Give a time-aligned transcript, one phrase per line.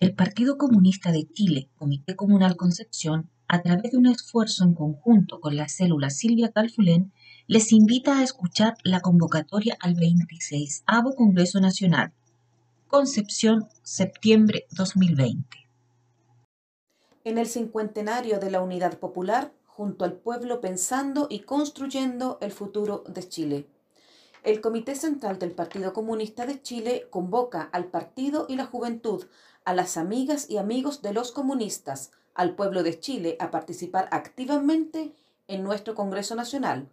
[0.00, 5.40] El Partido Comunista de Chile, Comité Comunal Concepción, a través de un esfuerzo en conjunto
[5.40, 7.12] con la célula Silvia Calfulén,
[7.48, 10.84] les invita a escuchar la convocatoria al 26
[11.16, 12.12] Congreso Nacional.
[12.86, 15.68] Concepción, septiembre 2020.
[17.24, 23.02] En el cincuentenario de la Unidad Popular, junto al pueblo pensando y construyendo el futuro
[23.08, 23.66] de Chile.
[24.44, 29.26] El Comité Central del Partido Comunista de Chile convoca al partido y la juventud
[29.68, 35.12] a las amigas y amigos de los comunistas, al pueblo de Chile, a participar activamente
[35.46, 36.88] en nuestro Congreso Nacional.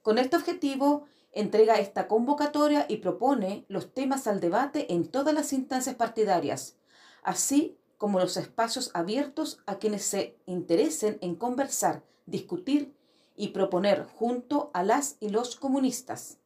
[0.00, 5.52] Con este objetivo, entrega esta convocatoria y propone los temas al debate en todas las
[5.52, 6.78] instancias partidarias,
[7.22, 12.94] así como los espacios abiertos a quienes se interesen en conversar, discutir
[13.36, 16.39] y proponer junto a las y los comunistas.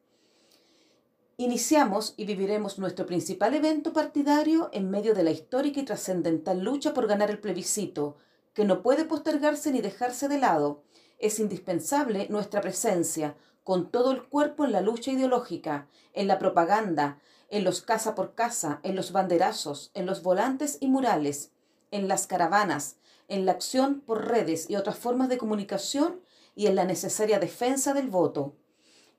[1.37, 6.93] Iniciamos y viviremos nuestro principal evento partidario en medio de la histórica y trascendental lucha
[6.93, 8.15] por ganar el plebiscito,
[8.53, 10.83] que no puede postergarse ni dejarse de lado.
[11.19, 17.19] Es indispensable nuestra presencia, con todo el cuerpo en la lucha ideológica, en la propaganda,
[17.49, 21.51] en los casa por casa, en los banderazos, en los volantes y murales,
[21.91, 22.95] en las caravanas,
[23.27, 26.21] en la acción por redes y otras formas de comunicación
[26.55, 28.55] y en la necesaria defensa del voto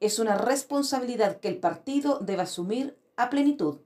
[0.01, 3.79] es una responsabilidad que el partido debe asumir a plenitud.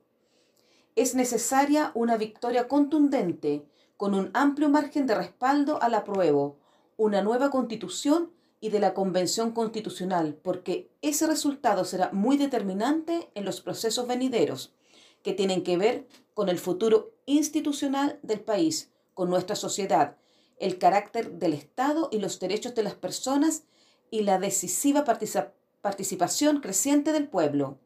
[0.96, 3.64] Es necesaria una victoria contundente,
[3.96, 6.58] con un amplio margen de respaldo al apruebo,
[6.96, 13.44] una nueva constitución y de la Convención Constitucional, porque ese resultado será muy determinante en
[13.44, 14.74] los procesos venideros,
[15.22, 20.16] que tienen que ver con el futuro institucional del país, con nuestra sociedad,
[20.58, 23.64] el carácter del Estado y los derechos de las personas
[24.10, 27.78] y la decisiva participación participación creciente del pueblo.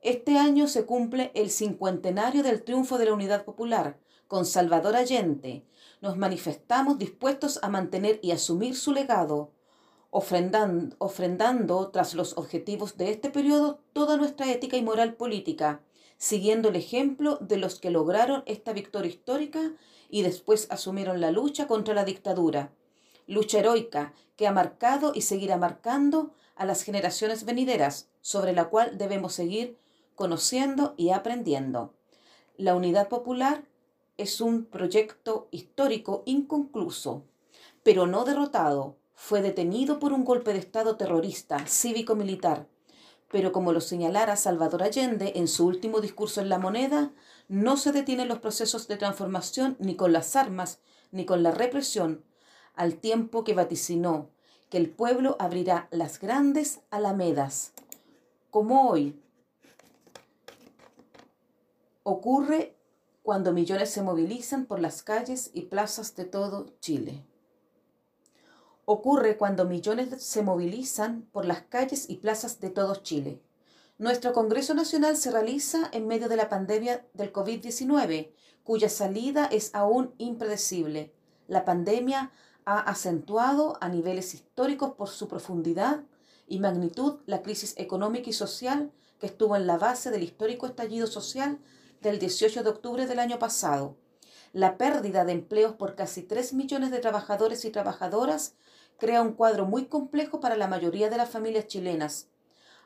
[0.00, 3.98] Este año se cumple el cincuentenario del triunfo de la Unidad Popular
[4.28, 5.66] con Salvador Allende.
[6.00, 9.52] Nos manifestamos dispuestos a mantener y asumir su legado,
[10.10, 15.82] ofrendando, tras los objetivos de este periodo toda nuestra ética y moral política,
[16.16, 19.72] siguiendo el ejemplo de los que lograron esta victoria histórica
[20.08, 22.72] y después asumieron la lucha contra la dictadura.
[23.26, 28.98] Lucha heroica que ha marcado y seguirá marcando a las generaciones venideras, sobre la cual
[28.98, 29.78] debemos seguir
[30.16, 31.94] conociendo y aprendiendo.
[32.56, 33.64] La unidad popular
[34.16, 37.22] es un proyecto histórico inconcluso,
[37.84, 38.96] pero no derrotado.
[39.14, 42.66] Fue detenido por un golpe de Estado terrorista, cívico-militar.
[43.30, 47.12] Pero como lo señalara Salvador Allende en su último discurso en La Moneda,
[47.46, 50.80] no se detienen los procesos de transformación ni con las armas
[51.12, 52.24] ni con la represión,
[52.74, 54.30] al tiempo que vaticinó
[54.70, 57.72] que el pueblo abrirá las grandes alamedas,
[58.50, 59.20] como hoy
[62.02, 62.74] ocurre
[63.22, 67.24] cuando millones se movilizan por las calles y plazas de todo Chile.
[68.86, 73.42] Ocurre cuando millones se movilizan por las calles y plazas de todo Chile.
[73.98, 78.30] Nuestro Congreso Nacional se realiza en medio de la pandemia del COVID-19,
[78.64, 81.12] cuya salida es aún impredecible.
[81.48, 82.30] La pandemia
[82.70, 86.02] ha acentuado a niveles históricos por su profundidad
[86.46, 91.06] y magnitud la crisis económica y social que estuvo en la base del histórico estallido
[91.06, 91.60] social
[92.02, 93.96] del 18 de octubre del año pasado.
[94.52, 98.54] La pérdida de empleos por casi 3 millones de trabajadores y trabajadoras
[98.98, 102.28] crea un cuadro muy complejo para la mayoría de las familias chilenas.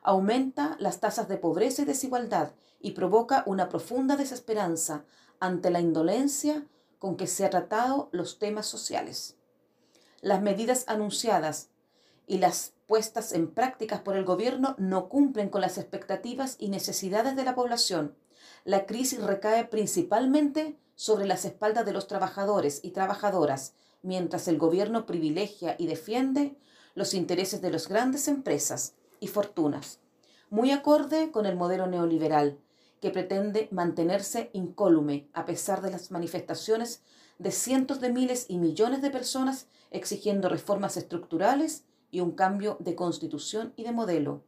[0.00, 5.06] Aumenta las tasas de pobreza y desigualdad y provoca una profunda desesperanza
[5.40, 6.68] ante la indolencia
[7.00, 9.41] con que se ha tratado los temas sociales
[10.22, 11.68] las medidas anunciadas
[12.26, 17.36] y las puestas en prácticas por el gobierno no cumplen con las expectativas y necesidades
[17.36, 18.14] de la población.
[18.64, 25.04] La crisis recae principalmente sobre las espaldas de los trabajadores y trabajadoras, mientras el gobierno
[25.04, 26.56] privilegia y defiende
[26.94, 29.98] los intereses de las grandes empresas y fortunas,
[30.50, 32.58] muy acorde con el modelo neoliberal,
[33.00, 37.02] que pretende mantenerse incólume a pesar de las manifestaciones
[37.42, 42.94] de cientos de miles y millones de personas exigiendo reformas estructurales y un cambio de
[42.94, 44.44] constitución y de modelo.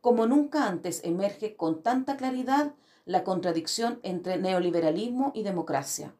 [0.00, 2.74] Como nunca antes emerge con tanta claridad
[3.06, 6.14] la contradicción entre neoliberalismo y democracia.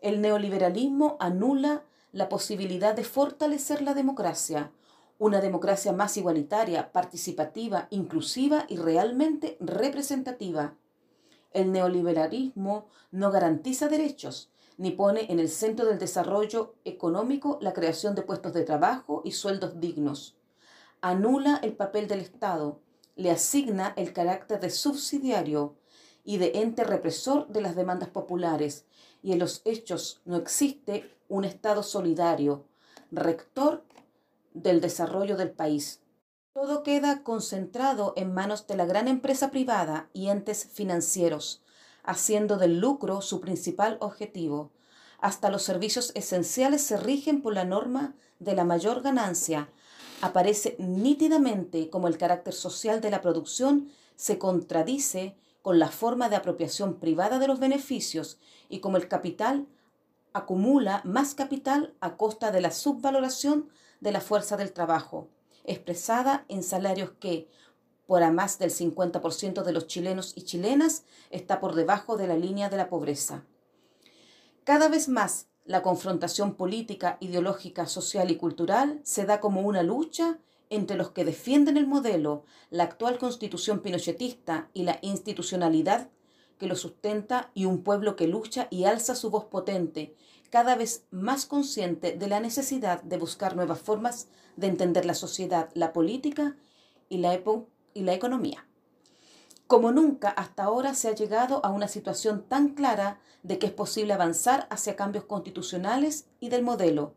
[0.00, 1.82] El neoliberalismo anula
[2.12, 4.70] la posibilidad de fortalecer la democracia,
[5.18, 10.76] una democracia más igualitaria, participativa, inclusiva y realmente representativa.
[11.52, 14.51] El neoliberalismo no garantiza derechos,
[14.82, 19.30] ni pone en el centro del desarrollo económico la creación de puestos de trabajo y
[19.30, 20.36] sueldos dignos.
[21.00, 22.80] Anula el papel del Estado,
[23.14, 25.76] le asigna el carácter de subsidiario
[26.24, 28.84] y de ente represor de las demandas populares,
[29.22, 32.64] y en los hechos no existe un Estado solidario,
[33.12, 33.84] rector
[34.52, 36.00] del desarrollo del país.
[36.54, 41.62] Todo queda concentrado en manos de la gran empresa privada y entes financieros,
[42.02, 44.70] haciendo del lucro su principal objetivo.
[45.18, 49.68] Hasta los servicios esenciales se rigen por la norma de la mayor ganancia.
[50.20, 56.36] Aparece nítidamente como el carácter social de la producción se contradice con la forma de
[56.36, 58.38] apropiación privada de los beneficios
[58.68, 59.66] y como el capital
[60.32, 63.68] acumula más capital a costa de la subvaloración
[64.00, 65.28] de la fuerza del trabajo
[65.64, 67.48] expresada en salarios que,
[68.12, 72.36] por a más del 50% de los chilenos y chilenas, está por debajo de la
[72.36, 73.46] línea de la pobreza.
[74.64, 80.38] Cada vez más, la confrontación política, ideológica, social y cultural se da como una lucha
[80.68, 86.10] entre los que defienden el modelo, la actual constitución pinochetista y la institucionalidad
[86.58, 90.14] que lo sustenta y un pueblo que lucha y alza su voz potente,
[90.50, 95.70] cada vez más consciente de la necesidad de buscar nuevas formas de entender la sociedad,
[95.72, 96.58] la política
[97.08, 97.32] y la,
[97.94, 98.66] y la economía.
[99.66, 103.72] Como nunca hasta ahora se ha llegado a una situación tan clara de que es
[103.72, 107.14] posible avanzar hacia cambios constitucionales y del modelo.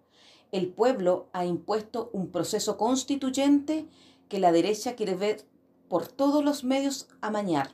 [0.51, 3.89] El pueblo ha impuesto un proceso constituyente
[4.30, 5.45] que la derecha quiere ver
[5.89, 7.72] por todos los medios amañar.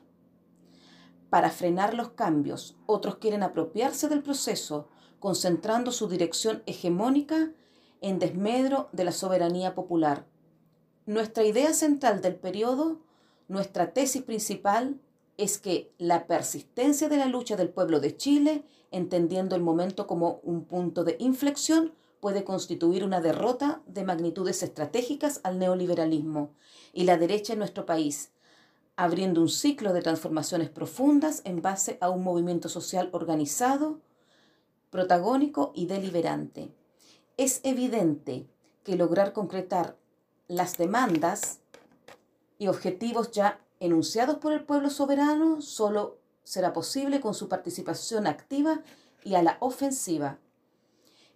[1.29, 4.89] Para frenar los cambios, otros quieren apropiarse del proceso,
[5.19, 7.51] concentrando su dirección hegemónica
[8.01, 10.25] en desmedro de la soberanía popular.
[11.11, 13.01] Nuestra idea central del periodo,
[13.49, 14.97] nuestra tesis principal,
[15.35, 20.39] es que la persistencia de la lucha del pueblo de Chile, entendiendo el momento como
[20.43, 26.53] un punto de inflexión, puede constituir una derrota de magnitudes estratégicas al neoliberalismo.
[26.93, 28.31] Y la derecha en nuestro país,
[28.95, 33.99] abriendo un ciclo de transformaciones profundas en base a un movimiento social organizado,
[34.89, 36.73] protagónico y deliberante.
[37.35, 38.47] Es evidente
[38.85, 39.97] que lograr concretar
[40.51, 41.59] las demandas
[42.57, 48.81] y objetivos ya enunciados por el pueblo soberano solo será posible con su participación activa
[49.23, 50.39] y a la ofensiva.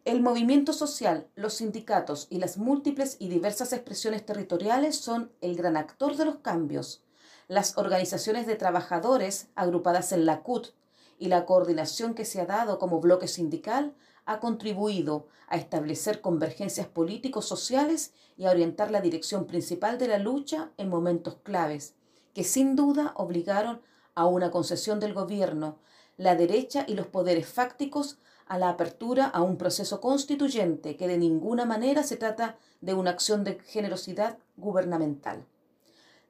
[0.04, 5.78] El movimiento social, los sindicatos y las múltiples y diversas expresiones territoriales son el gran
[5.78, 7.02] actor de los cambios.
[7.48, 10.74] Las organizaciones de trabajadores agrupadas en la CUT
[11.20, 13.96] y la coordinación que se ha dado como bloque sindical
[14.26, 20.18] ha contribuido a establecer convergencias políticos sociales y a orientar la dirección principal de la
[20.18, 21.96] lucha en momentos claves,
[22.34, 23.82] que sin duda obligaron
[24.16, 25.80] a una concesión del gobierno,
[26.18, 28.18] la derecha y los poderes fácticos
[28.48, 33.12] a la apertura a un proceso constituyente que de ninguna manera se trata de una
[33.12, 35.46] acción de generosidad gubernamental.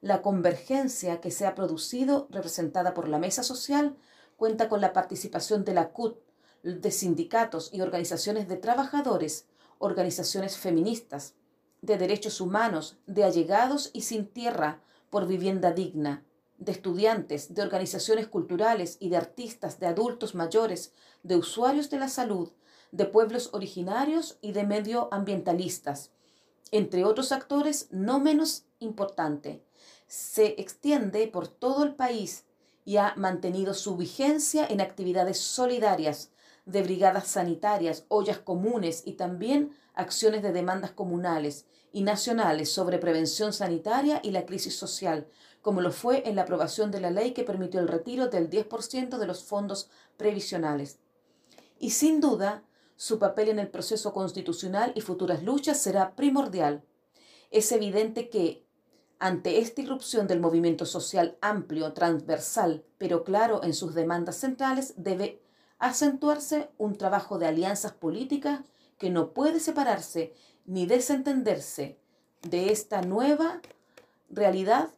[0.00, 3.96] La convergencia que se ha producido, representada por la mesa social,
[4.36, 6.18] cuenta con la participación de la CUT,
[6.62, 9.46] de sindicatos y organizaciones de trabajadores,
[9.78, 11.34] organizaciones feministas,
[11.82, 16.24] de derechos humanos, de allegados y sin tierra por vivienda digna,
[16.58, 20.92] de estudiantes, de organizaciones culturales y de artistas, de adultos mayores,
[21.22, 22.50] de usuarios de la salud,
[22.92, 26.12] de pueblos originarios y de medioambientalistas,
[26.70, 29.62] entre otros actores no menos importante.
[30.06, 32.44] Se extiende por todo el país
[32.84, 36.30] y ha mantenido su vigencia en actividades solidarias
[36.66, 43.52] de brigadas sanitarias, ollas comunes y también acciones de demandas comunales y nacionales sobre prevención
[43.52, 45.28] sanitaria y la crisis social,
[45.62, 49.16] como lo fue en la aprobación de la ley que permitió el retiro del 10%
[49.16, 50.98] de los fondos previsionales.
[51.78, 52.64] Y sin duda,
[52.96, 56.82] su papel en el proceso constitucional y futuras luchas será primordial.
[57.50, 58.66] Es evidente que,
[59.18, 65.45] ante esta irrupción del movimiento social amplio, transversal, pero claro en sus demandas centrales, debe
[65.78, 68.60] acentuarse un trabajo de alianzas políticas
[68.98, 71.98] que no puede separarse ni desentenderse
[72.42, 73.60] de esta nueva
[74.30, 74.90] realidad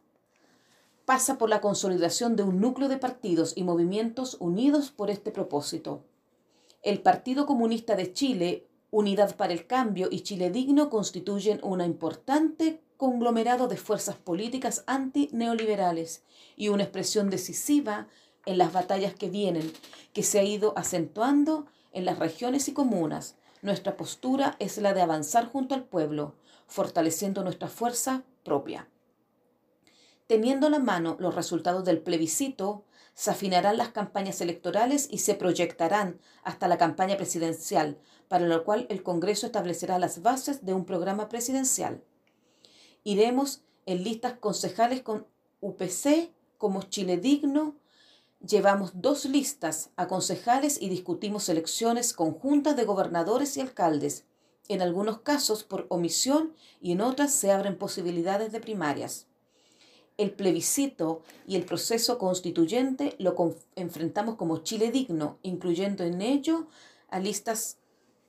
[1.05, 6.03] pasa por la consolidación de un núcleo de partidos y movimientos unidos por este propósito.
[6.83, 12.81] El Partido Comunista de Chile, Unidad para el Cambio y Chile Digno constituyen un importante
[12.97, 16.23] conglomerado de fuerzas políticas antineoliberales
[16.55, 18.07] y una expresión decisiva
[18.45, 19.71] en las batallas que vienen,
[20.13, 23.35] que se ha ido acentuando en las regiones y comunas.
[23.61, 26.35] Nuestra postura es la de avanzar junto al pueblo,
[26.67, 28.87] fortaleciendo nuestra fuerza propia.
[30.27, 35.33] Teniendo a la mano los resultados del plebiscito, se afinarán las campañas electorales y se
[35.33, 40.85] proyectarán hasta la campaña presidencial, para lo cual el Congreso establecerá las bases de un
[40.85, 42.03] programa presidencial.
[43.03, 45.25] Iremos en listas concejales con
[45.61, 47.75] UPC como Chile Digno,
[48.45, 54.23] Llevamos dos listas a concejales y discutimos elecciones conjuntas de gobernadores y alcaldes.
[54.69, 59.27] En algunos casos por omisión y en otras se abren posibilidades de primarias.
[60.17, 63.35] El plebiscito y el proceso constituyente lo
[63.75, 66.67] enfrentamos como Chile digno, incluyendo en ello
[67.09, 67.77] a listas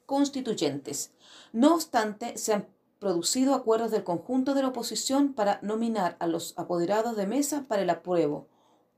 [0.07, 1.13] constituyentes.
[1.53, 2.67] No obstante, se han
[2.99, 7.83] producido acuerdos del conjunto de la oposición para nominar a los apoderados de mesa para
[7.83, 8.49] el apruebo,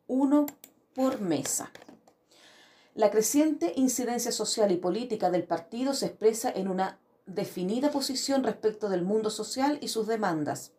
[0.06, 0.46] uno
[0.94, 1.70] por mesa.
[2.94, 8.88] La creciente incidencia social y política del partido se expresa en una definida posición respecto
[8.88, 10.72] del mundo social y sus demandas.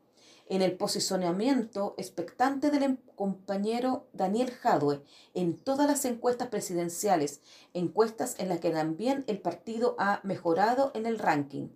[0.48, 5.02] En el posicionamiento expectante del em-, compañero Daniel Jadwe
[5.34, 7.42] en todas las encuestas presidenciales,
[7.74, 11.70] encuestas en las que también el partido ha mejorado en el ranking.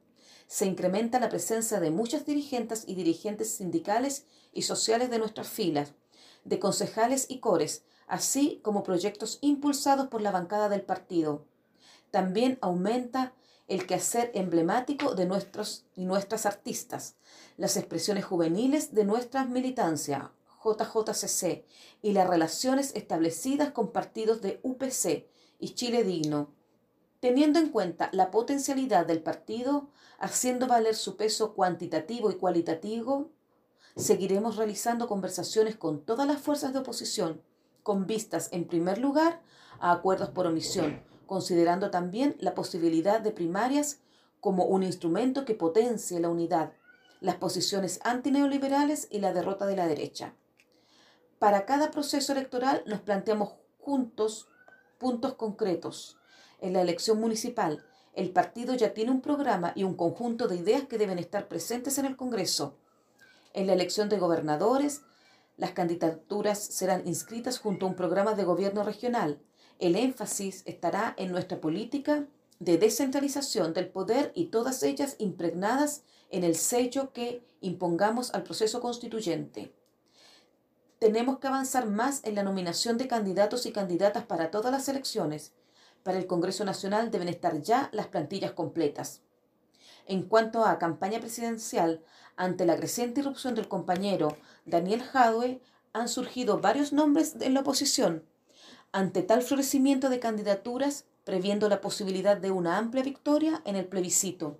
[0.48, 5.94] Se incrementa la presencia de muchas dirigentes y dirigentes sindicales y sociales de nuestras filas,
[6.44, 11.46] de concejales y cores, así como proyectos impulsados por la bancada del partido.
[12.10, 13.34] También aumenta
[13.68, 17.18] el quehacer emblemático de nuestros y nuestras artistas,
[17.58, 20.32] las expresiones juveniles de nuestra militancia,
[20.64, 21.66] JJCC,
[22.02, 25.28] y las relaciones establecidas con partidos de UPC
[25.60, 26.54] y Chile Digno,
[27.20, 33.32] teniendo en cuenta la potencialidad del partido, haciendo valer su peso cuantitativo y cualitativo,
[33.98, 37.42] seguiremos realizando conversaciones con todas las fuerzas de oposición
[37.88, 39.42] con vistas, en primer lugar,
[39.80, 44.02] a acuerdos por omisión, considerando también la posibilidad de primarias
[44.42, 46.74] como un instrumento que potencie la unidad,
[47.22, 50.34] las posiciones antineoliberales y la derrota de la derecha.
[51.40, 54.50] Para cada proceso electoral nos planteamos juntos
[54.98, 56.18] puntos concretos.
[56.60, 60.84] En la elección municipal, el partido ya tiene un programa y un conjunto de ideas
[60.88, 62.76] que deben estar presentes en el Congreso.
[63.54, 65.04] En la elección de gobernadores,
[65.58, 69.42] las candidaturas serán inscritas junto a un programa de gobierno regional.
[69.80, 72.28] El énfasis estará en nuestra política
[72.60, 78.82] de descentralización del poder y todas ellas impregnadas en el sello que impongamos al proceso
[78.82, 79.74] constituyente.
[81.00, 85.54] Tenemos que avanzar más en la nominación de candidatos y candidatas para todas las elecciones.
[86.04, 89.22] Para el Congreso Nacional deben estar ya las plantillas completas.
[90.08, 92.02] En cuanto a campaña presidencial,
[92.38, 95.62] ante la creciente irrupción del compañero Daniel Jadwe,
[95.92, 98.24] han surgido varios nombres en la oposición.
[98.94, 104.58] Ante tal florecimiento de candidaturas, previendo la posibilidad de una amplia victoria en el plebiscito,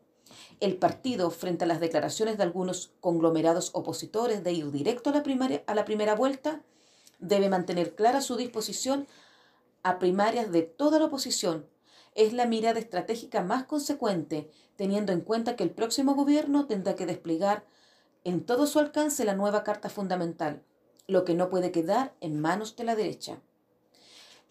[0.60, 5.24] el partido, frente a las declaraciones de algunos conglomerados opositores de ir directo a la,
[5.66, 6.62] a la primera vuelta,
[7.20, 9.08] debe mantener clara su disposición
[9.84, 11.66] a primarias de toda la oposición,
[12.16, 17.06] es la mirada estratégica más consecuente, teniendo en cuenta que el próximo gobierno tendrá que
[17.06, 17.66] desplegar
[18.24, 20.64] en todo su alcance la nueva Carta Fundamental,
[21.08, 23.42] lo que no puede quedar en manos de la derecha.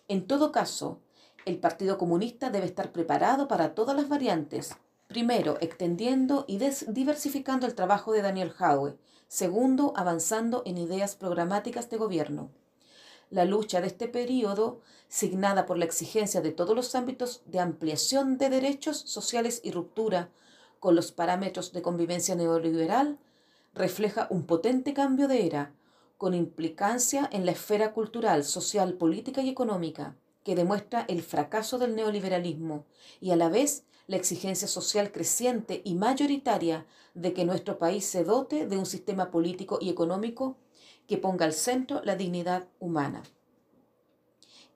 [0.09, 1.00] En todo caso,
[1.47, 4.75] el Partido Comunista debe estar preparado para todas las variantes.
[5.06, 8.97] Primero, extendiendo y diversificando el trabajo de Daniel Howe.
[9.28, 12.50] Segundo, avanzando en ideas programáticas de gobierno.
[13.30, 18.38] La lucha de este periodo, signada por la exigencia de todos los ámbitos de ampliación
[18.38, 20.30] de derechos sociales y ruptura
[20.78, 23.18] con los parámetros de convivencia neoliberal,
[23.75, 25.75] refleja un potente cambio de era,
[26.18, 31.97] con implicancia en la esfera cultural, social, política y económica, que demuestra el fracaso del
[31.97, 32.87] neoliberalismo
[33.21, 38.23] y a la vez la exigencia social creciente y mayoritaria de que nuestro país se
[38.23, 40.56] dote de un sistema político y económico
[41.07, 43.23] que ponga al centro la dignidad humana.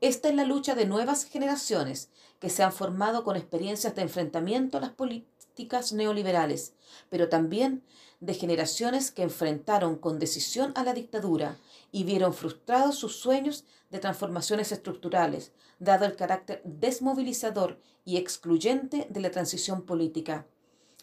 [0.01, 2.09] Esta es la lucha de nuevas generaciones
[2.39, 6.73] que se han formado con experiencias de enfrentamiento a las políticas neoliberales,
[7.11, 7.85] pero también
[8.21, 11.59] de generaciones que enfrentaron con decisión a la dictadura
[11.93, 19.21] y vieron frustrados sus sueños de transformaciones estructurales, dado el carácter desmovilizador y excluyente de
[19.21, 20.47] la transición política.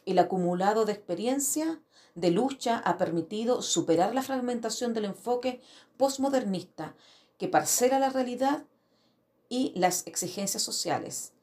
[0.05, 1.81] El acumulado de experiencia
[2.17, 5.61] de lucha ha permitido superar la fragmentación del enfoque
[5.97, 6.95] postmodernista
[7.37, 8.63] que parcela la realidad
[9.49, 11.33] y las exigencias sociales.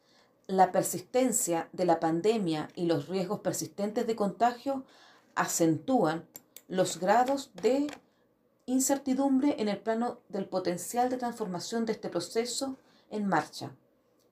[0.48, 4.84] La persistencia de la pandemia y los riesgos persistentes de contagio
[5.36, 6.26] acentúan
[6.66, 7.86] los grados de
[8.66, 12.76] incertidumbre en el plano del potencial de transformación de este proceso
[13.10, 13.76] en marcha.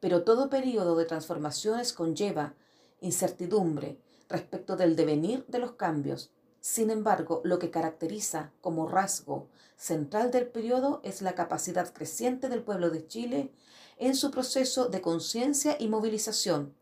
[0.01, 2.55] Pero todo periodo de transformaciones conlleva
[3.01, 4.01] incertidumbre,
[4.33, 6.33] respecto del devenir de los cambios.
[6.61, 12.63] Sin embargo, lo que caracteriza como rasgo central del periodo es la capacidad creciente del
[12.63, 13.53] pueblo de Chile
[13.99, 16.75] en su proceso de conciencia y movilización,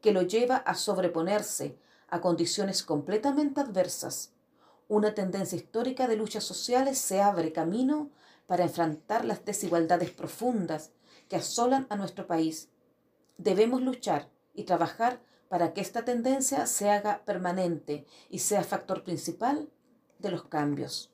[0.00, 4.32] que lo lleva a sobreponerse a condiciones completamente adversas.
[4.88, 8.10] Una tendencia histórica de luchas sociales se abre camino
[8.46, 10.92] para enfrentar las desigualdades profundas
[11.28, 12.68] que asolan a nuestro país.
[13.36, 19.68] Debemos luchar y trabajar para que esta tendencia se haga permanente y sea factor principal
[20.18, 21.12] de los cambios.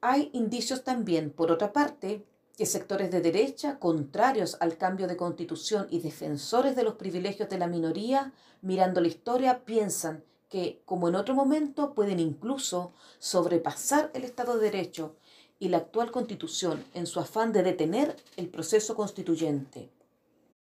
[0.00, 5.86] Hay indicios también, por otra parte, que sectores de derecha, contrarios al cambio de constitución
[5.90, 11.16] y defensores de los privilegios de la minoría, mirando la historia, piensan que, como en
[11.16, 15.16] otro momento, pueden incluso sobrepasar el Estado de Derecho
[15.58, 19.90] y la actual constitución en su afán de detener el proceso constituyente.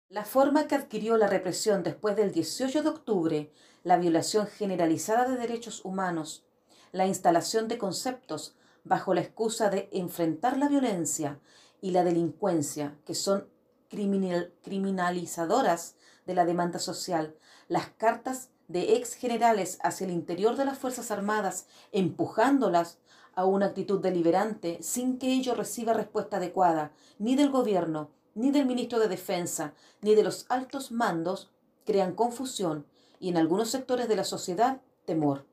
[0.09, 3.51] La forma que adquirió la represión después del 18 de octubre,
[3.83, 6.45] la violación generalizada de derechos humanos,
[6.93, 11.41] la instalación de conceptos bajo la excusa de enfrentar la violencia
[11.81, 13.49] y la delincuencia, que son
[13.89, 15.95] criminalizadoras
[16.25, 17.35] de la demanda social,
[17.67, 22.99] las cartas de ex generales hacia el interior de las Fuerzas Armadas, empujándolas
[23.35, 28.67] a una actitud deliberante sin que ello reciba respuesta adecuada, ni del gobierno, ni del
[28.67, 31.49] ministro de Defensa, ni de los altos mandos
[31.85, 32.85] crean confusión
[33.19, 35.47] y en algunos sectores de la sociedad temor.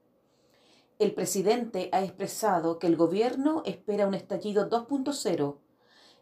[0.98, 5.56] El presidente ha expresado que el gobierno espera un estallido 2.0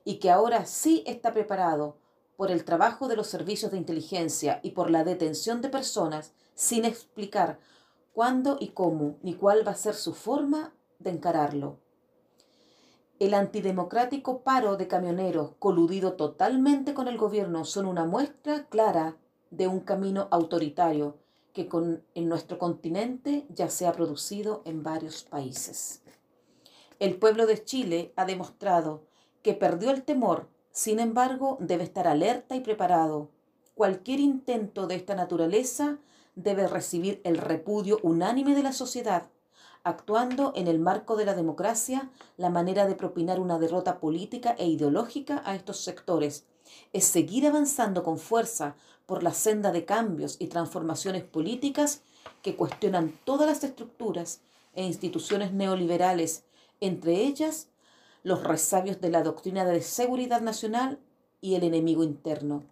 [0.05, 1.99] y que ahora sí está preparado
[2.37, 6.85] por el trabajo de los servicios de inteligencia y por la detención de personas sin
[6.85, 7.59] explicar
[8.13, 11.81] cuándo y cómo ni cuál va a ser su forma de encararlo.
[13.23, 19.17] El antidemocrático paro de camioneros, coludido totalmente con el gobierno, son una muestra clara
[19.53, 21.19] de un camino autoritario
[21.53, 21.69] que
[22.17, 26.03] en nuestro continente ya se ha producido en varios países.
[26.99, 29.05] El pueblo de Chile ha demostrado
[29.43, 33.31] que perdió el temor, sin embargo, debe estar alerta y preparado.
[33.77, 36.01] Cualquier intento de esta naturaleza
[36.35, 39.31] debe recibir el repudio unánime de la sociedad
[39.85, 44.67] actuando en el marco de la democracia, la manera de propinar una derrota política e
[44.67, 46.47] ideológica a estos sectores.
[46.93, 52.03] Es seguir avanzando con fuerza por la senda de cambios y transformaciones políticas
[52.43, 54.41] que cuestionan todas las estructuras
[54.75, 56.45] e instituciones neoliberales,
[56.81, 57.69] entre ellas
[58.23, 60.99] los resabios de la doctrina de seguridad nacional
[61.41, 62.72] y el enemigo interno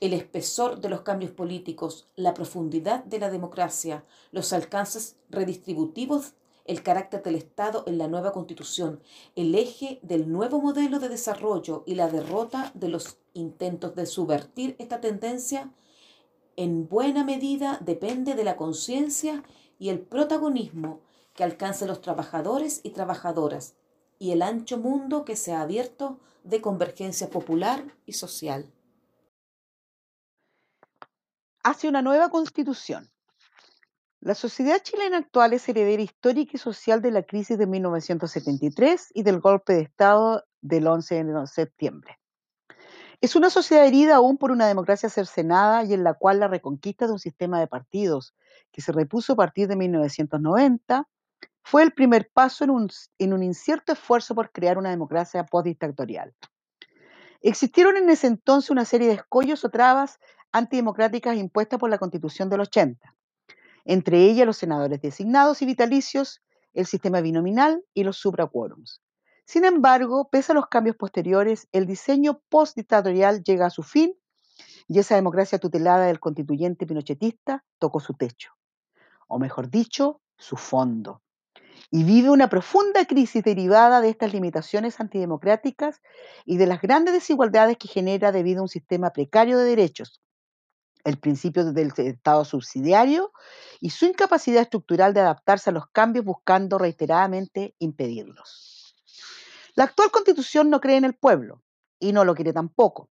[0.00, 6.34] el espesor de los cambios políticos, la profundidad de la democracia, los alcances redistributivos,
[6.64, 9.00] el carácter del Estado en la nueva constitución,
[9.34, 14.76] el eje del nuevo modelo de desarrollo y la derrota de los intentos de subvertir
[14.78, 15.72] esta tendencia,
[16.56, 19.42] en buena medida depende de la conciencia
[19.78, 21.00] y el protagonismo
[21.34, 23.76] que alcancen los trabajadores y trabajadoras
[24.18, 28.72] y el ancho mundo que se ha abierto de convergencia popular y social
[31.62, 33.10] hacia una nueva constitución.
[34.20, 39.22] La sociedad chilena actual es heredera histórica y social de la crisis de 1973 y
[39.22, 42.18] del golpe de Estado del 11 de septiembre.
[43.20, 47.06] Es una sociedad herida aún por una democracia cercenada y en la cual la reconquista
[47.06, 48.34] de un sistema de partidos
[48.72, 51.08] que se repuso a partir de 1990
[51.62, 56.34] fue el primer paso en un, en un incierto esfuerzo por crear una democracia postdictatorial.
[57.40, 60.18] Existieron en ese entonces una serie de escollos o trabas
[60.52, 63.14] antidemocráticas impuestas por la Constitución del 80,
[63.84, 66.42] entre ellas los senadores designados y vitalicios,
[66.74, 69.02] el sistema binominal y los supraquórums.
[69.44, 74.14] Sin embargo, pese a los cambios posteriores, el diseño postdictatorial llega a su fin
[74.86, 78.52] y esa democracia tutelada del constituyente pinochetista tocó su techo,
[79.26, 81.22] o mejor dicho, su fondo,
[81.90, 86.02] y vive una profunda crisis derivada de estas limitaciones antidemocráticas
[86.44, 90.20] y de las grandes desigualdades que genera debido a un sistema precario de derechos,
[91.04, 93.32] el principio del Estado subsidiario
[93.80, 98.96] y su incapacidad estructural de adaptarse a los cambios buscando reiteradamente impedirlos.
[99.74, 101.62] La actual constitución no cree en el pueblo
[101.98, 103.10] y no lo quiere tampoco.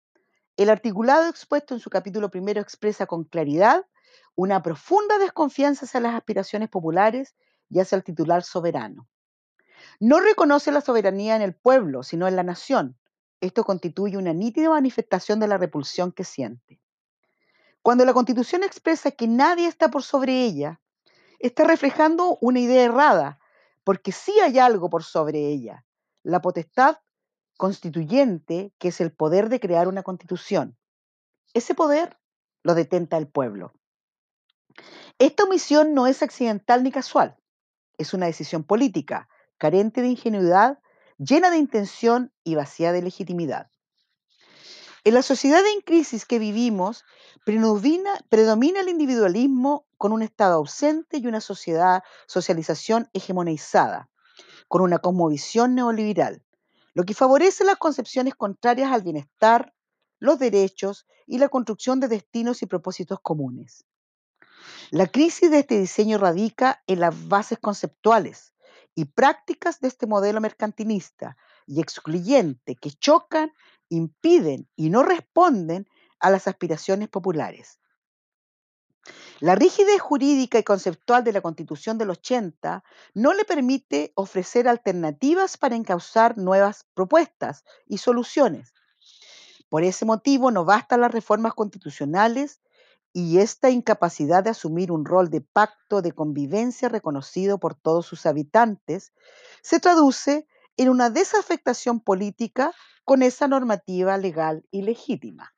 [0.57, 3.85] El articulado expuesto en su capítulo primero expresa con claridad
[4.35, 7.35] una profunda desconfianza hacia las aspiraciones populares
[7.68, 9.09] y hacia el titular soberano.
[9.99, 12.99] No reconoce la soberanía en el pueblo, sino en la nación.
[13.40, 16.81] Esto constituye una nítida manifestación de la repulsión que siente.
[17.83, 20.81] Cuando la Constitución expresa que nadie está por sobre ella,
[21.40, 23.40] está reflejando una idea errada,
[23.83, 25.85] porque sí hay algo por sobre ella,
[26.23, 26.99] la potestad
[27.57, 30.79] constituyente, que es el poder de crear una constitución.
[31.55, 32.18] Ese poder
[32.62, 33.73] lo detenta el pueblo.
[35.18, 37.37] Esta omisión no es accidental ni casual,
[37.99, 40.79] es una decisión política, carente de ingenuidad,
[41.18, 43.71] llena de intención y vacía de legitimidad.
[45.05, 47.05] En la sociedad en crisis que vivimos,
[47.45, 54.11] predomina, el individualismo con un Estado ausente y una sociedad, socialización hegemonizada,
[54.69, 56.45] con una cosmovisión neoliberal,
[56.95, 59.75] lo que favorece las concepciones contrarias al bienestar,
[60.21, 63.85] los derechos y la construcción de destinos y propósitos comunes.
[64.93, 68.55] La crisis de este diseño radica en las bases conceptuales
[68.95, 73.53] y prácticas de este modelo mercantilista y excluyente que chocan,
[73.88, 75.87] impiden y no responden
[76.20, 77.79] a las aspiraciones populares.
[79.40, 85.57] La rigidez jurídica y conceptual de la Constitución del 80 no le permite ofrecer alternativas
[85.57, 88.72] para encauzar nuevas propuestas y soluciones.
[89.68, 92.61] Por ese motivo no bastan las reformas constitucionales
[93.12, 98.27] y esta incapacidad de asumir un rol de pacto de convivencia reconocido por todos sus
[98.27, 99.12] habitantes
[99.62, 102.72] se traduce en una desafectación política
[103.04, 105.52] con esa normativa legal y legítima.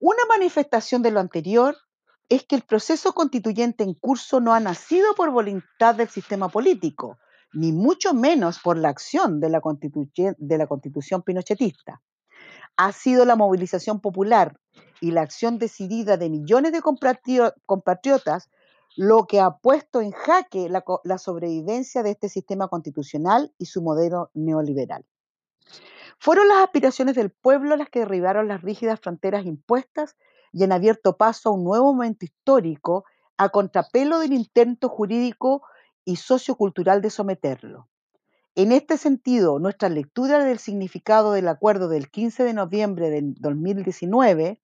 [0.00, 1.76] Una manifestación de lo anterior
[2.28, 7.18] es que el proceso constituyente en curso no ha nacido por voluntad del sistema político,
[7.52, 12.02] ni mucho menos por la acción de la, constitución pinochetista
[12.78, 14.58] ha sido la movilización popular
[15.00, 18.48] y la acción decidida de millones de compatriotas
[18.98, 24.32] lo que ha puesto en jaque la, sobrevivencia de este sistema constitucional y su modelo
[24.34, 25.06] neoliberal.
[26.18, 30.16] Fueron las aspiraciones del pueblo las que derribaron las rígidas fronteras impuestas
[30.52, 33.04] y han abierto paso a un nuevo momento histórico
[33.36, 35.62] a contrapelo del intento jurídico
[36.04, 37.88] y sociocultural de someterlo.
[38.56, 44.60] En este sentido, nuestra lectura del significado del acuerdo del 15 de noviembre del 2019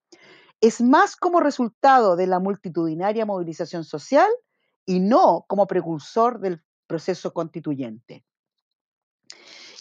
[0.66, 4.31] es más como resultado de la multitudinaria movilización social
[4.87, 8.24] y no como precursor del proceso constituyente.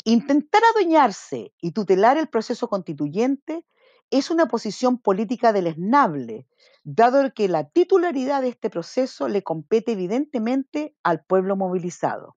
[0.03, 3.65] Intentar adueñarse y tutelar el proceso constituyente
[4.11, 6.49] es una posición política deleznable,
[6.83, 12.35] dado que la titularidad de este proceso le compete evidentemente al pueblo movilizado.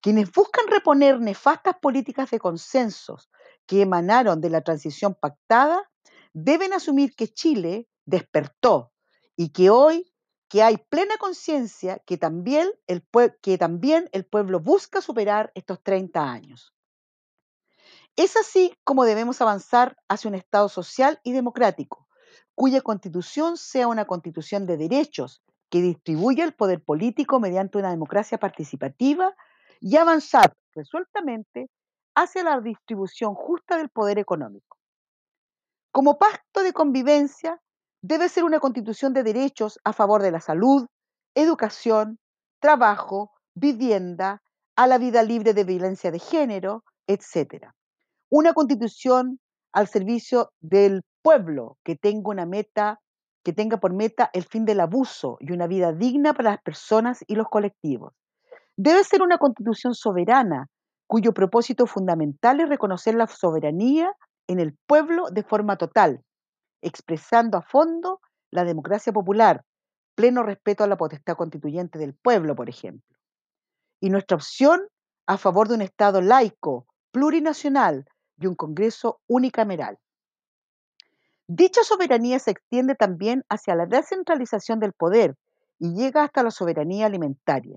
[0.00, 3.28] Quienes buscan reponer nefastas políticas de consensos
[3.66, 5.89] que emanaron de la transición pactada
[6.32, 8.92] deben asumir que Chile despertó
[9.36, 10.12] y que hoy
[10.48, 13.06] que hay plena conciencia que, también el
[13.40, 16.74] que también el pueblo busca superar estos 30 años.
[18.16, 22.08] Es así como debemos avanzar hacia un Estado social y democrático,
[22.56, 25.40] cuya constitución sea una constitución de derechos
[25.70, 29.34] que distribuya el poder político mediante una democracia participativa
[29.78, 31.70] y avanzar resueltamente
[32.16, 34.79] hacia la distribución justa del poder económico.
[35.92, 37.60] Como pacto de convivencia,
[38.00, 40.86] debe ser una constitución de derechos a favor de la salud,
[41.34, 42.18] educación,
[42.60, 44.40] trabajo, vivienda,
[44.76, 47.66] a la vida libre de violencia de género, etc.
[48.30, 49.40] Una constitución
[49.72, 53.00] al servicio del pueblo que tenga una meta,
[53.42, 57.24] que tenga por meta el fin del abuso y una vida digna para las personas
[57.26, 58.14] y los colectivos.
[58.76, 60.68] Debe ser una constitución soberana,
[61.06, 64.12] cuyo propósito fundamental es reconocer la soberanía
[64.50, 66.24] en el pueblo de forma total,
[66.82, 69.64] expresando a fondo la democracia popular,
[70.14, 73.16] pleno respeto a la potestad constituyente del pueblo, por ejemplo.
[74.00, 74.80] Y nuestra opción
[75.26, 78.06] a favor de un Estado laico, plurinacional
[78.38, 79.98] y un Congreso unicameral.
[81.46, 85.36] Dicha soberanía se extiende también hacia la descentralización del poder
[85.78, 87.76] y llega hasta la soberanía alimentaria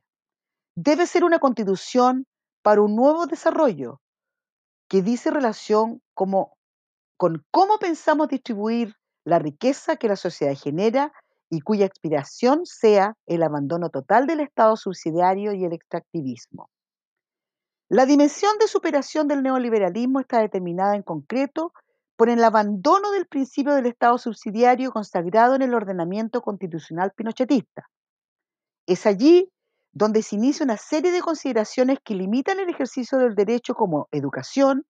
[0.75, 2.25] debe ser una constitución
[2.61, 4.01] para un nuevo desarrollo
[4.87, 6.57] que dice relación como,
[7.23, 11.13] con cómo pensamos distribuir la riqueza que la sociedad genera
[11.49, 16.69] y cuya expiración sea el abandono total del Estado subsidiario y el extractivismo.
[17.87, 21.71] La dimensión de superación del neoliberalismo está determinada en concreto
[22.17, 27.87] por el abandono del principio del Estado subsidiario consagrado en el ordenamiento constitucional pinochetista.
[28.85, 29.49] Es allí
[29.93, 34.85] donde se inicia una serie de consideraciones que limitan el ejercicio del derecho como educación,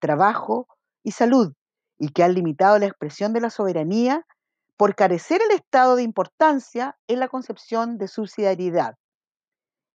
[0.00, 0.66] trabajo
[1.02, 1.54] y salud,
[1.98, 4.26] y que han limitado la expresión de la soberanía
[4.76, 8.94] por carecer el estado de importancia en la concepción de subsidiariedad,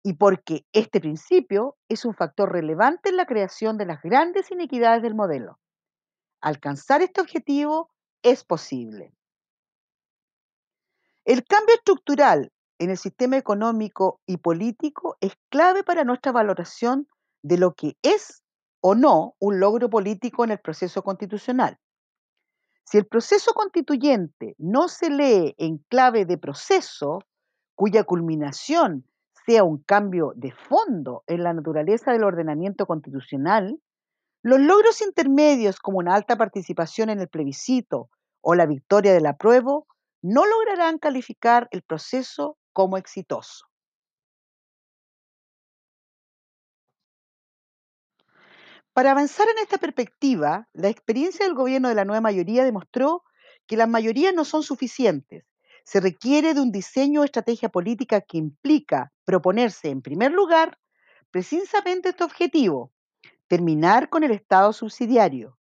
[0.03, 5.03] y porque este principio es un factor relevante en la creación de las grandes inequidades
[5.03, 5.59] del modelo.
[6.41, 7.91] Alcanzar este objetivo
[8.23, 9.13] es posible.
[11.27, 17.07] El cambio estructural en el sistema económico y político es clave para nuestra valoración
[17.43, 18.43] de lo que es
[18.81, 21.79] o no un logro político en el proceso constitucional.
[22.91, 27.21] Si el proceso constituyente no se lee en clave de proceso,
[27.77, 29.05] cuya culminación
[29.47, 33.81] sea un cambio de fondo en la naturaleza del ordenamiento constitucional,
[34.43, 39.87] los logros intermedios como una alta participación en el plebiscito o la victoria del apruebo
[40.21, 43.70] no lograrán calificar el proceso como exitoso.
[48.93, 53.23] Para avanzar en esta perspectiva, la experiencia del gobierno de la nueva mayoría demostró
[53.67, 55.45] que las mayorías no son suficientes.
[55.85, 60.79] Se requiere de un diseño o estrategia política que implica proponerse, en primer lugar,
[61.31, 62.93] precisamente este objetivo,
[63.47, 65.57] terminar con el Estado subsidiario.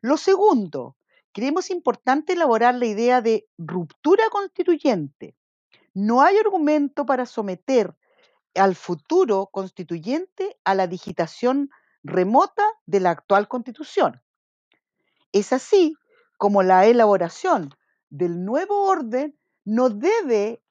[0.00, 0.96] Lo segundo,
[1.32, 5.34] creemos importante elaborar la idea de ruptura constituyente.
[5.94, 7.96] No hay argumento para someter
[8.54, 11.70] al futuro constituyente a la digitación
[12.08, 14.20] remota de la actual constitución.
[15.32, 15.94] Es así
[16.36, 17.74] como la elaboración
[18.10, 20.62] del nuevo orden no debe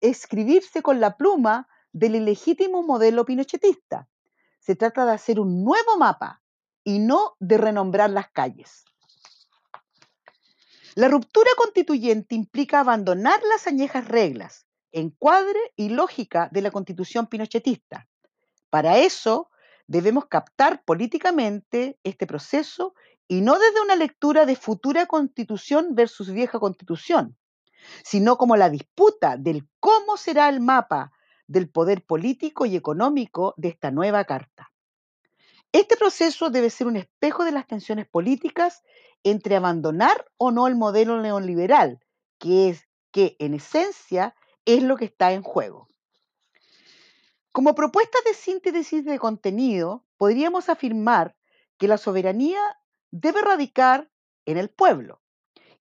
[0.00, 4.08] escribirse con la pluma del ilegítimo modelo pinochetista.
[4.60, 6.42] Se trata de hacer un nuevo mapa
[6.84, 8.84] y no de renombrar las calles.
[10.94, 18.08] La ruptura constituyente implica abandonar las añejas reglas, encuadre y lógica de la constitución pinochetista.
[18.70, 19.50] Para eso
[19.88, 22.94] debemos captar políticamente este proceso
[23.26, 27.36] y no desde una lectura de futura constitución versus vieja constitución,
[28.04, 31.10] sino como la disputa del cómo será el mapa
[31.46, 34.70] del poder político y económico de esta nueva carta.
[35.72, 38.82] Este proceso debe ser un espejo de las tensiones políticas
[39.22, 42.00] entre abandonar o no el modelo neoliberal,
[42.38, 45.88] que es que en esencia es lo que está en juego.
[47.58, 51.34] Como propuesta de síntesis de contenido, podríamos afirmar
[51.76, 52.60] que la soberanía
[53.10, 54.08] debe radicar
[54.46, 55.20] en el pueblo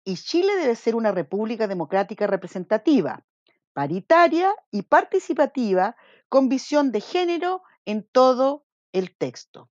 [0.02, 3.26] y Chile debe ser una república democrática representativa,
[3.74, 5.96] paritaria y participativa
[6.30, 9.68] con visión de género en todo el texto.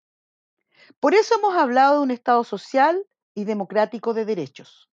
[0.99, 4.91] Por eso hemos hablado de un Estado social y democrático de derechos.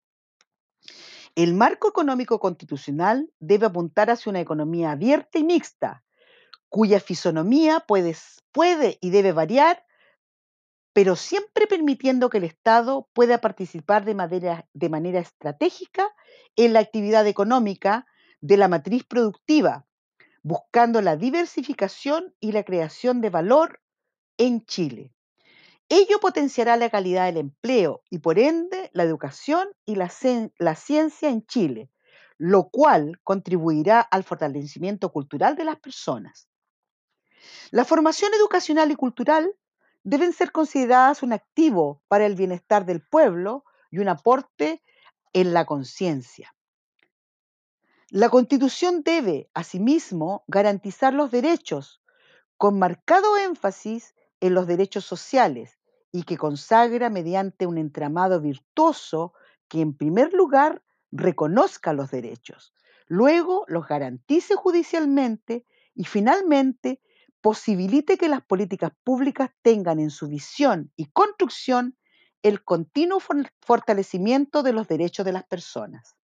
[1.35, 6.03] El marco económico constitucional debe apuntar hacia una economía abierta y mixta,
[6.73, 9.85] cuya fisonomía puede, y debe variar,
[10.95, 16.09] pero siempre permitiendo que el Estado pueda participar de manera, estratégica
[16.57, 18.07] en la actividad económica
[18.41, 19.87] de la matriz productiva,
[20.43, 23.83] buscando la diversificación y la creación de valor
[24.39, 25.13] en Chile.
[25.91, 31.45] Ello potenciará la calidad del empleo y por ende la educación y la, ciencia en
[31.45, 31.91] Chile,
[32.39, 36.49] lo cual contribuirá al fortalecimiento cultural de las personas.
[37.71, 39.55] La formación educacional y cultural
[40.05, 44.83] deben ser consideradas un activo para el bienestar del pueblo y un aporte
[45.33, 46.55] en la conciencia.
[48.09, 52.03] La Constitución debe, asimismo, garantizar los derechos,
[52.59, 55.79] con marcado énfasis en los derechos sociales
[56.13, 59.33] y que consagra mediante un entramado virtuoso
[59.67, 62.75] que, en primer lugar, reconozca los derechos,
[63.07, 67.01] luego los garantice judicialmente y finalmente
[67.43, 71.99] posibilite que las políticas públicas tengan en su visión y construcción
[72.43, 73.21] el continuo
[73.61, 76.17] fortalecimiento de los derechos de las personas.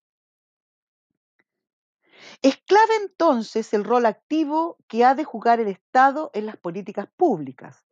[2.41, 7.07] Es clave entonces el rol activo que ha de jugar el Estado en las políticas
[7.15, 7.85] públicas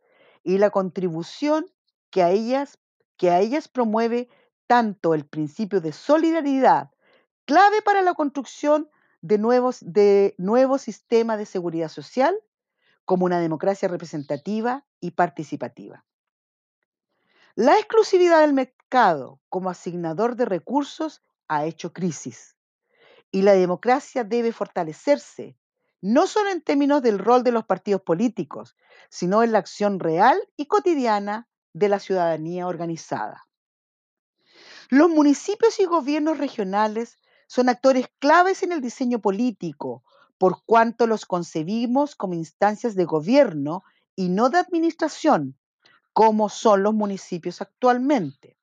[0.43, 1.65] y la contribución
[2.09, 2.79] que a ellas,
[3.17, 4.29] que a ellas promueve
[4.67, 6.91] tanto el principio de solidaridad,
[7.45, 8.89] clave para la construcción
[9.21, 12.37] de nuevos, de nuevos sistemas de seguridad social,
[13.07, 16.03] como una democracia representativa y participativa.
[17.55, 22.57] La exclusividad del mercado como asignador de recursos ha hecho crisis
[23.31, 25.57] y la democracia debe fortalecerse,
[26.01, 28.75] no solo en términos del rol de los partidos políticos,
[29.09, 33.47] sino en la acción real y cotidiana de la ciudadanía organizada.
[34.89, 40.03] Los municipios y gobiernos regionales son actores claves en el diseño político,
[40.37, 43.83] por cuanto los concebimos como instancias de gobierno
[44.15, 45.57] y no de administración,
[46.13, 48.57] como son los municipios actualmente.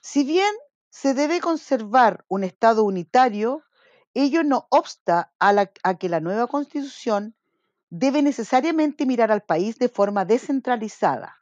[0.00, 0.52] Si bien
[0.90, 3.62] se debe conservar un Estado unitario,
[4.14, 7.34] ello no obsta a, que la nueva constitución
[7.88, 11.38] debe necesariamente mirar al país de forma descentralizada.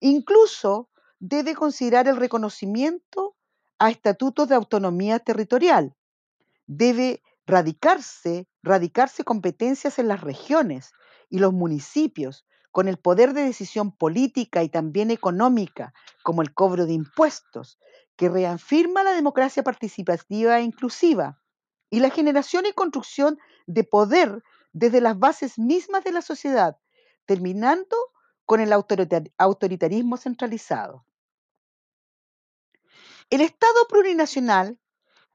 [0.00, 3.34] Incluso debe considerar el reconocimiento
[3.78, 5.94] a estatutos de autonomía territorial.
[6.66, 10.92] Debe radicarse, radicarse competencias en las regiones
[11.30, 16.84] y los municipios con el poder de decisión política y también económica, como el cobro
[16.84, 17.80] de impuestos,
[18.16, 21.40] que reafirma la democracia participativa e inclusiva
[21.88, 24.42] y la generación y construcción de poder
[24.74, 26.76] desde las bases mismas de la sociedad,
[27.24, 27.96] terminando
[28.44, 31.06] con el autoritarismo centralizado.
[33.30, 34.78] El Estado plurinacional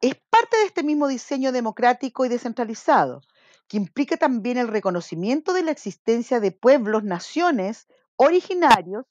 [0.04, 3.22] es parte de este mismo diseño democrático y descentralizado,
[3.70, 7.88] que implica también el reconocimiento de la existencia de pueblos, naciones
[8.18, 9.06] originarios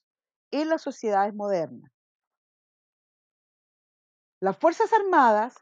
[0.50, 1.90] en las sociedades modernas.
[4.38, 5.54] Las Fuerzas Armadas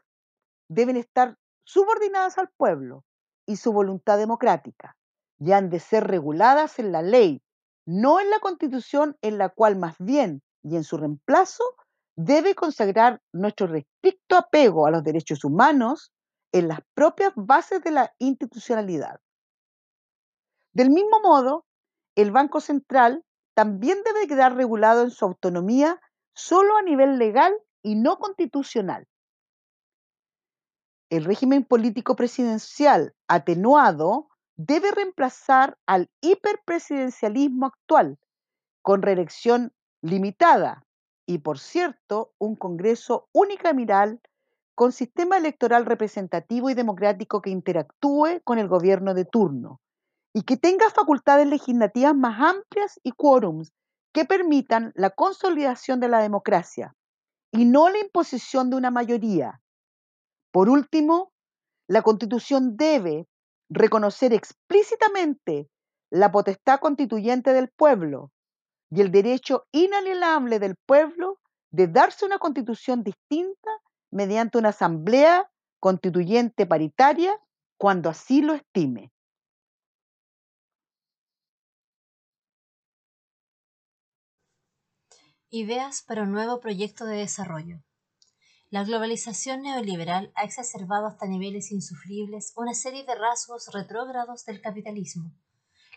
[0.67, 3.05] deben estar subordinadas al pueblo
[3.45, 4.97] y su voluntad democrática
[5.39, 7.41] y han de ser reguladas en la ley,
[7.85, 11.63] no en la constitución en la cual más bien y en su reemplazo
[12.25, 16.11] debe consagrar nuestro restricto apego a los derechos humanos
[16.51, 19.19] en las propias bases de la institucionalidad.
[20.73, 21.65] Del mismo modo,
[22.15, 23.23] el Banco Central
[23.55, 25.99] también debe quedar regulado en su autonomía
[26.33, 29.07] solo a nivel legal y no constitucional.
[31.09, 38.19] El régimen político presidencial atenuado debe reemplazar al hiperpresidencialismo actual,
[38.81, 40.85] con reelección limitada
[41.25, 44.21] y, por cierto, un Congreso unicameral
[44.75, 49.79] con sistema electoral representativo y democrático que interactúe con el gobierno de turno
[50.33, 53.73] y que tenga facultades legislativas más amplias y quórums
[54.13, 56.95] que permitan la consolidación de la democracia
[57.51, 59.61] y no la imposición de una mayoría.
[60.51, 61.31] Por último,
[61.87, 63.27] la Constitución debe
[63.69, 65.69] reconocer explícitamente
[66.09, 68.31] la potestad constituyente del pueblo
[68.91, 71.39] y el derecho inalienable del pueblo
[71.71, 73.71] de darse una constitución distinta
[74.11, 75.49] mediante una asamblea
[75.79, 77.39] constituyente paritaria
[77.77, 79.11] cuando así lo estime.
[85.49, 87.81] Ideas para un nuevo proyecto de desarrollo.
[88.69, 95.33] La globalización neoliberal ha exacerbado hasta niveles insufribles una serie de rasgos retrógrados del capitalismo.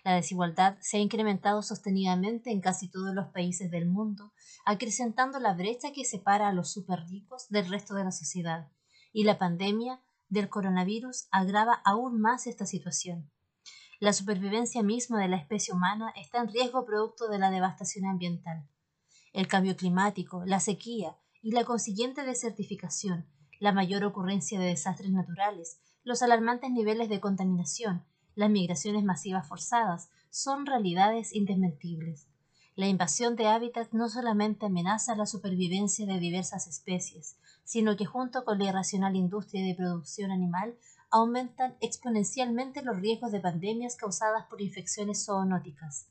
[0.04, 4.32] La desigualdad se ha incrementado sostenidamente en casi todos los países del mundo,
[4.64, 8.70] acrecentando la brecha que separa a los superricos del resto de la sociedad,
[9.12, 13.30] y la pandemia del coronavirus agrava aún más esta situación.
[13.98, 18.68] La supervivencia misma de la especie humana está en riesgo producto de la devastación ambiental
[19.34, 23.26] el cambio climático, la sequía y la consiguiente desertificación,
[23.58, 28.04] la mayor ocurrencia de desastres naturales, los alarmantes niveles de contaminación,
[28.35, 32.29] las migraciones masivas forzadas, son realidades indesmentibles.
[32.77, 38.44] La invasión de hábitats no solamente amenaza la supervivencia de diversas especies, sino que junto
[38.44, 40.77] con la irracional industria de producción animal
[41.11, 46.09] aumentan exponencialmente los riesgos de pandemias causadas por infecciones zoonóticas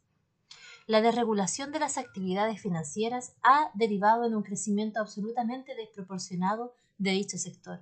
[0.85, 7.37] la desregulación de las actividades financieras ha derivado en un crecimiento absolutamente desproporcionado de dicho
[7.37, 7.81] sector.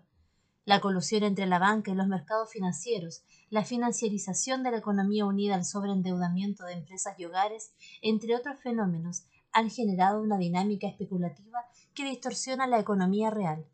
[0.64, 5.56] La colusión entre la banca y los mercados financieros, la financiarización de la economía unida
[5.56, 12.06] al sobreendeudamiento de empresas y hogares, entre otros fenómenos, han generado una dinámica especulativa que
[12.06, 13.66] distorsiona la economía real.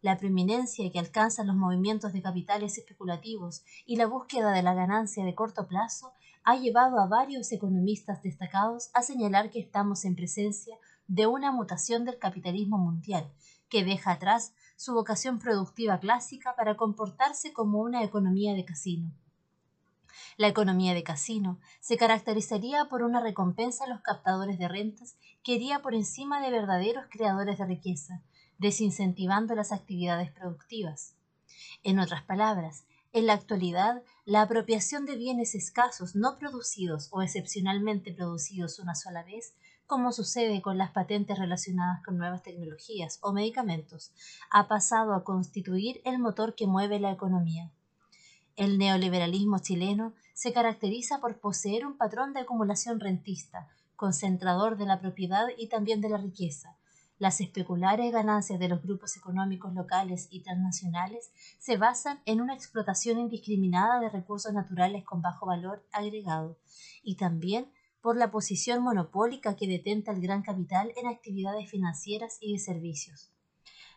[0.00, 5.24] La preeminencia que alcanzan los movimientos de capitales especulativos y la búsqueda de la ganancia
[5.24, 6.12] de corto plazo
[6.44, 12.04] ha llevado a varios economistas destacados a señalar que estamos en presencia de una mutación
[12.04, 13.28] del capitalismo mundial,
[13.68, 19.10] que deja atrás su vocación productiva clásica para comportarse como una economía de casino.
[20.36, 25.54] La economía de casino se caracterizaría por una recompensa a los captadores de rentas que
[25.54, 28.22] iría por encima de verdaderos creadores de riqueza,
[28.58, 31.16] desincentivando las actividades productivas.
[31.82, 38.12] En otras palabras, en la actualidad, la apropiación de bienes escasos no producidos o excepcionalmente
[38.12, 39.54] producidos una sola vez,
[39.88, 44.12] como sucede con las patentes relacionadas con nuevas tecnologías o medicamentos,
[44.50, 47.72] ha pasado a constituir el motor que mueve la economía.
[48.54, 55.00] El neoliberalismo chileno se caracteriza por poseer un patrón de acumulación rentista, concentrador de la
[55.00, 56.76] propiedad y también de la riqueza,
[57.18, 63.18] las especulares ganancias de los grupos económicos locales y transnacionales se basan en una explotación
[63.18, 66.58] indiscriminada de recursos naturales con bajo valor agregado
[67.02, 67.72] y también
[68.08, 73.30] por la posición monopólica que detenta el gran capital en actividades financieras y de servicios.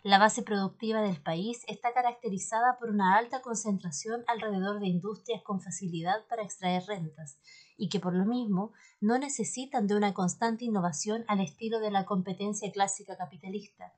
[0.04, 5.62] La base productiva del país está caracterizada por una alta concentración alrededor de industrias con
[5.62, 7.38] facilidad para extraer rentas
[7.78, 12.04] y que por lo mismo no necesitan de una constante innovación al estilo de la
[12.04, 13.94] competencia clásica capitalista.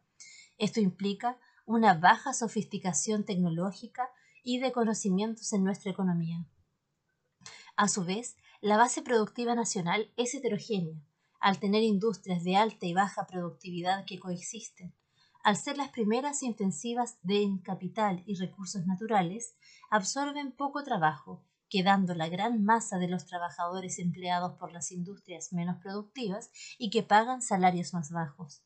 [0.59, 4.11] Esto implica una baja sofisticación tecnológica
[4.43, 6.45] y de conocimientos en nuestra economía.
[7.75, 10.95] A su vez, la base productiva nacional es heterogénea,
[11.41, 14.95] al tener industrias de alta y baja productividad que coexisten,
[15.43, 19.57] al ser las primeras intensivas de capital y recursos naturales,
[19.91, 25.82] absorben poco trabajo, quedando la gran masa de los trabajadores empleados por las industrias menos
[25.84, 28.64] productivas y que pagan salarios más bajos.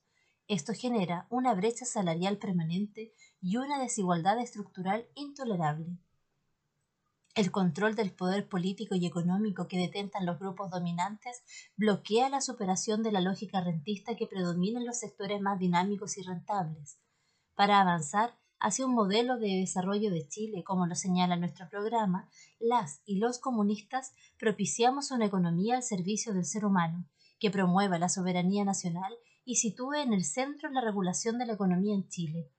[0.48, 5.98] Esto genera una brecha salarial permanente y una desigualdad estructural intolerable.
[7.38, 11.44] El control del poder político y económico que detentan los grupos dominantes
[11.76, 16.24] bloquea la superación de la lógica rentista que predomina en los sectores más dinámicos y
[16.24, 16.98] rentables.
[17.54, 22.28] Para avanzar hacia un modelo de desarrollo de Chile, como lo señala nuestro programa,
[22.60, 27.06] las y los comunistas propiciamos una economía al servicio del ser humano,
[27.38, 29.14] que promueva la soberanía nacional
[29.46, 32.50] y sitúe en el centro la regulación de la economía en Chile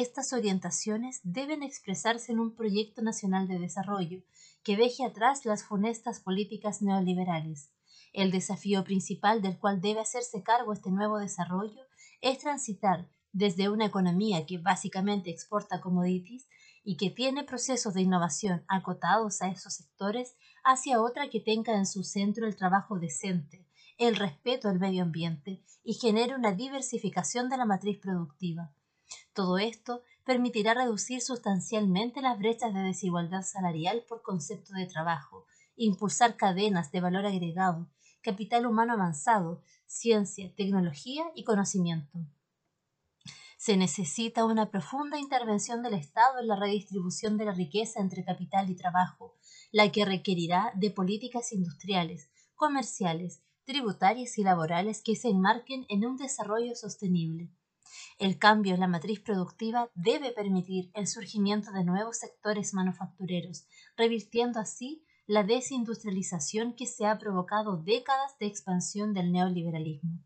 [0.00, 4.22] estas orientaciones deben expresarse en un proyecto nacional de desarrollo
[4.64, 7.70] que deje atrás las funestas políticas neoliberales.
[8.12, 11.82] El desafío principal del cual debe hacerse cargo este nuevo desarrollo
[12.20, 16.48] es transitar desde una economía que básicamente exporta commodities
[16.82, 20.34] y que tiene procesos de innovación acotados a esos sectores
[20.64, 23.66] hacia otra que tenga en su centro el trabajo decente,
[23.98, 28.72] el respeto al medio ambiente y genere una diversificación de la matriz productiva.
[29.32, 35.46] Todo esto permitirá reducir sustancialmente las brechas de desigualdad salarial por concepto de trabajo,
[35.76, 37.88] impulsar cadenas de valor agregado,
[38.22, 42.18] capital humano avanzado, ciencia, tecnología y conocimiento.
[43.58, 48.68] Se necesita una profunda intervención del Estado en la redistribución de la riqueza entre capital
[48.68, 49.36] y trabajo,
[49.72, 56.16] la que requerirá de políticas industriales, comerciales, tributarias y laborales que se enmarquen en un
[56.16, 57.50] desarrollo sostenible.
[58.18, 63.66] El cambio en la matriz productiva debe permitir el surgimiento de nuevos sectores manufactureros,
[63.96, 70.20] revirtiendo así la desindustrialización que se ha provocado décadas de expansión del neoliberalismo.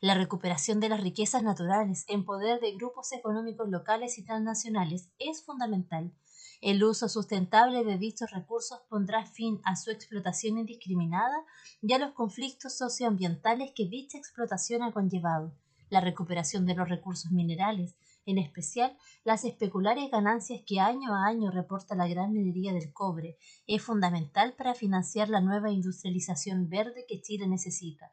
[0.00, 5.44] La recuperación de las riquezas naturales en poder de grupos económicos locales y transnacionales es
[5.44, 6.12] fundamental.
[6.60, 11.44] El uso sustentable de dichos recursos pondrá fin a su explotación indiscriminada
[11.82, 15.52] y a los conflictos socioambientales que dicha explotación ha conllevado
[15.90, 21.50] la recuperación de los recursos minerales, en especial las especulares ganancias que año a año
[21.50, 27.20] reporta la gran minería del cobre, es fundamental para financiar la nueva industrialización verde que
[27.20, 28.12] Chile necesita.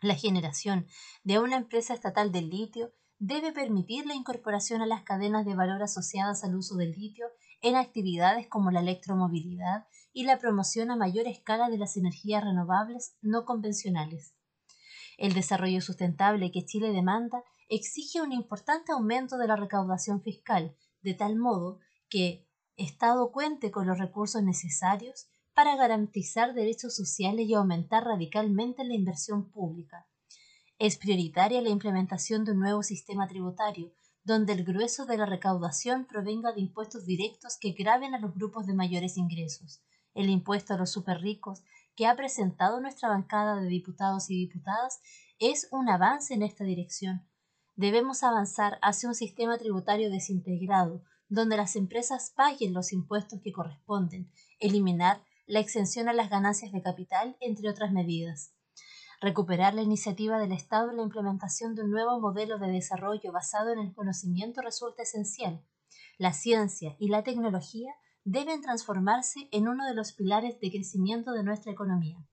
[0.00, 0.86] La generación
[1.22, 5.80] de una empresa estatal del litio debe permitir la incorporación a las cadenas de valor
[5.82, 7.26] asociadas al uso del litio
[7.60, 13.16] en actividades como la electromovilidad y la promoción a mayor escala de las energías renovables
[13.22, 14.34] no convencionales.
[15.18, 21.14] El desarrollo sustentable que Chile demanda exige un importante aumento de la recaudación fiscal, de
[21.14, 22.46] tal modo que
[22.76, 29.50] Estado cuente con los recursos necesarios para garantizar derechos sociales y aumentar radicalmente la inversión
[29.50, 30.06] pública.
[30.78, 33.92] Es prioritaria la implementación de un nuevo sistema tributario,
[34.24, 38.66] donde el grueso de la recaudación provenga de impuestos directos que graven a los grupos
[38.66, 39.82] de mayores ingresos.
[40.14, 41.62] El impuesto a los superricos
[41.96, 45.00] que ha presentado nuestra bancada de diputados y diputadas
[45.38, 47.28] es un avance en esta dirección.
[47.74, 54.30] Debemos avanzar hacia un sistema tributario desintegrado, donde las empresas paguen los impuestos que corresponden,
[54.60, 58.54] eliminar la exención a las ganancias de capital, entre otras medidas.
[59.20, 63.72] Recuperar la iniciativa del Estado en la implementación de un nuevo modelo de desarrollo basado
[63.72, 65.64] en el conocimiento resulta esencial.
[66.18, 67.94] La ciencia y la tecnología
[68.24, 72.24] deben transformarse en uno de los pilares de crecimiento de nuestra economía.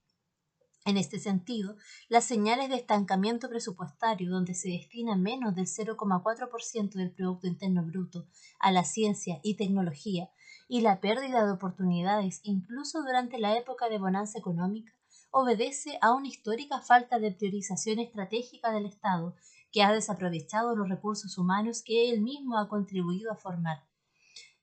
[0.85, 1.75] En este sentido,
[2.07, 8.27] las señales de estancamiento presupuestario, donde se destina menos del 0,4% del Producto Interno Bruto
[8.59, 10.29] a la ciencia y tecnología,
[10.67, 14.93] y la pérdida de oportunidades incluso durante la época de bonanza económica,
[15.31, 19.35] obedece a una histórica falta de priorización estratégica del Estado,
[19.71, 23.88] que ha desaprovechado los recursos humanos que él mismo ha contribuido a formar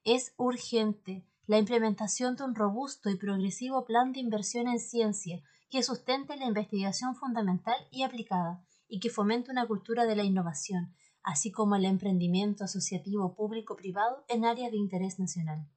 [0.07, 5.83] es urgente la implementación de un robusto y progresivo plan de inversión en ciencia que
[5.83, 10.95] sustente la investigación fundamental y aplicada y que fomente una cultura de la innovación,
[11.25, 15.69] así como el emprendimiento asociativo público-privado en áreas de interés nacional.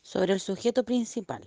[0.00, 1.46] Sobre el sujeto principal.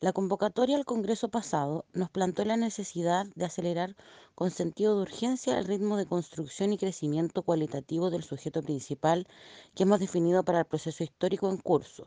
[0.00, 3.96] La convocatoria al Congreso pasado nos planteó la necesidad de acelerar
[4.36, 9.26] con sentido de urgencia el ritmo de construcción y crecimiento cualitativo del sujeto principal
[9.74, 12.04] que hemos definido para el proceso histórico en curso.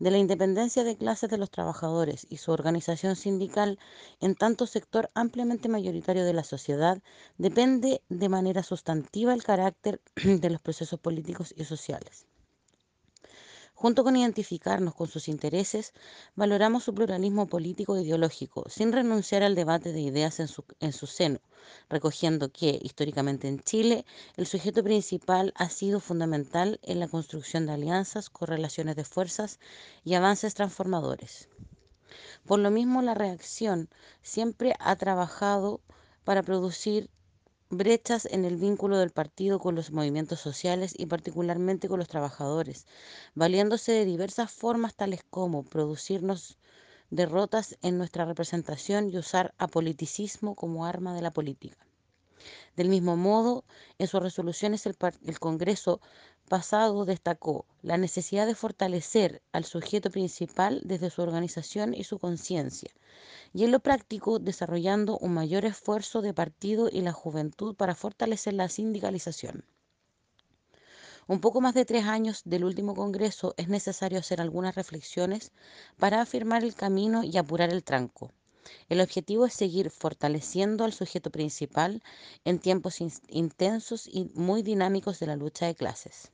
[0.00, 3.78] De la independencia de clases de los trabajadores y su organización sindical
[4.18, 7.00] en tanto sector ampliamente mayoritario de la sociedad
[7.38, 12.26] depende de manera sustantiva el carácter de los procesos políticos y sociales.
[13.80, 15.94] Junto con identificarnos con sus intereses,
[16.36, 20.92] valoramos su pluralismo político e ideológico, sin renunciar al debate de ideas en su, en
[20.92, 21.40] su seno,
[21.88, 24.04] recogiendo que, históricamente en Chile,
[24.36, 29.58] el sujeto principal ha sido fundamental en la construcción de alianzas, correlaciones de fuerzas
[30.04, 31.48] y avances transformadores.
[32.44, 33.88] Por lo mismo, la reacción
[34.20, 35.80] siempre ha trabajado
[36.24, 37.08] para producir
[37.70, 42.86] brechas en el vínculo del partido con los movimientos sociales y particularmente con los trabajadores,
[43.34, 46.58] valiéndose de diversas formas tales como producirnos
[47.10, 51.89] derrotas en nuestra representación y usar apoliticismo como arma de la política.
[52.76, 53.64] Del mismo modo,
[53.98, 54.96] en sus resoluciones el,
[55.38, 56.00] Congreso
[56.48, 62.90] pasado destacó la necesidad de fortalecer al sujeto principal desde su organización y su conciencia,
[63.52, 68.54] y en lo práctico desarrollando un mayor esfuerzo de partido y la juventud para fortalecer
[68.54, 69.64] la sindicalización.
[71.26, 75.52] Un poco más de tres años del último Congreso es necesario hacer algunas reflexiones
[75.96, 78.32] para afirmar el camino y apurar el tranco.
[78.88, 82.02] El objetivo es seguir fortaleciendo al sujeto principal
[82.44, 86.30] en tiempos in intensos y muy dinámicos de la lucha de clases.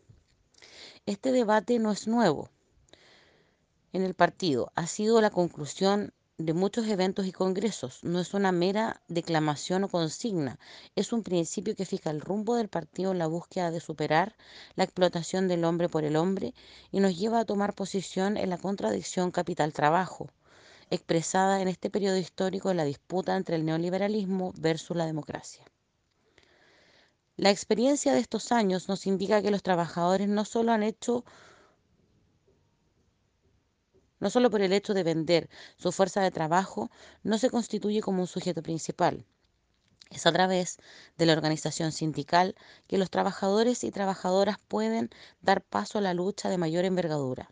[1.06, 2.50] Este debate no es nuevo
[3.92, 8.04] en el partido, ha sido la conclusión de muchos eventos y congresos.
[8.04, 10.58] No es una mera declamación o consigna,
[10.94, 14.36] es un principio que fija el rumbo del partido en la búsqueda de superar
[14.74, 16.52] la explotación del hombre por el hombre
[16.92, 20.28] y nos lleva a tomar posición en la contradicción capital-trabajo,
[20.90, 25.64] expresada en este periodo histórico de la disputa entre el neoliberalismo versus la democracia.
[27.36, 31.24] La experiencia de estos años nos indica que los trabajadores no solo han hecho
[34.18, 36.90] no solo por el hecho de vender su fuerza de trabajo,
[37.22, 39.26] no se constituye como un sujeto principal.
[40.10, 40.78] Es a través
[41.18, 42.54] de la organización sindical
[42.86, 45.10] que los trabajadores y trabajadoras pueden
[45.42, 47.50] dar paso a la lucha de mayor envergadura.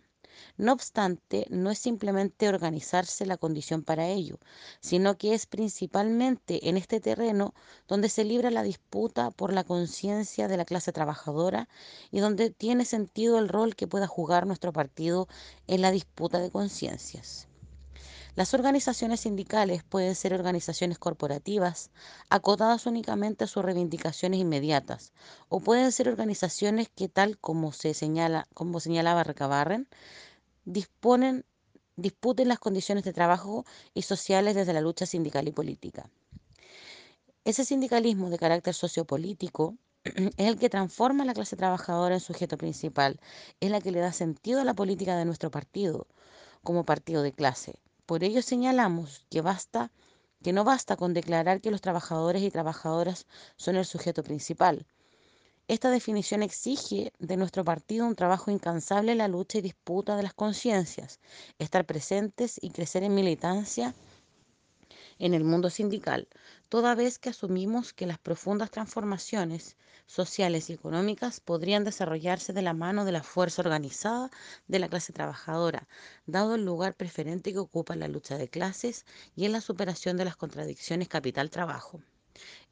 [0.56, 4.38] No obstante, no es simplemente organizarse la condición para ello,
[4.80, 7.54] sino que es principalmente en este terreno
[7.88, 11.68] donde se libra la disputa por la conciencia de la clase trabajadora
[12.10, 15.28] y donde tiene sentido el rol que pueda jugar nuestro partido
[15.66, 17.48] en la disputa de conciencias.
[18.36, 21.92] Las organizaciones sindicales pueden ser organizaciones corporativas,
[22.30, 25.12] acotadas únicamente a sus reivindicaciones inmediatas,
[25.48, 29.86] o pueden ser organizaciones que, tal como se señala, como señalaba Recabarren,
[30.64, 31.44] disputen
[32.48, 33.64] las condiciones de trabajo
[33.94, 36.10] y sociales desde la lucha sindical y política.
[37.44, 42.58] Ese sindicalismo de carácter sociopolítico es el que transforma a la clase trabajadora en sujeto
[42.58, 43.20] principal,
[43.60, 46.08] es la que le da sentido a la política de nuestro partido
[46.64, 47.78] como partido de clase.
[48.06, 49.90] Por ello señalamos que basta
[50.42, 53.26] que no basta con declarar que los trabajadores y trabajadoras
[53.56, 54.86] son el sujeto principal,
[55.66, 60.22] esta definición exige de nuestro partido un trabajo incansable en la lucha y disputa de
[60.22, 61.20] las conciencias,
[61.58, 63.94] estar presentes y crecer en militancia
[65.18, 66.28] en el mundo sindical,
[66.68, 72.74] toda vez que asumimos que las profundas transformaciones sociales y económicas podrían desarrollarse de la
[72.74, 74.30] mano de la fuerza organizada
[74.68, 75.88] de la clase trabajadora,
[76.26, 80.16] dado el lugar preferente que ocupa en la lucha de clases y en la superación
[80.16, 82.00] de las contradicciones capital-trabajo.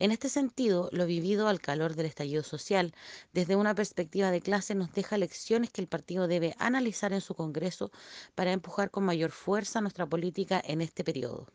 [0.01, 2.93] En este sentido, lo vivido al calor del estallido social
[3.33, 7.35] desde una perspectiva de clase nos deja lecciones que el partido debe analizar en su
[7.35, 7.93] Congreso
[8.35, 11.47] para empujar con mayor fuerza nuestra política en este periodo.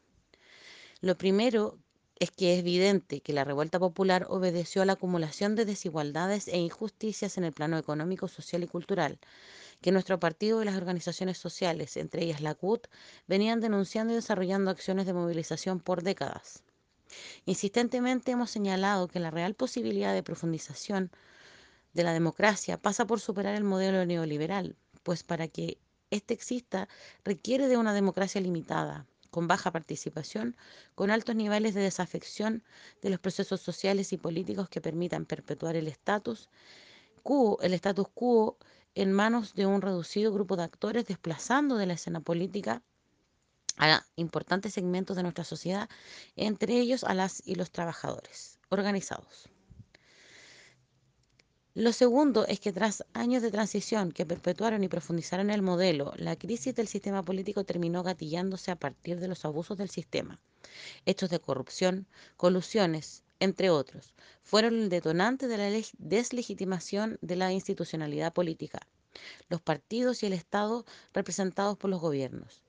[1.01, 1.77] Lo primero
[2.19, 6.57] es que es evidente que la revuelta popular obedeció a la acumulación de desigualdades e
[6.57, 9.19] injusticias en el plano económico, social y cultural,
[9.81, 12.87] que nuestro partido y las organizaciones sociales, entre ellas la CUT,
[13.27, 16.63] venían denunciando y desarrollando acciones de movilización por décadas.
[17.45, 21.11] Insistentemente hemos señalado que la real posibilidad de profundización
[21.93, 25.77] de la democracia pasa por superar el modelo neoliberal, pues para que
[26.09, 26.89] éste exista
[27.23, 30.55] requiere de una democracia limitada, con baja participación,
[30.95, 32.63] con altos niveles de desafección
[33.01, 36.49] de los procesos sociales y políticos que permitan perpetuar el estatus
[37.23, 38.57] quo, el status quo
[38.95, 42.81] en manos de un reducido grupo de actores desplazando de la escena política
[43.77, 45.89] a importantes segmentos de nuestra sociedad,
[46.35, 49.49] entre ellos a las y los trabajadores organizados.
[51.77, 56.35] Lo segundo es que tras años de transición que perpetuaron y profundizaron el modelo, la
[56.35, 60.39] crisis del sistema político terminó gatillándose a partir de los abusos del sistema.
[61.05, 68.33] Hechos de corrupción, colusiones, entre otros, fueron el detonante de la deslegitimación de la institucionalidad
[68.33, 68.79] política,
[69.47, 72.63] los partidos y el Estado representados por los gobiernos.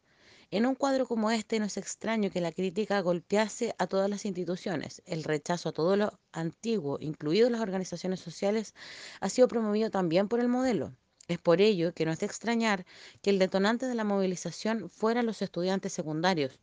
[0.50, 4.24] En un cuadro como este no es extraño que la crítica golpease a todas las
[4.24, 5.02] instituciones.
[5.04, 8.74] El rechazo a todo lo antiguo, incluidas las organizaciones sociales,
[9.20, 10.94] ha sido promovido también por el modelo.
[11.26, 12.86] Es por ello que no es de extrañar
[13.20, 16.58] que el detonante de la movilización fueran los estudiantes secundarios,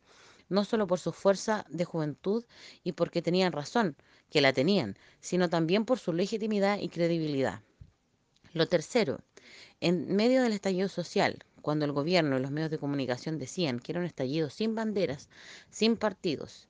[0.48, 2.44] no solo por su fuerza de juventud
[2.82, 3.96] y porque tenían razón,
[4.30, 7.62] que la tenían, sino también por su legitimidad y credibilidad.
[8.52, 9.20] Lo tercero,
[9.78, 13.90] en medio del estallido social, cuando el gobierno y los medios de comunicación decían que
[13.90, 15.28] era un estallido sin banderas,
[15.68, 16.68] sin partidos,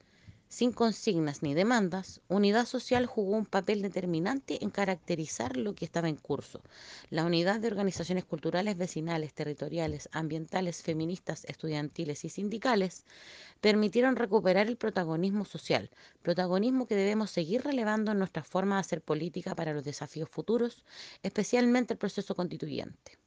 [0.49, 6.09] Sin consignas ni demandas, Unidad Social jugó un papel determinante en caracterizar lo que estaba
[6.09, 6.63] en curso.
[7.11, 13.05] La unidad de organizaciones culturales vecinales, territoriales, ambientales, feministas, estudiantiles y sindicales
[13.61, 15.91] permitieron recuperar el protagonismo social,
[16.23, 20.85] protagonismo que debemos seguir relevando en nuestra forma de hacer política para los desafíos futuros,
[21.23, 23.19] especialmente el proceso constituyente.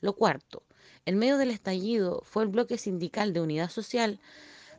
[0.00, 0.64] Lo cuarto,
[1.06, 4.20] en medio del estallido fue el bloque sindical de unidad social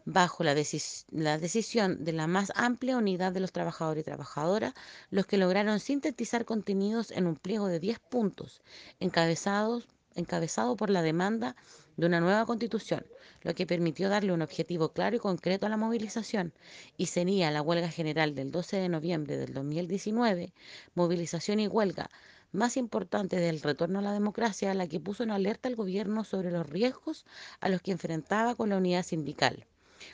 [0.06, 4.74] bajo la, decis la, decisión de la más amplia unidad de los trabajadores y trabajadoras,
[5.10, 8.62] los que lograron sintetizar contenidos en un pliego de 10 puntos,
[9.00, 11.56] encabezados, encabezado por la demanda
[11.98, 13.06] de una nueva constitución,
[13.44, 16.54] lo que permitió darle un objetivo claro y concreto a la movilización,
[16.98, 20.54] y sería la huelga general del 12 de noviembre del 2019,
[20.96, 22.10] movilización y huelga
[22.52, 26.52] más importante del retorno a la democracia, la que puso en alerta al gobierno sobre
[26.52, 27.26] los riesgos
[27.60, 29.66] a los que enfrentaba con la unidad sindical,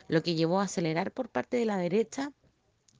[0.08, 2.32] lo que llevó a acelerar por parte de la derecha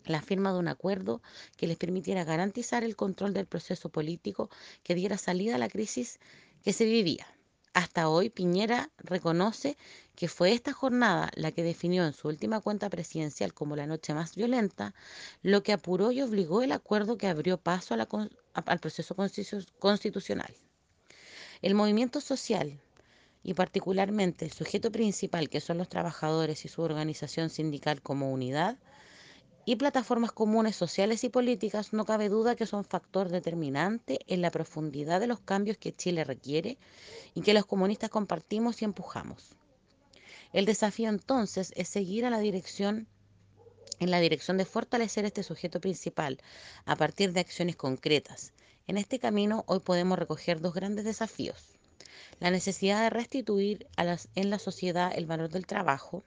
[0.06, 1.22] la firma de un acuerdo
[1.58, 4.50] que les permitiera garantizar el control del proceso político
[4.84, 6.20] que diera salida a la crisis
[6.64, 7.28] que se vivía.
[7.74, 9.78] Hasta hoy, Piñera reconoce
[10.16, 14.16] que fue esta jornada la que definió en su última cuenta presidencial como la noche
[14.16, 14.96] más violenta,
[15.44, 18.08] lo que apuró y obligó el acuerdo que abrió paso a la,
[18.66, 19.16] al proceso
[19.80, 20.54] constitucional.
[21.62, 22.80] El movimiento social
[23.44, 28.78] y particularmente el sujeto principal que son los trabajadores y su organización sindical como unidad
[29.66, 34.50] y plataformas comunes sociales y políticas no cabe duda que son factor determinante en la
[34.50, 36.78] profundidad de los cambios que Chile requiere
[37.34, 39.56] y que los comunistas compartimos y empujamos.
[40.54, 43.08] El desafío entonces es seguir a la dirección
[44.00, 46.40] en la dirección de fortalecer este sujeto principal
[46.86, 48.54] a partir de acciones concretas.
[48.88, 51.78] En este camino hoy podemos recoger dos grandes desafíos.
[52.40, 56.24] La necesidad de restituir en la sociedad el valor del trabajo,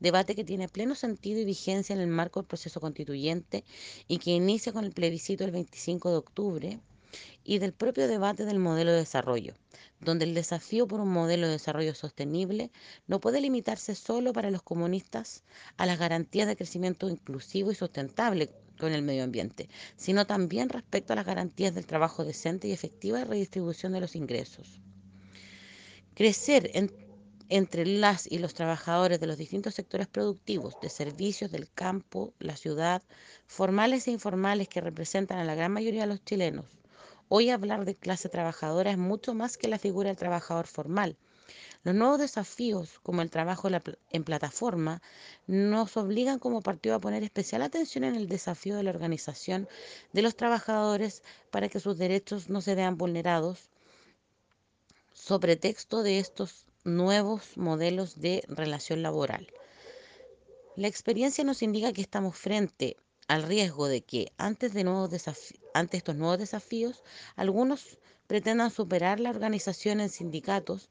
[0.00, 3.64] debate que tiene pleno sentido y vigencia en el marco del proceso constituyente
[4.08, 6.80] y que inicia con el plebiscito el 25 de octubre
[7.44, 9.54] y del propio debate del modelo de desarrollo,
[10.00, 12.70] donde el desafío por un modelo de desarrollo sostenible
[13.06, 15.44] no puede limitarse solo para los comunistas
[15.76, 21.12] a las garantías de crecimiento inclusivo y sustentable con el medio ambiente, sino también respecto
[21.12, 24.80] a las garantías del trabajo decente y efectiva redistribución de los ingresos.
[26.14, 26.92] Crecer en,
[27.48, 32.56] entre las y los trabajadores de los distintos sectores productivos, de servicios, del campo, la
[32.56, 33.02] ciudad,
[33.46, 36.66] formales e informales que representan a la gran mayoría de los chilenos,
[37.34, 41.16] Hoy hablar de clase trabajadora es mucho más que la figura del trabajador formal.
[41.82, 43.70] Los nuevos desafíos, como el trabajo
[44.10, 45.00] en plataforma,
[45.46, 49.66] nos obligan como partido a poner especial atención en el desafío de la organización
[50.12, 53.70] de los trabajadores para que sus derechos no se vean vulnerados
[55.14, 59.50] sobre texto de estos nuevos modelos de relación laboral.
[60.76, 62.98] La experiencia nos indica que estamos frente
[63.32, 65.10] al riesgo de que antes de, nuevos
[65.72, 67.02] ante estos nuevos desafíos,
[67.34, 70.90] algunos pretendan superar la organización en sindicatos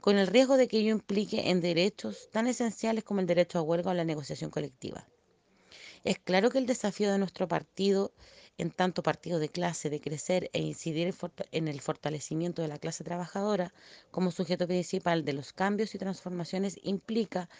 [0.00, 3.62] con el riesgo de que ello implique en derechos tan esenciales como el derecho a
[3.62, 5.06] huelga o la negociación colectiva.
[6.04, 8.12] Es claro que el desafío de nuestro partido,
[8.56, 11.14] en tanto partido de clase, de crecer e incidir
[11.52, 13.74] en el fortalecimiento de la clase trabajadora
[14.10, 17.50] como sujeto principal de los cambios y transformaciones, implica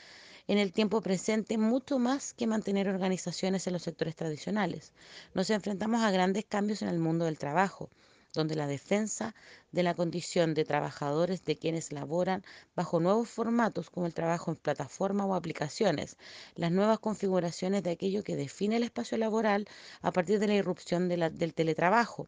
[0.49, 4.93] en el tiempo presente mucho más que mantener organizaciones en los sectores tradicionales.
[5.35, 7.91] Nos enfrentamos a grandes cambios en el mundo del trabajo,
[8.33, 9.35] donde la defensa
[9.73, 12.45] de la condición de trabajadores de quienes laboran
[12.75, 16.17] bajo nuevos formatos como el trabajo en plataforma o aplicaciones,
[16.55, 19.69] las nuevas configuraciones de aquello que define el espacio laboral
[20.01, 22.27] a partir de la irrupción del teletrabajo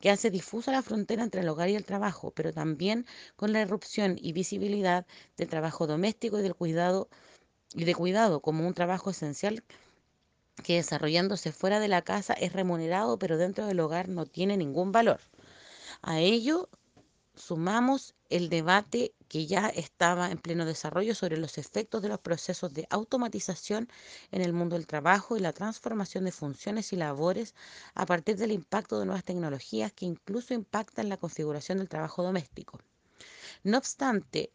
[0.00, 3.06] que hace difusa la frontera entre el hogar y el trabajo, pero también
[3.36, 5.06] con la irrupción y visibilidad
[5.36, 7.08] del trabajo doméstico y del cuidado
[7.74, 9.62] y de cuidado como un trabajo esencial
[10.62, 14.92] que desarrollándose fuera de la casa es remunerado, pero dentro del hogar no tiene ningún
[14.92, 15.20] valor.
[16.02, 16.68] A ello
[17.34, 22.74] sumamos el debate que ya estaba en pleno desarrollo sobre los efectos de los procesos
[22.74, 23.88] de automatización
[24.30, 27.54] en el mundo del trabajo y la transformación de funciones y labores
[27.94, 32.78] a partir del impacto de nuevas tecnologías que incluso impactan la configuración del trabajo doméstico.
[33.64, 34.50] No obstante,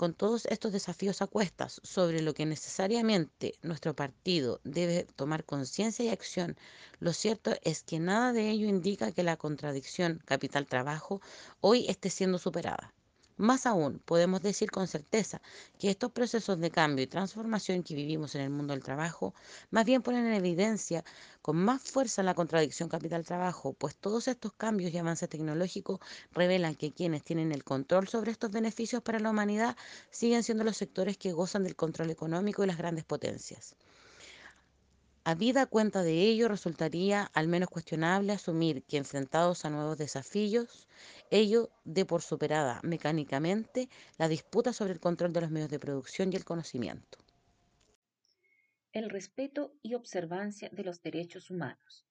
[0.00, 6.02] con todos estos desafíos a cuestas sobre lo que necesariamente nuestro partido debe tomar conciencia
[6.02, 6.56] y acción,
[7.00, 11.20] lo cierto es que nada de ello indica que la contradicción capital-trabajo
[11.60, 12.94] hoy esté siendo superada.
[13.40, 15.40] Más aún, podemos decir con certeza
[15.78, 19.34] que estos procesos de cambio y transformación que vivimos en el mundo del trabajo
[19.70, 21.04] más bien ponen en evidencia
[21.40, 26.00] con más fuerza la contradicción capital-trabajo, pues todos estos cambios y avances tecnológicos
[26.32, 29.74] revelan que quienes tienen el control sobre estos beneficios para la humanidad
[30.10, 33.74] siguen siendo los sectores que gozan del control económico y las grandes potencias.
[35.30, 40.88] Habida cuenta de ello, resultaría al menos cuestionable asumir que enfrentados a nuevos desafíos,
[41.30, 46.32] ello dé por superada mecánicamente la disputa sobre el control de los medios de producción
[46.32, 47.18] y el conocimiento.
[48.90, 52.04] El respeto y observancia de los derechos humanos.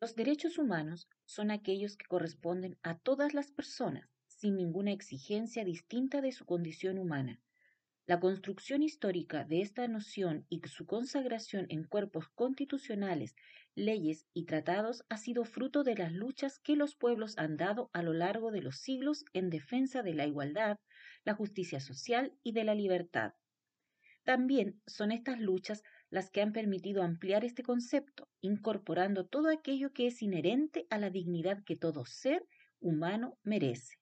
[0.00, 6.20] Los derechos humanos son aquellos que corresponden a todas las personas sin ninguna exigencia distinta
[6.20, 7.38] de su condición humana.
[8.12, 13.34] La construcción histórica de esta noción y su consagración en cuerpos constitucionales,
[13.74, 18.02] leyes y tratados ha sido fruto de las luchas que los pueblos han dado a
[18.02, 20.76] lo largo de los siglos en defensa de la igualdad,
[21.24, 23.32] la justicia social y de la libertad.
[24.24, 30.08] También son estas luchas las que han permitido ampliar este concepto, incorporando todo aquello que
[30.08, 32.44] es inherente a la dignidad que todo ser
[32.78, 34.01] humano merece,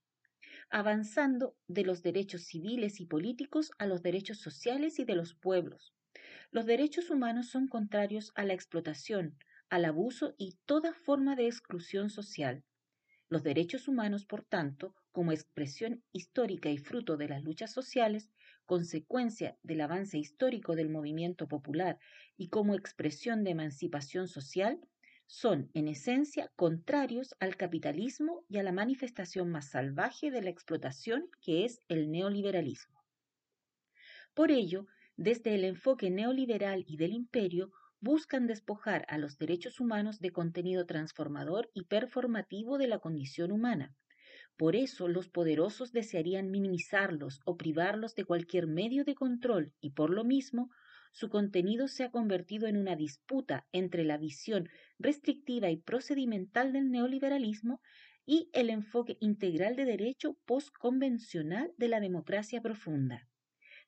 [0.70, 5.94] avanzando de los derechos civiles y políticos a los derechos sociales y de los pueblos.
[6.50, 9.36] Los derechos humanos son contrarios a la explotación,
[9.68, 12.64] al abuso y toda forma de exclusión social.
[13.28, 18.30] Los derechos humanos, por tanto, como expresión histórica y fruto de las luchas sociales,
[18.66, 21.98] consecuencia del avance histórico del movimiento popular
[22.36, 24.80] y como expresión de emancipación social,
[25.30, 31.30] son, en esencia, contrarios al capitalismo y a la manifestación más salvaje de la explotación
[31.40, 32.98] que es el neoliberalismo.
[34.34, 37.70] Por ello, desde el enfoque neoliberal y del imperio,
[38.00, 43.94] buscan despojar a los derechos humanos de contenido transformador y performativo de la condición humana,
[44.56, 50.10] por eso los poderosos desearían minimizarlos o privarlos de cualquier medio de control y por
[50.10, 50.70] lo mismo
[51.12, 56.90] su contenido se ha convertido en una disputa entre la visión restrictiva y procedimental del
[56.90, 57.80] neoliberalismo
[58.26, 63.26] y el enfoque integral de derecho postconvencional de la democracia profunda.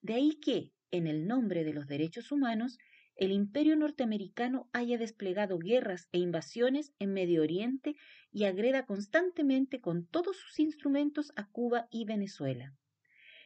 [0.00, 2.78] De ahí que, en el nombre de los derechos humanos,
[3.14, 7.94] el imperio norteamericano haya desplegado guerras e invasiones en Medio Oriente
[8.32, 12.74] y agreda constantemente con todos sus instrumentos a Cuba y Venezuela.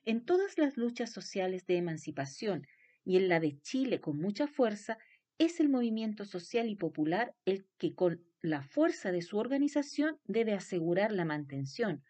[0.05, 2.67] En todas las luchas sociales de emancipación
[3.07, 4.99] y en la de Chile con mucha fuerza,
[5.39, 10.53] es el movimiento social y popular el que con la fuerza de su organización debe
[10.53, 12.03] asegurar la mantención,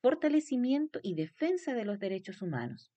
[0.00, 2.90] fortalecimiento y defensa de los derechos humanos.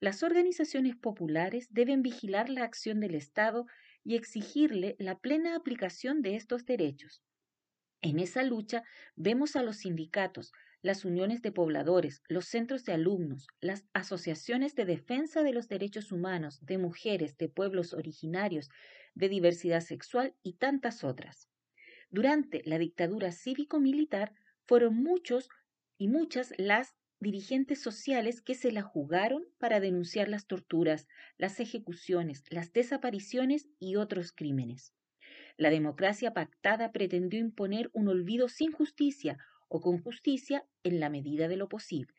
[0.00, 3.66] Las organizaciones populares deben vigilar la acción del Estado
[4.04, 7.22] y exigirle la plena aplicación de estos derechos.
[8.00, 8.82] En esa lucha
[9.16, 14.84] vemos a los sindicatos, las uniones de pobladores, los centros de alumnos, las asociaciones de
[14.84, 18.70] defensa de los derechos humanos, de mujeres, de pueblos originarios,
[19.14, 21.48] de diversidad sexual y tantas otras.
[22.10, 24.32] Durante la dictadura cívico-militar
[24.66, 25.48] fueron muchos
[25.98, 32.44] y muchas las dirigentes sociales que se la jugaron para denunciar las torturas, las ejecuciones,
[32.50, 34.94] las desapariciones y otros crímenes.
[35.56, 39.38] La democracia pactada pretendió imponer un olvido sin justicia
[39.68, 42.14] o con justicia en la medida de lo posible.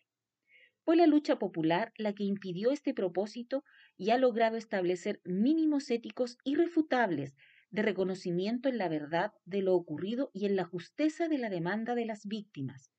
[0.84, 3.64] Fue la lucha popular la que impidió este propósito
[3.98, 7.36] y ha logrado establecer mínimos éticos irrefutables
[7.70, 11.96] de reconocimiento en la verdad de lo ocurrido y en la justeza de la demanda
[11.96, 12.92] de las víctimas,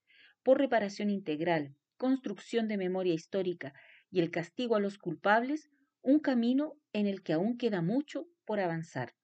[0.42, 3.74] por reparación integral, construcción de memoria histórica
[4.11, 5.70] y el castigo a los culpables,
[6.03, 9.14] un camino en el que aún queda mucho por avanzar.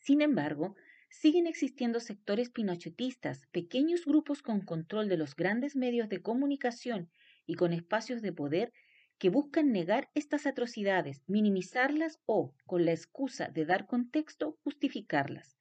[0.00, 0.74] Sin embargo,
[1.08, 7.10] siguen existiendo sectores pinochetistas, pequeños grupos con control de los grandes medios de comunicación
[7.46, 8.72] y con espacios de poder
[9.18, 15.58] que buscan negar estas atrocidades, minimizarlas o, con la excusa de dar contexto, justificarlas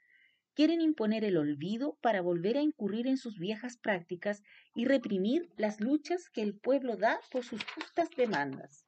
[0.58, 4.42] quieren imponer el olvido para volver a incurrir en sus viejas prácticas
[4.74, 8.84] y reprimir las luchas que el pueblo da por sus justas demandas.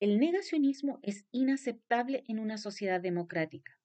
[0.00, 3.78] El negacionismo es inaceptable en una sociedad democrática.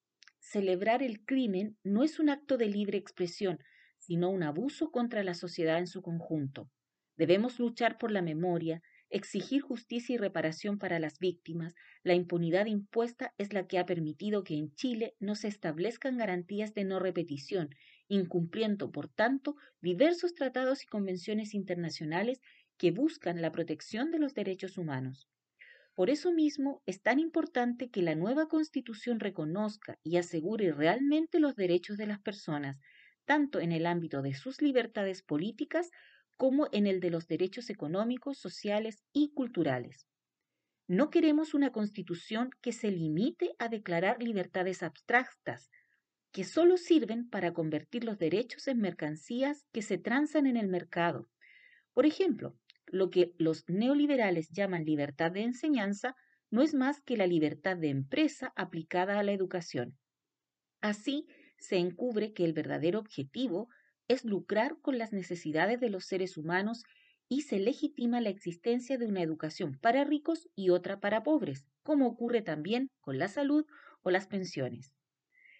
[0.50, 3.60] Celebrar el crimen no es un acto de libre expresión,
[3.98, 6.72] sino un abuso contra la sociedad en su conjunto.
[7.18, 13.34] Debemos luchar por la memoria, exigir justicia y reparación para las víctimas, la impunidad impuesta
[13.38, 17.76] es la que ha permitido que en Chile no se establezcan garantías de no repetición,
[18.08, 22.40] incumpliendo, por tanto, diversos tratados y convenciones internacionales
[22.78, 25.28] que buscan la protección de los derechos humanos.
[25.98, 31.56] Por eso mismo es tan importante que la nueva Constitución reconozca y asegure realmente los
[31.56, 32.78] derechos de las personas,
[33.26, 35.90] tanto en el ámbito de sus libertades políticas
[36.36, 40.06] como en el de los derechos económicos, sociales y culturales.
[40.88, 45.72] No queremos una constitución que se limite a declarar libertades abstractas,
[46.32, 51.32] que solo sirven para convertir los derechos en mercancías que se transan en el mercado.
[51.96, 52.56] Por ejemplo,
[52.88, 56.16] lo que los neoliberales llaman libertad de enseñanza
[56.50, 59.98] no es más que la libertad de empresa aplicada a la educación.
[60.82, 61.28] Así,
[61.60, 63.68] se encubre que el verdadero objetivo
[64.08, 66.84] es lucrar con las necesidades de los seres humanos
[67.30, 72.08] y se legitima la existencia de una educación para ricos y otra para pobres, como
[72.08, 73.66] ocurre también con la salud
[74.02, 74.94] o las pensiones.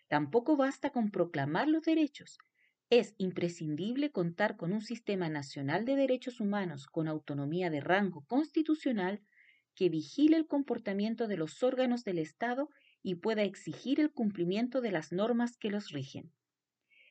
[0.08, 2.38] Tampoco basta con proclamar los derechos.
[2.90, 9.22] Es imprescindible contar con un sistema nacional de derechos humanos con autonomía de rango constitucional
[9.76, 12.70] que vigile el comportamiento de los órganos del Estado
[13.04, 16.32] y pueda exigir el cumplimiento de las normas que los rigen.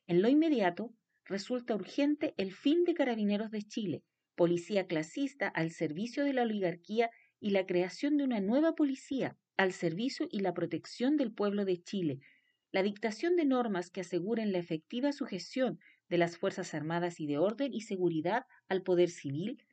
[0.07, 0.95] En lo inmediato,
[1.27, 4.03] resulta urgente el fin de Carabineros de Chile,
[4.35, 9.73] policía clasista al servicio de la oligarquía y la creación de una nueva policía al
[9.73, 12.21] servicio y la protección del pueblo de Chile,
[12.77, 17.39] la dictación de normas que aseguren la efectiva sujeción de las Fuerzas Armadas y de
[17.39, 19.65] orden y seguridad al poder civil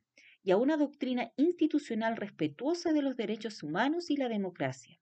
[0.41, 5.01] y a una doctrina institucional respetuosa de los derechos humanos y la democracia.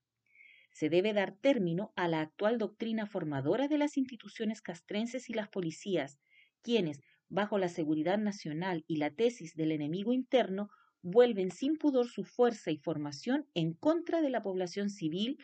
[0.72, 5.48] Se debe dar término a la actual doctrina formadora de las instituciones castrenses y las
[5.48, 6.18] policías,
[6.60, 10.70] quienes, bajo la seguridad nacional y la tesis del enemigo interno,
[11.02, 15.38] vuelven sin pudor su fuerza y formación en contra de la población civil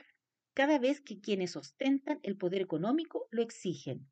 [0.59, 4.09] cada vez que quienes ostentan el poder económico lo exigen.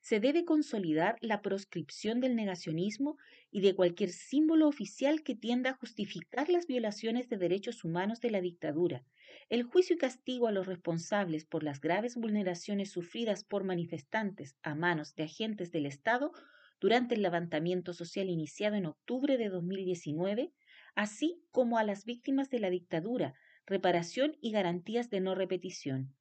[0.00, 3.16] Se debe consolidar la proscripción del negacionismo
[3.50, 8.30] y de cualquier símbolo oficial que tienda a justificar las violaciones de derechos humanos de
[8.30, 9.02] la dictadura,
[9.48, 14.76] el juicio y castigo a los responsables por las graves vulneraciones sufridas por manifestantes a
[14.76, 16.30] manos de agentes del Estado
[16.78, 20.52] durante el levantamiento social iniciado en octubre de 2019,
[20.94, 23.34] así como a las víctimas de la dictadura,
[23.66, 26.14] reparación y garantías de no repetición,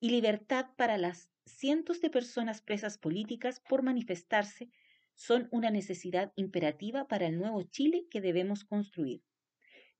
[0.00, 4.70] y libertad para las cientos de personas presas políticas por manifestarse,
[5.14, 9.22] son una necesidad imperativa para el nuevo Chile que debemos construir.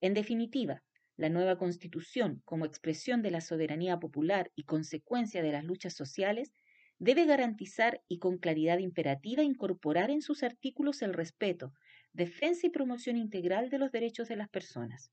[0.00, 0.84] En definitiva,
[1.16, 6.52] la nueva Constitución, como expresión de la soberanía popular y consecuencia de las luchas sociales,
[6.98, 11.74] debe garantizar y con claridad imperativa incorporar en sus artículos el respeto,
[12.12, 15.12] defensa y promoción integral de los derechos de las personas.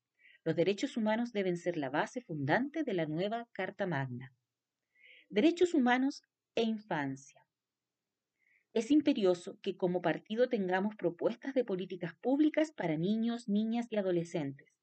[0.50, 4.34] Los derechos humanos deben ser la base fundante de la nueva Carta Magna.
[5.30, 6.24] Derechos humanos
[6.56, 7.46] e infancia.
[8.74, 14.74] Es imperioso que como partido tengamos propuestas de políticas públicas para niños, niñas y adolescentes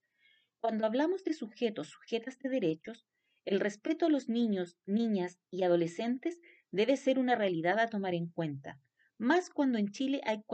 [0.60, 3.04] cuando hablamos de sujetos, sujetas de derechos,
[3.44, 6.40] el respeto a los niños, niñas y adolescentes
[6.70, 8.80] debe ser una realidad a tomar en cuenta,
[9.18, 10.44] más cuando en Chile hay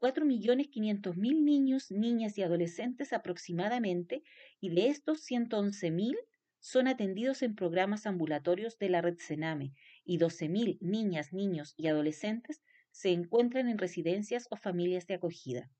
[0.00, 4.22] 4.500.000 niños, niñas y adolescentes aproximadamente,
[4.60, 6.16] y de estos 111.000
[6.60, 9.74] son atendidos en programas ambulatorios de la red Sename
[10.04, 15.70] y 12.000 niñas, niños y adolescentes se encuentran en residencias o familias de acogida.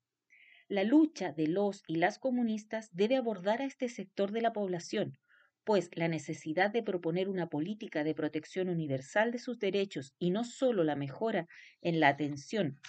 [0.69, 5.17] La lucha de los y las comunistas debe abordar a este sector de la población,
[5.63, 10.43] pues la necesidad de proponer una política de protección universal de sus derechos y no
[10.43, 11.47] solo la mejora
[11.81, 12.79] en la atención,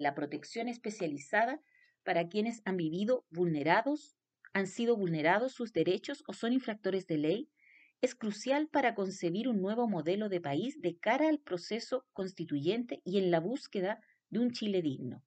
[0.00, 1.60] la protección especializada
[2.04, 4.16] para quienes han vivido vulnerados,
[4.54, 7.50] han sido vulnerados sus derechos o son infractores de ley,
[8.00, 13.18] es crucial para concebir un nuevo modelo de país de cara al proceso constituyente y
[13.18, 15.22] en la búsqueda de un Chile digno.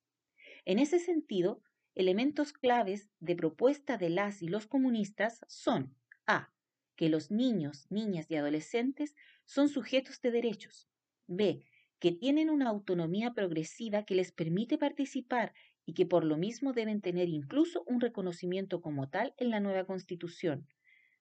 [0.65, 1.61] En ese sentido,
[1.93, 5.95] elementos claves de propuesta de las y los comunistas son
[6.25, 6.51] A.
[6.95, 9.15] que los niños, niñas y adolescentes
[9.45, 10.89] son sujetos de derechos.
[11.27, 11.63] B.
[12.03, 15.53] que tienen una autonomía progresiva que les permite participar
[15.85, 19.85] y que por lo mismo deben tener incluso un reconocimiento como tal en la nueva
[19.85, 20.67] Constitución.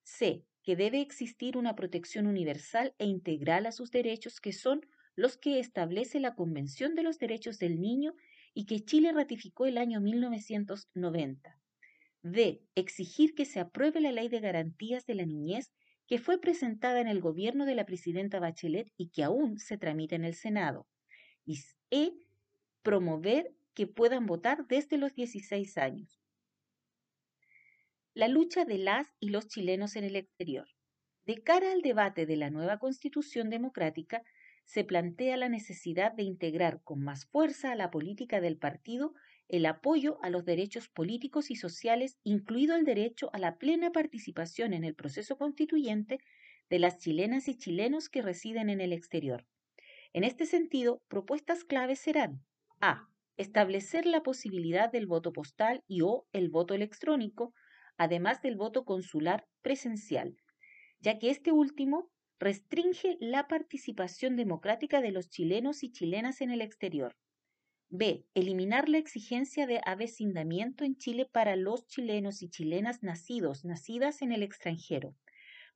[0.03, 0.45] C.
[0.65, 5.61] que debe existir una protección universal e integral a sus derechos que son los que
[5.61, 8.15] establece la Convención de los Derechos del Niño
[8.53, 11.61] y que Chile ratificó el año 1990.
[12.25, 12.61] D.
[12.75, 15.73] Exigir que se apruebe la Ley de Garantías de la Niñez
[16.13, 20.15] que fue presentada en el gobierno de la presidenta Bachelet y que aún se tramita
[20.15, 20.87] en el Senado.
[21.47, 21.59] Y
[21.91, 22.13] E.
[22.83, 26.21] Promover que puedan votar desde los 16 años.
[28.13, 30.69] La lucha de las y los chilenos en el exterior.
[31.25, 34.23] De cara al debate de la nueva Constitución Democrática,
[34.67, 39.15] se plantea la necesidad de integrar con más fuerza a la política del partido
[39.53, 44.73] el apoyo a los derechos políticos y sociales, incluido el derecho a la plena participación
[44.73, 46.19] en el proceso constituyente
[46.71, 49.47] de las chilenas y chilenos que residen en el exterior.
[50.15, 52.43] En este sentido, propuestas claves serán
[52.81, 53.09] a.
[53.37, 57.53] Establecer la posibilidad del voto postal y o el voto electrónico,
[57.99, 60.37] además del voto consular presencial,
[61.01, 66.63] ya que este último restringe la participación democrática de los chilenos y chilenas en el
[66.63, 67.17] exterior.
[67.95, 68.25] B.
[68.33, 74.33] Eliminar la exigencia de avecindamiento en Chile para los chilenos y chilenas nacidos, nacidas en
[74.33, 75.15] el extranjero,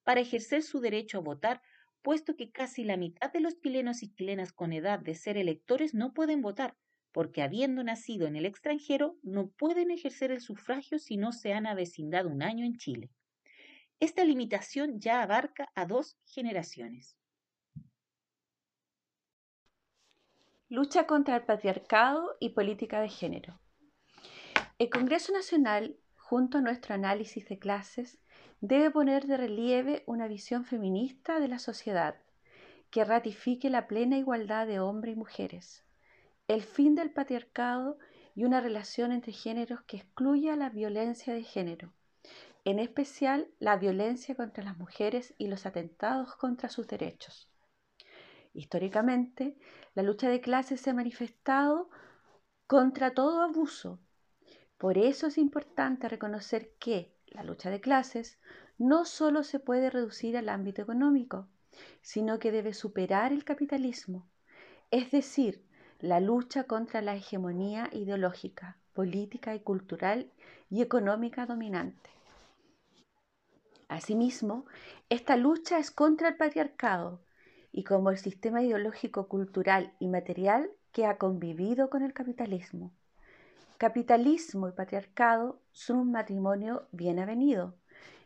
[0.02, 1.60] para ejercer su derecho a votar,
[2.00, 5.92] puesto que casi la mitad de los chilenos y chilenas con edad de ser electores
[5.92, 6.78] no pueden votar,
[7.12, 11.66] porque habiendo nacido en el extranjero no pueden ejercer el sufragio si no se han
[11.66, 13.10] avecindado un año en Chile.
[14.00, 17.18] Esta limitación ya abarca a dos generaciones.
[20.68, 23.60] Lucha contra el patriarcado y política de género.
[24.80, 28.18] El Congreso Nacional, junto a nuestro análisis de clases,
[28.60, 32.16] debe poner de relieve una visión feminista de la sociedad
[32.90, 35.84] que ratifique la plena igualdad de hombres y mujeres,
[36.48, 37.96] el fin del patriarcado
[38.34, 41.92] y una relación entre géneros que excluya la violencia de género,
[42.64, 47.48] en especial la violencia contra las mujeres y los atentados contra sus derechos.
[48.57, 49.54] Históricamente,
[49.94, 51.90] la lucha de clases se ha manifestado
[52.66, 54.00] contra todo abuso.
[54.78, 58.38] Por eso es importante reconocer que la lucha de clases
[58.78, 61.48] no solo se puede reducir al ámbito económico,
[62.00, 64.26] sino que debe superar el capitalismo,
[64.90, 65.62] es decir,
[66.00, 70.30] la lucha contra la hegemonía ideológica, política y cultural
[70.70, 72.09] y económica dominante.
[73.88, 74.64] Asimismo,
[75.11, 77.25] esta lucha es contra el patriarcado
[77.76, 82.90] y como el sistema ideológico, cultural y material que ha convivido con el capitalismo.
[83.76, 87.76] Capitalismo y patriarcado son un matrimonio bien avenido,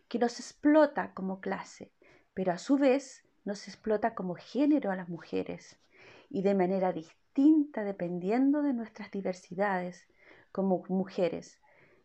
[0.07, 1.91] que nos explota como clase,
[2.33, 5.81] pero a su vez nos explota como género a las mujeres
[6.29, 10.07] y de manera distinta dependiendo de nuestras diversidades
[10.53, 11.59] como mujeres.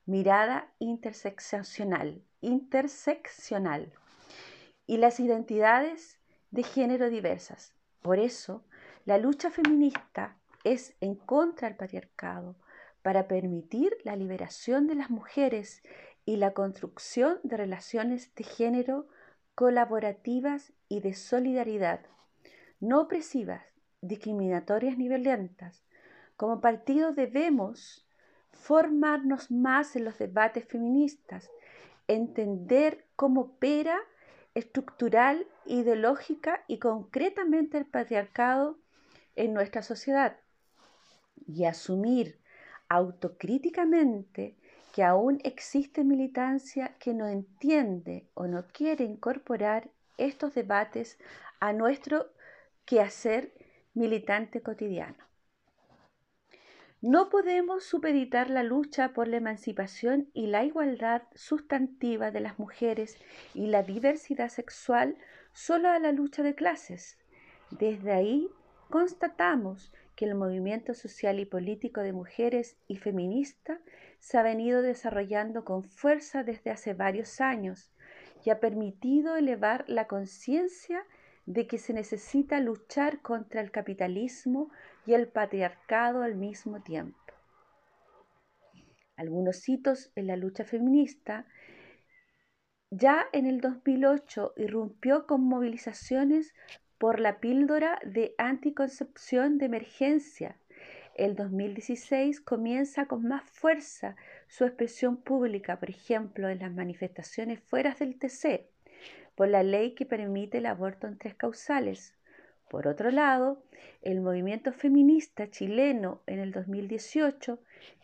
[0.07, 3.93] Mirada interseccional interseccional
[4.87, 6.19] y las identidades
[6.55, 7.73] de género diversas.
[8.01, 8.63] Por eso,
[9.03, 12.55] la lucha feminista es en contra del patriarcado
[13.01, 15.83] para permitir la liberación de las mujeres
[16.25, 19.05] y la construcción de relaciones de género
[19.53, 21.99] colaborativas y de solidaridad,
[22.79, 23.63] no opresivas,
[24.01, 25.83] discriminatorias ni violentas.
[26.37, 28.07] Como partido debemos
[28.51, 31.51] formarnos más en los debates feministas
[32.07, 33.99] entender cómo opera
[34.55, 38.79] estructural, ideológica y concretamente el patriarcado
[39.35, 40.37] en nuestra sociedad
[41.47, 42.39] y asumir
[42.89, 44.55] autocríticamente
[44.93, 51.19] que aún existe militancia que no entiende o no quiere incorporar estos debates
[51.59, 52.31] a nuestro
[52.85, 53.51] quehacer
[53.93, 55.17] militante cotidiano.
[57.07, 63.19] No podemos supeditar la lucha por la emancipación y la igualdad sustantiva de las mujeres
[63.53, 65.15] y la diversidad sexual
[65.53, 67.19] solo a la lucha de clases.
[67.69, 68.49] Desde ahí
[68.89, 73.79] constatamos que el movimiento social y político de mujeres y feminista
[74.17, 77.91] se ha venido desarrollando con fuerza desde hace varios años
[78.43, 81.05] y ha permitido elevar la conciencia
[81.45, 84.71] de que se necesita luchar contra el capitalismo
[85.05, 87.19] y el patriarcado al mismo tiempo.
[89.15, 91.45] Algunos hitos en la lucha feminista
[92.91, 96.53] ya en el 2008 irrumpió con movilizaciones
[96.97, 100.57] por la píldora de anticoncepción de emergencia.
[101.15, 104.15] El 2016 comienza con más fuerza
[104.47, 108.69] su expresión pública, por ejemplo, en las manifestaciones fuera del TC,
[109.35, 112.15] por la ley que permite el aborto en tres causales.
[112.69, 113.63] Por otro lado,
[114.01, 117.59] el movimiento feminista chileno en el 2018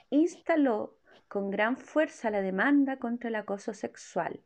[0.10, 0.98] instaló
[1.28, 4.42] con gran fuerza la demanda contra el acoso sexual,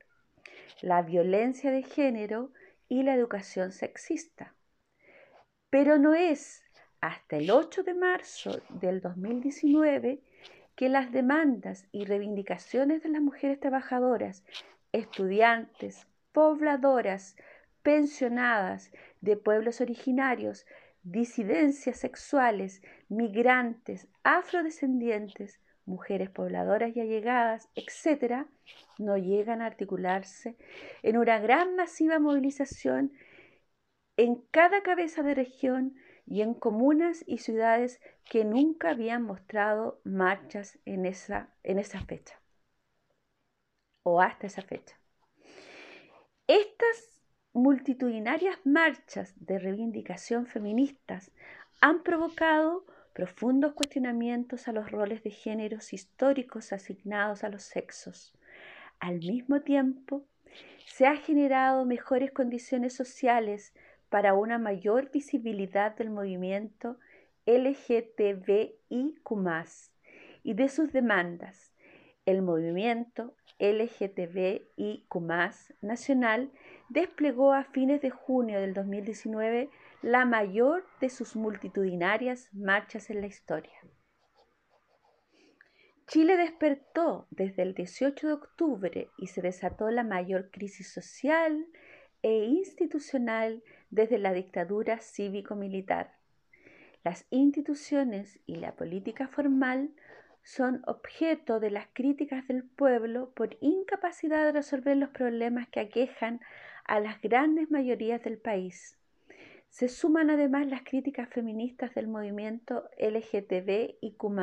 [0.81, 2.51] la violencia de género
[2.87, 4.53] y la educación sexista.
[5.69, 6.63] Pero no es
[7.01, 10.21] hasta el 8 de marzo del 2019
[10.75, 14.43] que las demandas y reivindicaciones de las mujeres trabajadoras,
[14.91, 17.35] estudiantes, pobladoras,
[17.81, 18.91] pensionadas
[19.25, 20.65] de pueblos originarios,
[21.01, 28.45] disidencias sexuales, migrantes, afrodescendientes, mujeres pobladoras y allegadas, etc.,
[28.99, 30.55] no llegan a articularse
[31.01, 33.11] en una gran masiva movilización
[34.15, 35.95] en cada cabeza de región
[36.27, 37.99] y en comunas y ciudades
[38.29, 42.39] que nunca habían mostrado marchas en esa, en esa fecha
[44.03, 44.95] o hasta esa fecha.
[46.47, 47.14] Estas
[47.55, 51.31] multitudinarias marchas de reivindicación feministas
[51.79, 58.33] han provocado profundos cuestionamientos a los roles de géneros históricos asignados a los sexos.
[58.99, 60.25] Al mismo tiempo,
[60.85, 63.73] se han generado mejores condiciones sociales
[64.09, 66.99] para una mayor visibilidad del movimiento
[67.45, 68.75] LGTBIQ
[70.43, 71.71] y de sus demandas.
[72.25, 75.15] El movimiento LGTBIQ
[75.81, 76.51] nacional
[76.89, 79.69] desplegó a fines de junio del 2019
[80.01, 83.73] la mayor de sus multitudinarias marchas en la historia.
[86.07, 91.65] Chile despertó desde el 18 de octubre y se desató la mayor crisis social
[92.21, 96.13] e institucional desde la dictadura cívico-militar.
[97.03, 99.91] Las instituciones y la política formal
[100.43, 106.39] son objeto de las críticas del pueblo por incapacidad de resolver los problemas que aquejan
[106.85, 108.97] a las grandes mayorías del país.
[109.69, 114.33] Se suman además las críticas feministas del movimiento LGTB y Q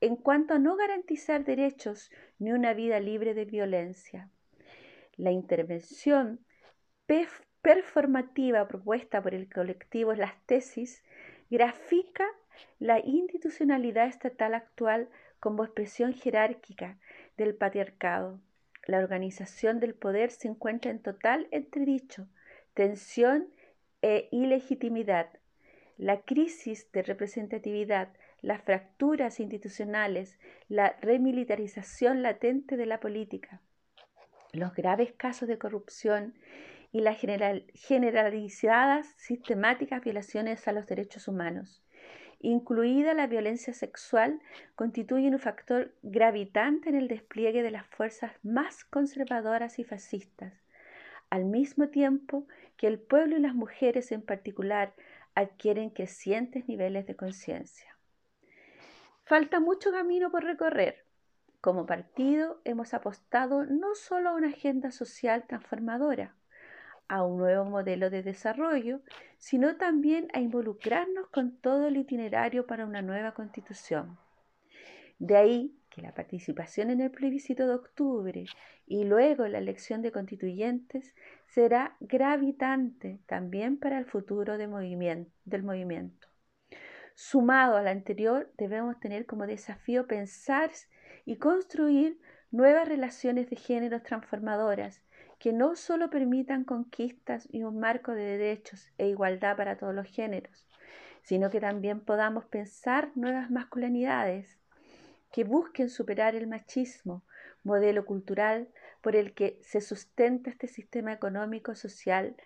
[0.00, 4.30] en cuanto a no garantizar derechos ni una vida libre de violencia.
[5.16, 6.40] La intervención
[7.60, 11.02] performativa propuesta por el colectivo Las Tesis
[11.50, 12.24] grafica
[12.78, 15.08] la institucionalidad estatal actual
[15.40, 16.98] como expresión jerárquica
[17.36, 18.40] del patriarcado.
[18.88, 22.26] La organización del poder se encuentra en total entredicho,
[22.72, 23.50] tensión
[24.00, 25.28] e ilegitimidad.
[25.98, 28.08] La crisis de representatividad,
[28.40, 30.38] las fracturas institucionales,
[30.70, 33.60] la remilitarización latente de la política,
[34.54, 36.32] los graves casos de corrupción
[36.90, 41.82] y las generalizadas sistemáticas violaciones a los derechos humanos
[42.40, 44.40] incluida la violencia sexual,
[44.76, 50.52] constituyen un factor gravitante en el despliegue de las fuerzas más conservadoras y fascistas,
[51.30, 54.94] al mismo tiempo que el pueblo y las mujeres en particular
[55.34, 57.96] adquieren crecientes niveles de conciencia.
[59.24, 61.04] Falta mucho camino por recorrer.
[61.60, 66.34] Como partido hemos apostado no solo a una agenda social transformadora,
[67.08, 69.00] a un nuevo modelo de desarrollo,
[69.38, 74.18] sino también a involucrarnos con todo el itinerario para una nueva constitución.
[75.18, 78.44] De ahí que la participación en el plebiscito de octubre
[78.86, 81.14] y luego la elección de constituyentes
[81.46, 86.28] será gravitante también para el futuro del movimiento.
[87.14, 90.70] Sumado al anterior, debemos tener como desafío pensar
[91.24, 95.02] y construir nuevas relaciones de géneros transformadoras
[95.38, 100.06] que no solo permitan conquistas y un marco de derechos e igualdad para todos los
[100.06, 100.66] géneros,
[101.22, 104.58] sino que también podamos pensar nuevas masculinidades
[105.30, 107.24] que busquen superar el machismo,
[107.62, 108.68] modelo cultural
[109.00, 112.36] por el que se sustenta este sistema económico, social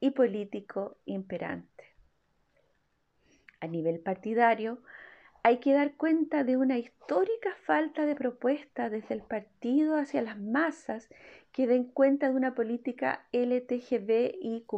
[0.00, 1.84] y político imperante.
[3.60, 4.82] A nivel partidario,
[5.42, 10.38] hay que dar cuenta de una histórica falta de propuesta desde el partido hacia las
[10.38, 11.08] masas
[11.52, 14.72] que den cuenta de una política LTGBIQ,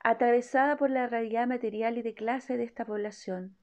[0.00, 3.56] atravesada por la realidad material y de clase de esta población,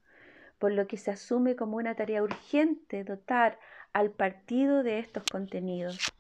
[0.59, 3.59] por lo que se asume como una tarea urgente dotar
[3.93, 6.13] al partido de estos contenidos.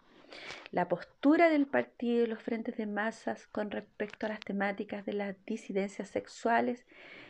[0.71, 5.13] La postura del partido y los frentes de masas con respecto a las temáticas de
[5.13, 6.85] las disidencias sexuales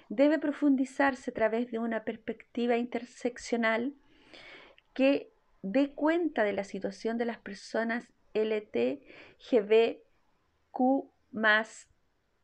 [0.09, 3.93] debe profundizarse a través de una perspectiva interseccional
[4.93, 5.31] que
[5.63, 9.01] dé cuenta de la situación de las personas LTGBQ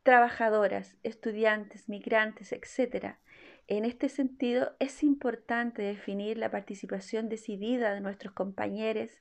[0.03, 3.17] trabajadoras, estudiantes, migrantes, etc.
[3.67, 9.11] En este sentido, es importante definir la participación decidida de nuestros compañeros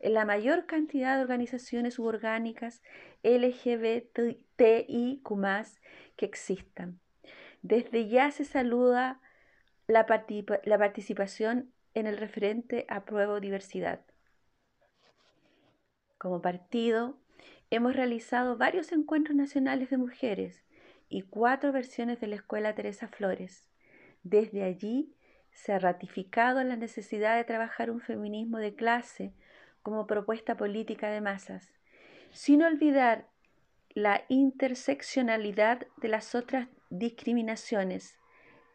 [0.00, 2.82] en la mayor cantidad de organizaciones suborgánicas
[3.22, 4.44] LGBTIQ
[6.16, 7.00] que existan.
[7.62, 9.22] Desde ya se saluda
[9.86, 14.00] la participación en el referente a prueba diversidad.
[16.24, 17.18] Como partido,
[17.68, 20.64] hemos realizado varios encuentros nacionales de mujeres
[21.10, 23.68] y cuatro versiones de la Escuela Teresa Flores.
[24.22, 25.12] Desde allí
[25.52, 29.34] se ha ratificado la necesidad de trabajar un feminismo de clase
[29.82, 31.74] como propuesta política de masas,
[32.30, 33.28] sin olvidar
[33.90, 38.18] la interseccionalidad de las otras discriminaciones,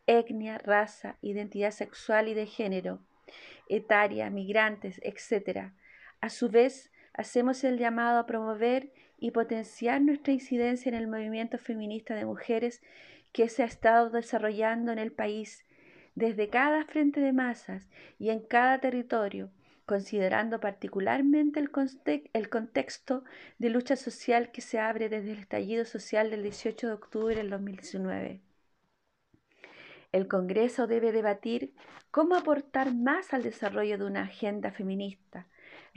[0.06, 3.00] etnia, raza, identidad sexual y de género,
[3.70, 5.72] etaria, migrantes, etc.
[6.22, 11.58] A su vez, hacemos el llamado a promover y potenciar nuestra incidencia en el movimiento
[11.58, 12.82] feminista de mujeres
[13.34, 15.66] que se ha estado desarrollando en el país
[16.16, 17.90] desde cada frente de masas
[18.20, 19.52] y en cada territorio,
[19.86, 23.26] considerando particularmente el, contexto
[23.58, 27.50] de lucha social que se abre desde el estallido social del 18 de octubre del
[27.50, 28.40] 2019.
[30.14, 31.74] El Congreso debe debatir
[32.12, 35.48] cómo aportar más al desarrollo de una agenda feminista,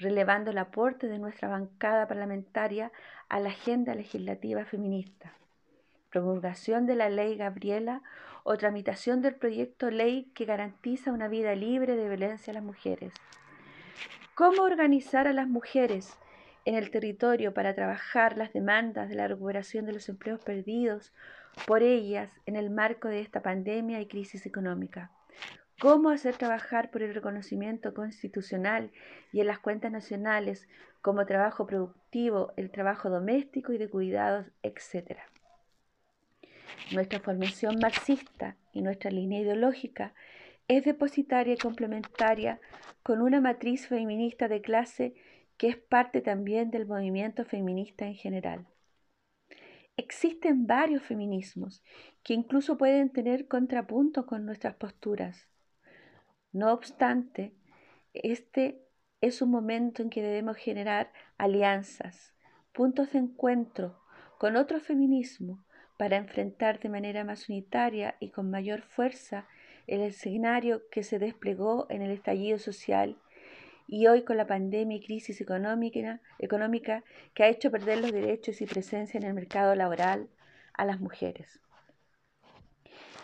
[0.02, 2.92] relevando el aporte de nuestra bancada parlamentaria
[3.28, 5.32] a la agenda legislativa feminista.
[6.10, 8.02] promulgación de la ley Gabriela
[8.44, 13.14] o tramitación del proyecto ley que garantiza una vida libre de violencia a las mujeres.
[14.34, 16.18] ¿Cómo organizar a las mujeres
[16.64, 21.12] en el territorio para trabajar las demandas de la recuperación de los empleos perdidos
[21.66, 25.10] por ellas en el marco de esta pandemia y crisis económica?
[25.82, 28.92] Cómo hacer trabajar por el reconocimiento constitucional
[29.32, 30.68] y en las cuentas nacionales
[31.00, 35.18] como trabajo productivo, el trabajo doméstico y de cuidados, etc.
[36.92, 40.14] Nuestra formación marxista y nuestra línea ideológica
[40.68, 42.60] es depositaria y complementaria
[43.02, 45.14] con una matriz feminista de clase
[45.56, 48.66] que es parte también del movimiento feminista en general.
[49.96, 51.82] Existen varios feminismos
[52.22, 55.48] que incluso pueden tener contrapunto con nuestras posturas.
[56.52, 57.54] No obstante,
[58.12, 58.82] este
[59.22, 62.34] es un momento en que debemos generar alianzas,
[62.72, 63.98] puntos de encuentro
[64.36, 65.64] con otro feminismo
[65.96, 69.46] para enfrentar de manera más unitaria y con mayor fuerza
[69.86, 73.16] el escenario que se desplegó en el estallido social
[73.88, 77.02] y hoy con la pandemia y crisis económica, económica
[77.32, 80.28] que ha hecho perder los derechos y presencia en el mercado laboral
[80.74, 81.60] a las mujeres.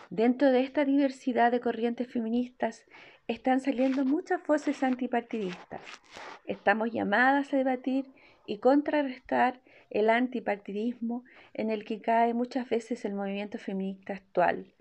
[0.09, 2.85] Dentro de esta diversidad de corrientes feministas
[3.29, 5.81] están saliendo muchas voces antipartidistas.
[6.47, 8.07] Estamos llamadas a debatir
[8.47, 9.61] y contrarrestar
[9.91, 11.23] el antipartidismo
[11.53, 14.73] en el que cae muchas veces el movimiento feminista actual,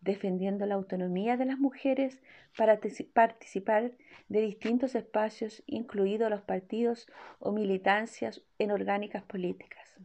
[0.00, 2.22] defendiendo la autonomía de las mujeres
[2.56, 2.78] para
[3.12, 3.92] participar
[4.28, 7.08] de distintos espacios, incluidos los partidos
[7.40, 9.98] o militancias en orgánicas políticas.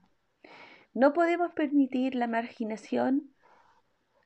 [0.95, 3.29] No podemos permitir la marginación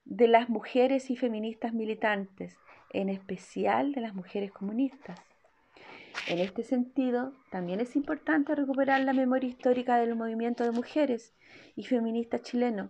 [0.05, 2.57] de las mujeres y feministas militantes,
[2.93, 5.19] en especial de las mujeres comunistas.
[6.27, 11.33] En este sentido, también es importante recuperar la memoria histórica del movimiento de mujeres
[11.75, 12.89] y feministas chileno,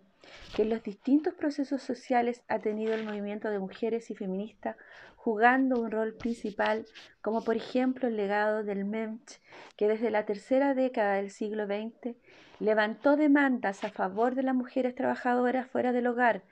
[0.55, 4.75] que en los distintos procesos sociales ha tenido el movimiento de mujeres y feministas
[5.15, 6.85] jugando un rol principal,
[7.21, 9.39] como por ejemplo el legado del MEMCH,
[9.75, 12.15] que desde la tercera década del siglo XX
[12.59, 16.43] levantó demandas a favor de las mujeres trabajadoras fuera del hogar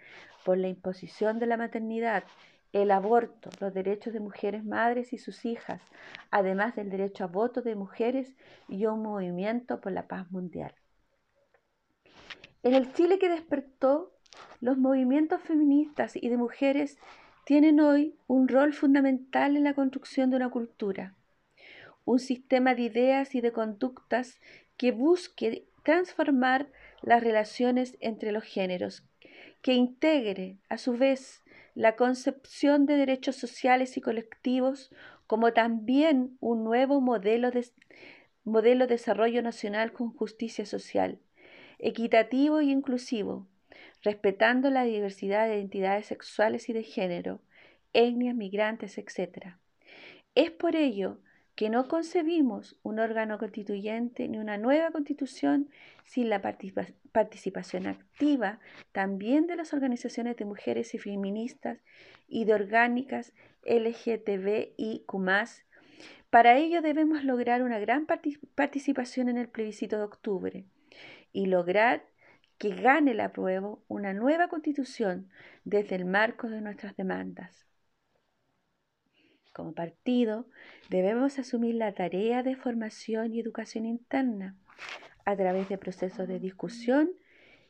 [0.44, 2.26] por la imposición de la maternidad
[2.82, 5.82] el aborto, los derechos de mujeres madres y sus hijas,
[6.30, 8.36] además del derecho a voto de mujeres
[8.68, 10.76] y un movimiento por la paz mundial.
[12.64, 14.12] En el Chile que despertó,
[14.60, 17.00] los movimientos feministas y de mujeres
[17.46, 21.16] tienen hoy un rol fundamental en la construcción de una cultura,
[22.04, 24.42] un sistema de ideas y de conductas
[24.76, 26.68] que busque transformar
[27.02, 29.08] las relaciones entre los géneros,
[29.62, 31.45] que integre a su vez
[31.76, 34.92] la concepción de derechos sociales y colectivos
[35.28, 37.68] como también un nuevo modelo de,
[38.44, 41.20] modelo de desarrollo nacional con justicia social,
[41.78, 43.48] equitativo y inclusivo,
[44.02, 47.42] respetando la diversidad de identidades sexuales y de género,
[47.92, 49.58] etnias, migrantes, etc.
[50.34, 51.20] Es por ello
[51.56, 55.70] que no concebimos un órgano constituyente ni una nueva constitución
[56.04, 58.60] sin la participación activa
[58.92, 61.80] también de las organizaciones de mujeres y feministas
[62.28, 63.34] y de orgánicas
[63.64, 65.64] LGTB y QMAS.
[66.30, 70.66] Para ello debemos lograr una gran participación en el plebiscito de octubre
[71.32, 72.06] y lograr
[72.58, 75.30] que gane el apruebo una nueva constitución
[75.64, 77.66] desde el marco de nuestras demandas.
[79.56, 80.46] Como partido,
[80.90, 84.58] debemos asumir la tarea de formación y educación interna
[85.24, 87.12] a través de procesos de discusión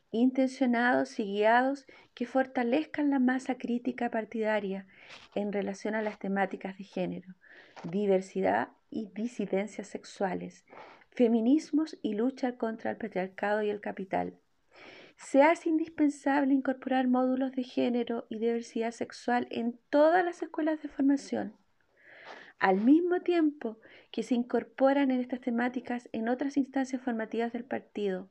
[0.10, 1.86] intencionados y guiados
[2.16, 4.88] que fortalezcan la masa crítica partidaria
[5.36, 7.36] en relación a las temáticas de género,
[7.84, 10.66] diversidad y disidencias sexuales,
[11.12, 14.34] feminismos y lucha contra el patriarcado y el capital.
[15.18, 20.90] Se hace indispensable incorporar módulos de género y diversidad sexual en todas las escuelas de
[20.90, 21.54] formación
[22.60, 23.78] al mismo tiempo
[24.12, 28.30] que se incorporan en estas temáticas en otras instancias formativas del partido.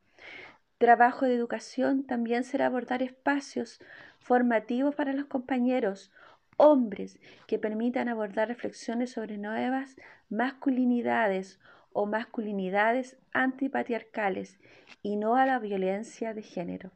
[0.78, 3.80] Trabajo de educación también será abordar espacios
[4.18, 6.10] formativos para los compañeros,
[6.56, 9.96] hombres, que permitan abordar reflexiones sobre nuevas
[10.28, 11.60] masculinidades
[11.92, 14.58] o masculinidades antipatriarcales
[15.02, 16.90] y no a la violencia de género.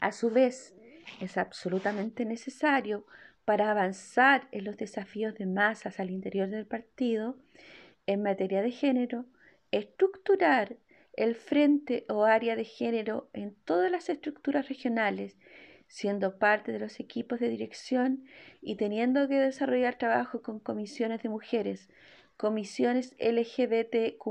[0.00, 0.74] A su vez,
[1.20, 3.06] es absolutamente necesario
[3.48, 7.38] para avanzar en los desafíos de masas al interior del partido
[8.06, 9.24] en materia de género,
[9.70, 10.76] estructurar
[11.14, 15.38] el frente o área de género en todas las estructuras regionales,
[15.86, 18.26] siendo parte de los equipos de dirección
[18.60, 21.88] y teniendo que desarrollar trabajo con comisiones de mujeres,
[22.36, 24.26] comisiones LGBTQ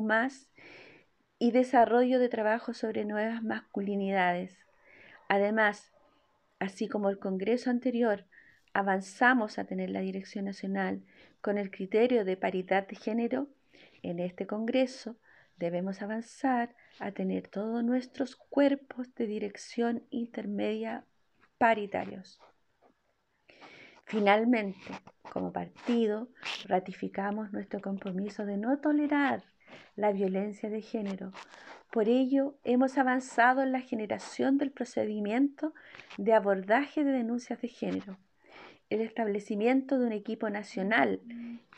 [1.39, 4.59] y desarrollo de trabajo sobre nuevas masculinidades.
[5.27, 5.91] Además,
[6.59, 8.27] así como el Congreso anterior,
[8.77, 11.01] avanzamos a tener la dirección nacional
[11.41, 13.47] con el criterio de paridad de género,
[14.03, 15.15] en este Congreso
[15.55, 21.05] debemos avanzar a tener todos nuestros cuerpos de dirección intermedia
[21.57, 22.39] paritarios.
[24.05, 24.79] Finalmente,
[25.33, 26.29] como partido,
[26.65, 29.43] ratificamos nuestro compromiso de no tolerar
[29.95, 31.31] la violencia de género.
[31.91, 35.73] Por ello, hemos avanzado en la generación del procedimiento
[36.19, 38.19] de abordaje de denuncias de género,
[38.89, 41.21] el establecimiento de un equipo nacional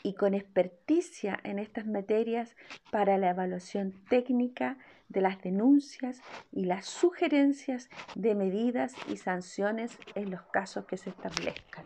[0.02, 2.56] y con experticia en estas materias
[2.90, 4.78] para la evaluación técnica
[5.08, 6.20] de las denuncias
[6.52, 11.84] y las sugerencias de medidas y sanciones en los casos que se establezcan.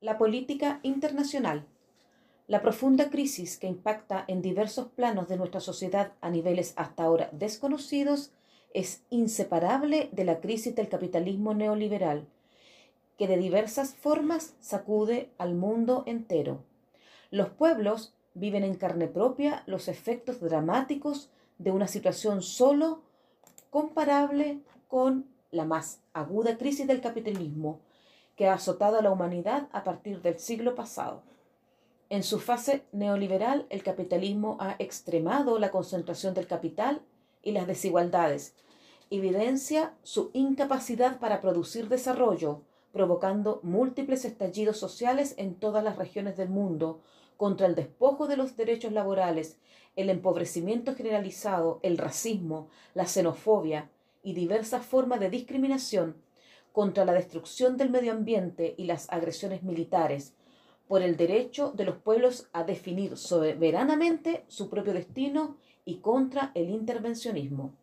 [0.00, 1.66] La política internacional.
[2.46, 7.28] La profunda crisis que impacta en diversos planos de nuestra sociedad a niveles hasta ahora
[7.32, 8.32] desconocidos
[8.74, 12.26] es inseparable de la crisis del capitalismo neoliberal,
[13.16, 16.62] que de diversas formas sacude al mundo entero.
[17.30, 23.02] Los pueblos viven en carne propia los efectos dramáticos de una situación solo
[23.70, 27.80] comparable con la más aguda crisis del capitalismo
[28.36, 31.22] que ha azotado a la humanidad a partir del siglo pasado.
[32.10, 37.02] En su fase neoliberal, el capitalismo ha extremado la concentración del capital
[37.42, 38.54] y las desigualdades,
[39.10, 42.62] evidencia su incapacidad para producir desarrollo,
[42.92, 47.00] provocando múltiples estallidos sociales en todas las regiones del mundo,
[47.36, 49.58] contra el despojo de los derechos laborales,
[49.96, 53.90] el empobrecimiento generalizado, el racismo, la xenofobia
[54.22, 56.16] y diversas formas de discriminación
[56.72, 60.34] contra la destrucción del medio ambiente y las agresiones militares,
[60.88, 66.70] por el derecho de los pueblos a definir soberanamente su propio destino y contra el
[66.70, 67.74] intervencionismo.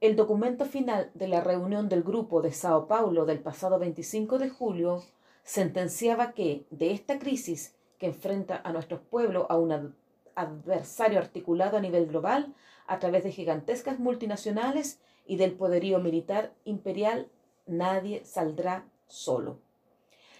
[0.00, 4.50] El documento final de la reunión del Grupo de Sao Paulo del pasado 25 de
[4.50, 5.02] julio
[5.42, 9.94] sentenciaba que de esta crisis que enfrenta a nuestros pueblos a un
[10.34, 12.54] adversario articulado a nivel global
[12.86, 17.30] a través de gigantescas multinacionales y del poderío militar imperial
[17.66, 19.63] nadie saldrá solo.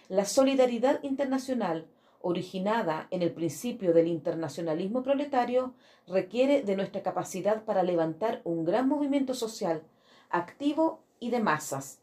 [0.07, 1.87] La solidaridad internacional,
[2.21, 5.73] originada en el principio del internacionalismo proletario,
[6.05, 9.81] requiere de nuestra capacidad para levantar un gran movimiento social,
[10.29, 12.01] activo y de masas,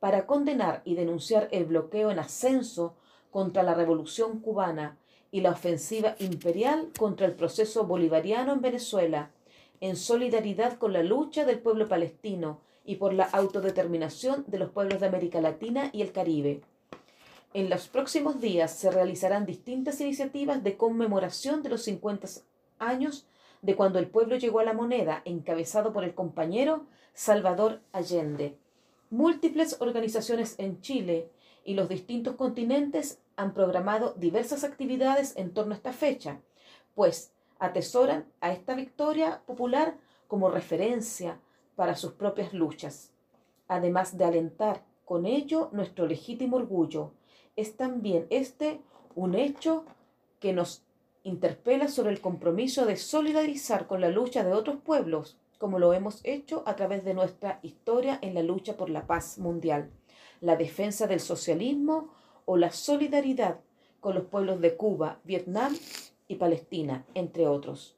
[0.00, 2.96] para condenar y denunciar el bloqueo en ascenso
[3.30, 4.96] contra la revolución cubana
[5.30, 9.32] y la ofensiva imperial contra el proceso bolivariano en Venezuela,
[9.80, 15.00] en solidaridad con la lucha del pueblo palestino y por la autodeterminación de los pueblos
[15.00, 16.62] de América Latina y el Caribe.
[17.54, 22.26] En los próximos días se realizarán distintas iniciativas de conmemoración de los 50
[22.80, 23.28] años
[23.62, 28.58] de cuando el pueblo llegó a la moneda, encabezado por el compañero Salvador Allende.
[29.08, 31.30] Múltiples organizaciones en Chile
[31.64, 36.40] y los distintos continentes han programado diversas actividades en torno a esta fecha,
[36.96, 41.38] pues atesoran a esta victoria popular como referencia
[41.76, 43.12] para sus propias luchas,
[43.68, 47.12] además de alentar con ello nuestro legítimo orgullo.
[47.56, 48.80] Es también este
[49.14, 49.84] un hecho
[50.40, 50.82] que nos
[51.22, 56.20] interpela sobre el compromiso de solidarizar con la lucha de otros pueblos, como lo hemos
[56.24, 59.90] hecho a través de nuestra historia en la lucha por la paz mundial,
[60.40, 62.12] la defensa del socialismo
[62.44, 63.60] o la solidaridad
[64.00, 65.74] con los pueblos de Cuba, Vietnam
[66.28, 67.96] y Palestina, entre otros.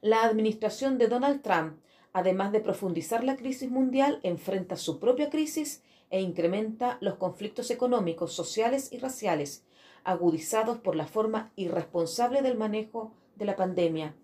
[0.00, 1.78] La administración de Donald Trump
[2.14, 5.82] además de profundizar la crisis mundial, enfrenta su propia crisis
[6.14, 9.64] e incrementa los conflictos económicos, sociales y raciales,
[10.04, 14.14] agudizados por la forma irresponsable del manejo de la pandemia.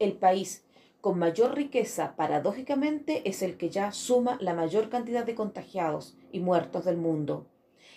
[0.00, 0.64] El país
[1.00, 6.40] con mayor riqueza, paradójicamente, es el que ya suma la mayor cantidad de contagiados y
[6.40, 7.46] muertos del mundo.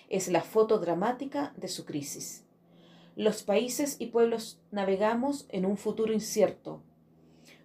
[0.09, 2.45] Es la foto dramática de su crisis.
[3.15, 6.83] Los países y pueblos navegamos en un futuro incierto,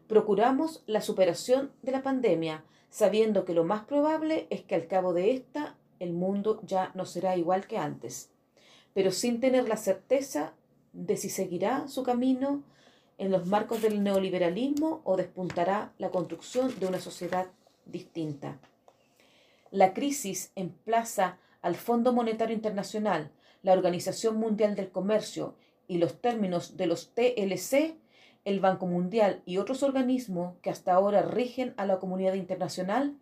[0.06, 5.12] procuramos la superación de la pandemia, sabiendo que lo más probable es que al cabo
[5.12, 8.30] de esta el mundo ya no será igual que antes,
[8.94, 10.54] pero sin tener la certeza
[10.92, 12.62] de si seguirá su camino
[13.18, 17.48] en los marcos del neoliberalismo o despuntará la construcción de una sociedad
[17.84, 18.58] distinta.
[19.70, 23.30] La crisis emplaza al Fondo Monetario Internacional,
[23.62, 25.56] la Organización Mundial del Comercio
[25.88, 27.96] y los términos de los TLC
[28.48, 33.14] el Banco Mundial y otros organismos que hasta ahora rigen a la comunidad internacional,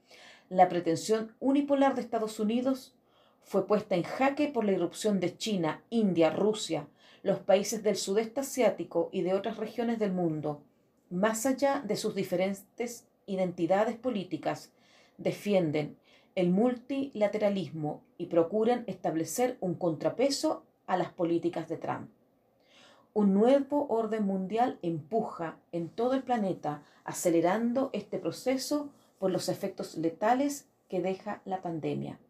[0.48, 2.94] la pretensión unipolar de Estados Unidos
[3.42, 6.86] fue puesta en jaque por la irrupción de China, India, Rusia,
[7.24, 10.62] los países del sudeste asiático y de otras regiones del mundo.
[11.08, 14.72] más allá de sus diferentes identidades políticas,
[15.18, 15.96] defienden
[16.34, 22.10] el multilateralismo y procuran establecer un contrapeso a las políticas de Trump.
[23.16, 29.96] Un nuevo orden mundial empuja en todo el planeta, acelerando este proceso por los efectos
[29.96, 32.20] letales que deja la pandemia.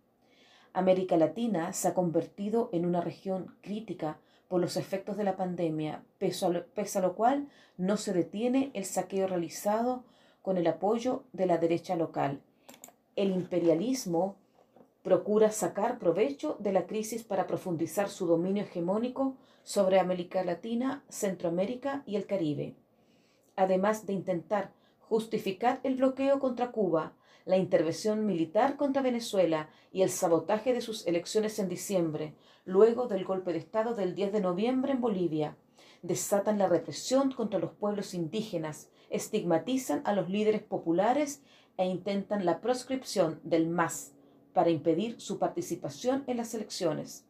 [0.72, 6.04] América Latina se ha convertido en una región crítica por los efectos de la pandemia,
[6.18, 10.04] pese a, lo, cual no se detiene el saqueo realizado
[10.40, 12.42] con el apoyo de la derecha local.
[13.16, 14.36] El imperialismo
[15.02, 19.34] procura sacar provecho de la crisis para profundizar su dominio hegemónico
[19.66, 22.76] sobre América Latina, Centroamérica y el Caribe,
[23.56, 24.70] además de intentar
[25.00, 27.14] justificar el bloqueo contra Cuba,
[27.44, 33.24] la intervención militar contra Venezuela y el sabotaje de sus elecciones en diciembre, luego del
[33.24, 35.56] golpe de Estado del 10 de noviembre en Bolivia.
[36.00, 41.42] Desatan la represión contra los pueblos indígenas, estigmatizan a los líderes populares
[41.76, 44.12] e intentan la proscripción del MAS
[44.52, 47.26] para impedir su participación en las elecciones.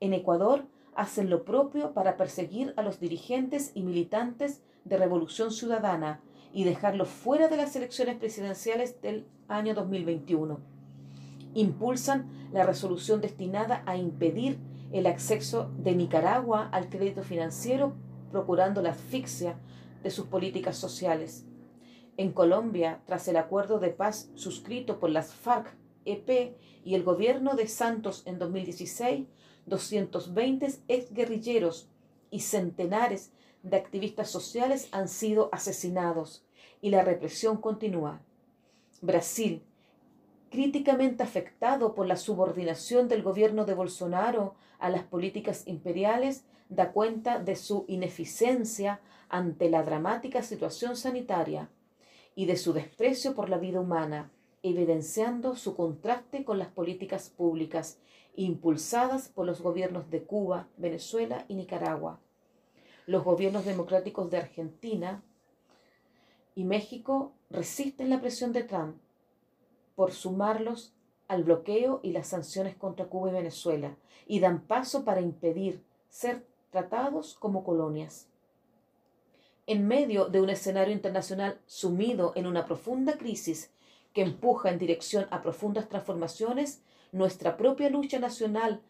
[0.00, 0.66] En Ecuador
[0.96, 7.08] hacen lo propio para perseguir a los dirigentes y militantes de Revolución Ciudadana y dejarlos
[7.08, 10.58] fuera de las elecciones presidenciales del año 2021.
[11.54, 14.58] Impulsan la resolución destinada a impedir
[14.92, 17.94] el acceso de Nicaragua al crédito financiero,
[18.30, 19.58] procurando la asfixia
[20.02, 21.44] de sus políticas sociales.
[22.16, 27.68] En Colombia, tras el acuerdo de paz suscrito por las FARC-EP y el gobierno de
[27.68, 29.26] Santos en 2016,
[29.66, 31.88] 220 exguerrilleros
[32.30, 33.32] y centenares
[33.62, 36.44] de activistas sociales han sido asesinados
[36.80, 38.20] y la represión continúa.
[39.00, 39.62] Brasil,
[40.50, 47.38] críticamente afectado por la subordinación del gobierno de Bolsonaro a las políticas imperiales, da cuenta
[47.38, 51.68] de su ineficiencia ante la dramática situación sanitaria
[52.34, 54.30] y de su desprecio por la vida humana,
[54.62, 57.98] evidenciando su contraste con las políticas públicas
[58.44, 62.20] impulsadas por los gobiernos de Cuba, Venezuela y Nicaragua.
[63.06, 65.22] Los gobiernos democráticos de Argentina
[66.54, 68.96] y México resisten la presión de Trump
[69.94, 70.94] por sumarlos
[71.28, 73.96] al bloqueo y las sanciones contra Cuba y Venezuela
[74.26, 78.28] y dan paso para impedir ser tratados como colonias.
[79.66, 83.70] En medio de un escenario internacional sumido en una profunda crisis
[84.12, 88.80] que empuja en dirección a profundas transformaciones, nuestra propia lucha nacional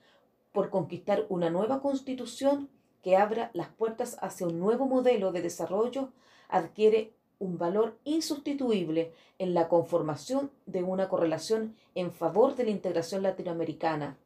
[0.53, 2.69] por conquistar una nueva constitución
[3.03, 6.11] que abra las puertas hacia un nuevo modelo de desarrollo
[6.49, 13.23] adquiere un valor insustituible en la conformación de una correlación en favor de la integración
[13.23, 14.17] latinoamericana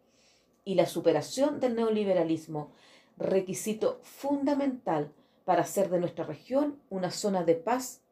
[0.65, 2.71] y la superación del neoliberalismo,
[3.17, 5.13] requisito fundamental
[5.45, 8.03] para hacer de nuestra región una zona de paz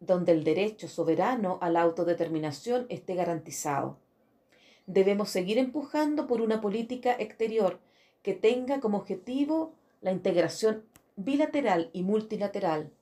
[0.00, 3.98] donde el derecho soberano a la autodeterminación esté garantizado.
[4.86, 7.80] Debemos seguir empujando por una política exterior
[8.22, 10.84] que tenga como objetivo la integración
[11.16, 12.92] bilateral y multilateral,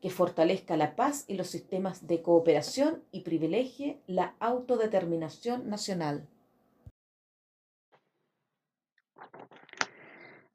[0.00, 6.28] que fortalezca la paz y los sistemas de cooperación y privilegie la autodeterminación nacional.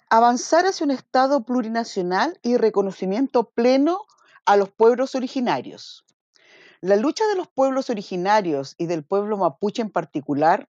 [0.09, 4.01] Avanzar hacia un Estado plurinacional y reconocimiento pleno
[4.45, 6.05] a los pueblos originarios.
[6.83, 10.67] La lucha de los pueblos originarios y del pueblo mapuche en particular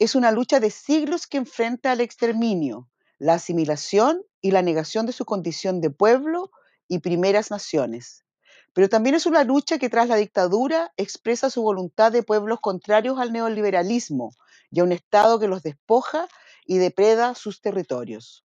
[0.00, 2.88] es una lucha de siglos que enfrenta al exterminio,
[3.20, 6.50] la asimilación y la negación de su condición de pueblo
[6.88, 8.24] y primeras naciones.
[8.72, 13.20] Pero también es una lucha que tras la dictadura expresa su voluntad de pueblos contrarios
[13.20, 14.34] al neoliberalismo
[14.72, 16.26] y a un Estado que los despoja
[16.66, 18.44] y depreda sus territorios.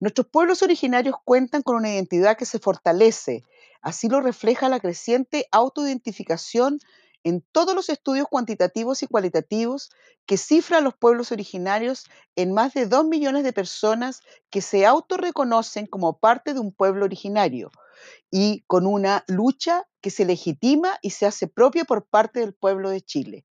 [0.00, 3.44] Nuestros pueblos originarios cuentan con una identidad que se fortalece,
[3.82, 6.78] así lo refleja la creciente autoidentificación
[7.24, 9.90] en todos los estudios cuantitativos y cualitativos
[10.26, 12.06] que cifra a los pueblos originarios
[12.36, 17.04] en más de dos millones de personas que se autorreconocen como parte de un pueblo
[17.04, 17.70] originario
[18.30, 22.90] y con una lucha que se legitima y se hace propia por parte del pueblo
[22.90, 23.44] de Chile.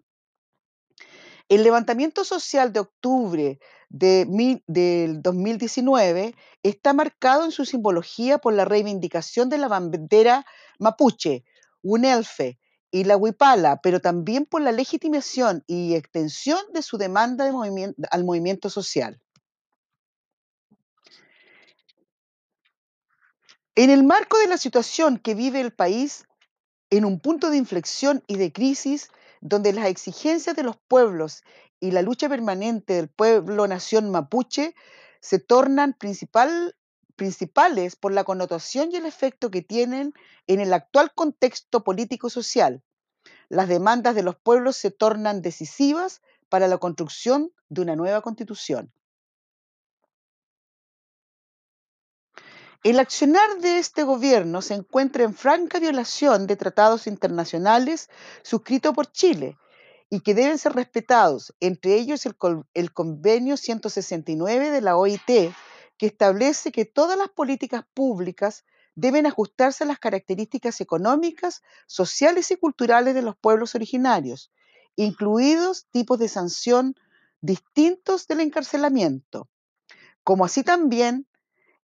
[1.51, 3.59] El levantamiento social de octubre
[3.89, 6.33] de, del 2019
[6.63, 10.45] está marcado en su simbología por la reivindicación de la bandera
[10.79, 11.43] mapuche,
[11.81, 12.57] un elfe,
[12.89, 17.51] y la huipala, pero también por la legitimación y extensión de su demanda
[18.11, 19.21] al movimiento social.
[23.75, 26.23] En el marco de la situación que vive el país,
[26.89, 29.09] en un punto de inflexión y de crisis,
[29.41, 31.43] donde las exigencias de los pueblos
[31.79, 34.75] y la lucha permanente del pueblo nación mapuche
[35.19, 36.75] se tornan principal,
[37.15, 40.13] principales por la connotación y el efecto que tienen
[40.47, 42.83] en el actual contexto político y social.
[43.49, 48.93] Las demandas de los pueblos se tornan decisivas para la construcción de una nueva constitución.
[52.83, 58.09] El accionar de este gobierno se encuentra en franca violación de tratados internacionales
[58.41, 59.55] suscritos por Chile
[60.09, 65.53] y que deben ser respetados, entre ellos el, convenio 169 de la OIT,
[65.97, 72.55] que establece que todas las políticas públicas deben ajustarse a las características económicas, sociales y
[72.55, 74.51] culturales de los pueblos originarios,
[74.95, 76.95] incluidos tipos de sanción
[77.41, 79.49] distintos del encarcelamiento,
[80.23, 81.27] como así también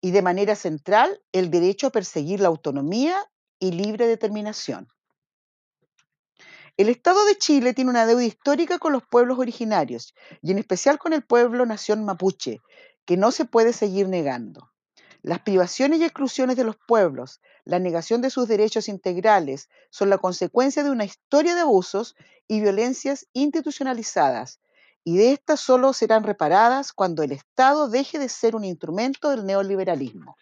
[0.05, 3.17] y de manera central el derecho a perseguir la autonomía
[3.57, 4.87] y libre determinación.
[6.77, 10.13] El Estado de Chile tiene una deuda histórica con los pueblos originarios
[10.43, 12.61] y en especial con el pueblo nación mapuche,
[13.05, 14.71] que no se puede seguir negando.
[15.23, 20.19] Las privaciones y exclusiones de los pueblos, la negación de sus derechos integrales, son la
[20.19, 22.15] consecuencia de una historia de abusos
[22.47, 24.59] y violencias institucionalizadas
[25.07, 29.45] y de estas solo serán reparadas cuando el Estado deje de ser un instrumento del
[29.45, 30.35] neoliberalismo.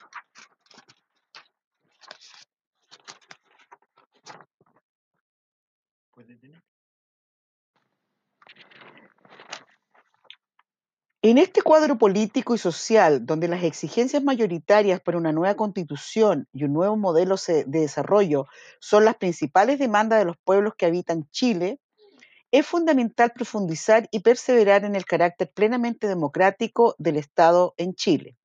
[11.25, 16.65] En este cuadro político y social, donde las exigencias mayoritarias para una nueva constitución y
[16.65, 18.47] un nuevo modelo de desarrollo
[18.79, 21.79] son las principales demandas de los pueblos que habitan Chile,
[22.53, 28.37] es fundamental profundizar y perseverar en el carácter plenamente democrático del Estado en Chile.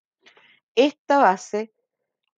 [0.74, 1.74] Esta base,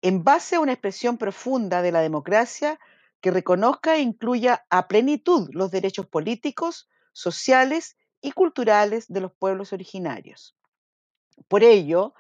[0.02, 2.80] en base a una expresión profunda de la democracia
[3.20, 9.72] que reconozca e incluya a plenitud los derechos políticos, sociales y culturales de los pueblos
[9.72, 10.56] originarios.
[11.46, 12.14] Por ello,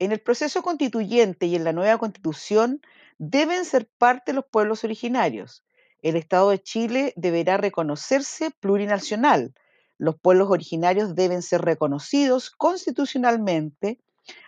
[0.00, 2.82] en el proceso constituyente y en la nueva constitución
[3.18, 5.64] deben ser parte los pueblos originarios,
[6.08, 9.54] el Estado de Chile deberá reconocerse plurinacional.
[9.98, 13.98] Los pueblos originarios deben ser reconocidos constitucionalmente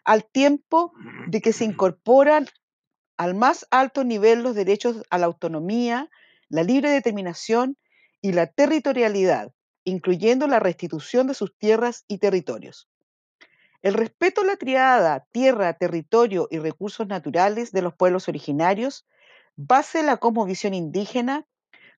[0.05, 0.93] al tiempo
[1.27, 2.47] de que se incorporan
[3.17, 6.09] al más alto nivel los derechos a la autonomía,
[6.49, 7.77] la libre determinación
[8.21, 9.53] y la territorialidad,
[9.83, 12.89] incluyendo la restitución de sus tierras y territorios.
[13.83, 19.07] El respeto a la triada tierra, territorio y recursos naturales de los pueblos originarios
[19.59, 21.45] base la cosmovisión indígena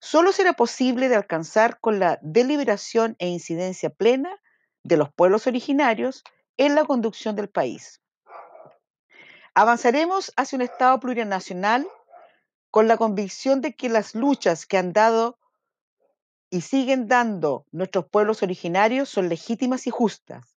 [0.00, 4.34] solo será posible de alcanzar con la deliberación e incidencia plena
[4.82, 6.24] de los pueblos originarios
[6.56, 8.00] en la conducción del país.
[9.54, 11.86] Avanzaremos hacia un Estado plurinacional
[12.70, 15.38] con la convicción de que las luchas que han dado
[16.48, 20.49] y siguen dando nuestros pueblos originarios son legítimas y justas.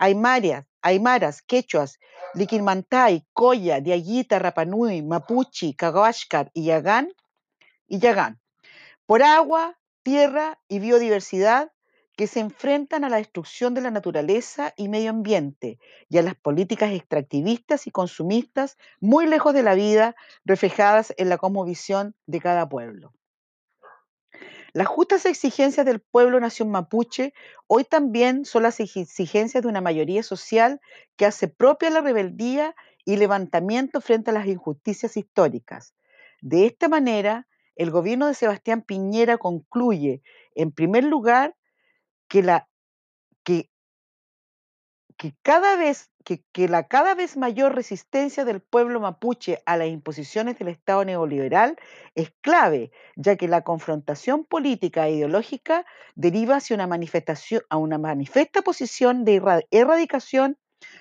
[0.00, 2.00] Aymaras, aymaras quechuas,
[2.32, 7.12] liquimantay, coya, diaguita, rapanui, mapuchi, caguashcar y yagán,
[7.86, 8.40] y yagán,
[9.04, 11.70] por agua, tierra y biodiversidad
[12.16, 15.78] que se enfrentan a la destrucción de la naturaleza y medio ambiente
[16.08, 20.16] y a las políticas extractivistas y consumistas muy lejos de la vida
[20.46, 23.12] reflejadas en la cosmovisión de cada pueblo.
[24.72, 27.34] Las justas exigencias del pueblo nación mapuche
[27.66, 30.80] hoy también son las exigencias de una mayoría social
[31.16, 32.74] que hace propia la rebeldía
[33.04, 35.94] y levantamiento frente a las injusticias históricas.
[36.40, 40.22] De esta manera, el gobierno de Sebastián Piñera concluye,
[40.54, 41.56] en primer lugar,
[42.28, 42.68] que la,
[43.42, 43.70] que,
[45.20, 50.58] que cada vez, que, la cada vez mayor resistencia del pueblo mapuche a las imposiciones
[50.58, 51.76] del Estado neoliberal
[52.14, 55.84] es clave, ya que la confrontación política e ideológica
[56.14, 60.56] deriva hacia una manifestación, a una manifiesta posición de erradicación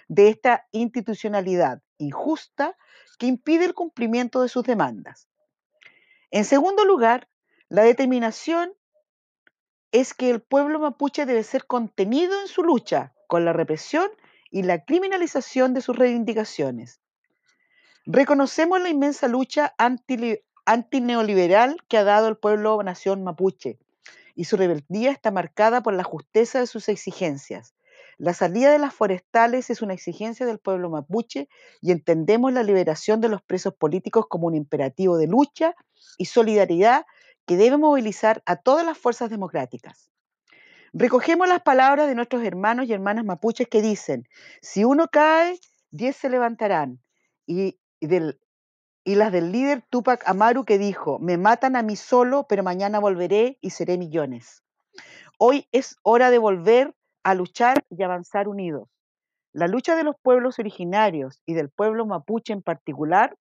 [0.10, 2.76] de esta institucionalidad injusta
[3.20, 5.30] que impide el cumplimiento de sus demandas.
[6.30, 7.30] En segundo lugar,
[7.70, 8.74] la determinación
[9.94, 14.10] es que el pueblo mapuche debe ser contenido en su lucha con la represión
[14.50, 17.00] y la criminalización de sus reivindicaciones.
[18.08, 19.76] Reconocemos la inmensa lucha
[20.66, 23.78] antineoliberal que ha dado el pueblo nación mapuche
[24.34, 27.76] y su rebeldía está marcada por la justeza de sus exigencias.
[28.18, 31.50] La salida de las forestales es una exigencia del pueblo mapuche
[31.82, 35.76] y entendemos la liberación de los presos políticos como un imperativo de lucha
[36.18, 37.06] y solidaridad
[37.46, 40.10] que debe movilizar a todas las fuerzas democráticas.
[40.94, 44.28] Recogemos las palabras de nuestros hermanos y hermanas mapuches que dicen,
[44.62, 45.60] si uno cae,
[45.92, 47.00] diez se levantarán.
[47.46, 47.80] Y,
[49.06, 53.58] las del líder Tupac Amaru que dijo, me matan a mí solo, pero mañana volveré
[53.62, 54.64] y seré millones.
[55.38, 58.90] Hoy es hora de volver a luchar y avanzar unidos.
[59.52, 63.36] La lucha de los pueblos originarios y del pueblo mapuche en particular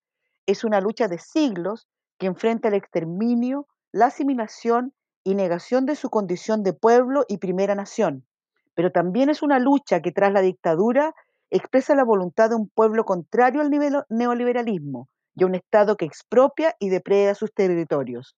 [0.46, 1.86] es una lucha de siglos
[2.18, 7.74] que enfrenta el exterminio, la asimilación y negación de su condición de pueblo y primera
[7.74, 8.26] nación,
[8.74, 11.14] pero también es una lucha que tras la dictadura
[11.50, 13.70] expresa la voluntad de un pueblo contrario al
[14.08, 18.36] neoliberalismo y a un Estado que expropia y depreda sus territorios.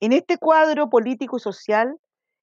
[0.00, 1.96] En este cuadro político y social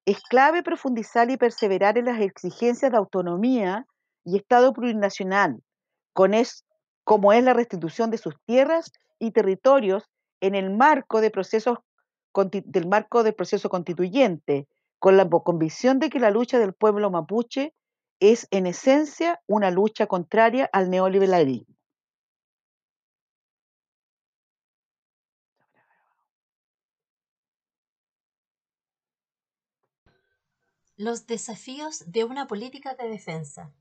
[0.06, 3.86] es clave profundizar y perseverar en las exigencias de autonomía
[4.24, 5.62] y Estado plurinacional,
[6.12, 10.08] como es la restitución de sus tierras y territorios
[10.40, 11.78] en el marco de procesos,
[12.64, 17.74] del marco del proceso constituyente, con la convicción de que la lucha del pueblo mapuche
[18.20, 21.74] es en esencia una lucha contraria al neoliberalismo.
[30.96, 33.72] Los desafíos de una política de defensa.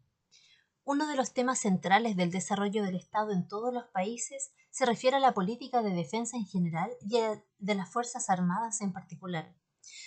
[0.91, 5.18] Uno de los temas centrales del desarrollo del Estado en todos los países se refiere
[5.18, 7.20] a la política de defensa en general y
[7.60, 9.56] de las Fuerzas Armadas en particular.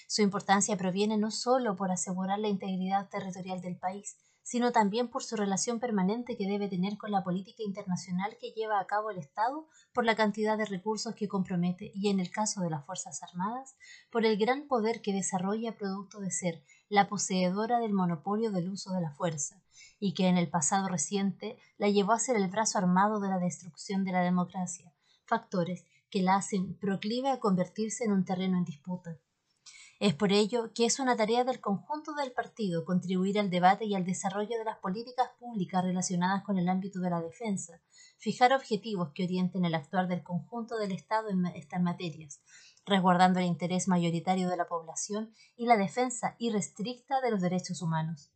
[0.08, 5.22] Su importancia proviene no solo por asegurar la integridad territorial del país, sino también por
[5.22, 9.18] su relación permanente que debe tener con la política internacional que lleva a cabo el
[9.18, 13.22] Estado por la cantidad de recursos que compromete y, en el caso de las Fuerzas
[13.22, 13.76] Armadas,
[14.10, 18.92] por el gran poder que desarrolla producto de ser la poseedora del monopolio del uso
[18.92, 19.62] de la fuerza,
[19.98, 23.38] y que en el pasado reciente la llevó a ser el brazo armado de la
[23.38, 24.92] destrucción de la democracia,
[25.24, 29.18] factores que la hacen proclive a convertirse en un terreno en disputa.
[30.00, 33.94] Es por ello que es una tarea del conjunto del partido contribuir al debate y
[33.94, 37.80] al desarrollo de las políticas públicas relacionadas con el ámbito de la defensa,
[38.18, 42.42] fijar objetivos que orienten el actuar del conjunto del Estado en estas materias,
[42.84, 48.32] resguardando el interés mayoritario de la población y la defensa irrestricta de los derechos humanos.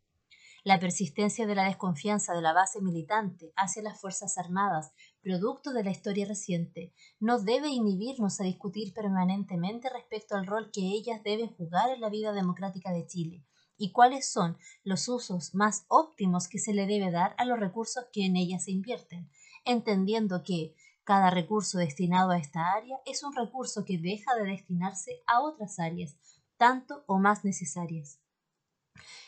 [0.64, 4.92] La persistencia de la desconfianza de la base militante hacia las Fuerzas Armadas,
[5.22, 10.80] producto de la historia reciente, no debe inhibirnos a discutir permanentemente respecto al rol que
[10.80, 13.44] ellas deben jugar en la vida democrática de Chile
[13.78, 18.06] y cuáles son los usos más óptimos que se le debe dar a los recursos
[18.12, 19.30] que en ellas se invierten,
[19.64, 20.74] entendiendo que
[21.06, 25.78] cada recurso destinado a esta área es un recurso que deja de destinarse a otras
[25.78, 26.16] áreas,
[26.56, 28.18] tanto o más necesarias.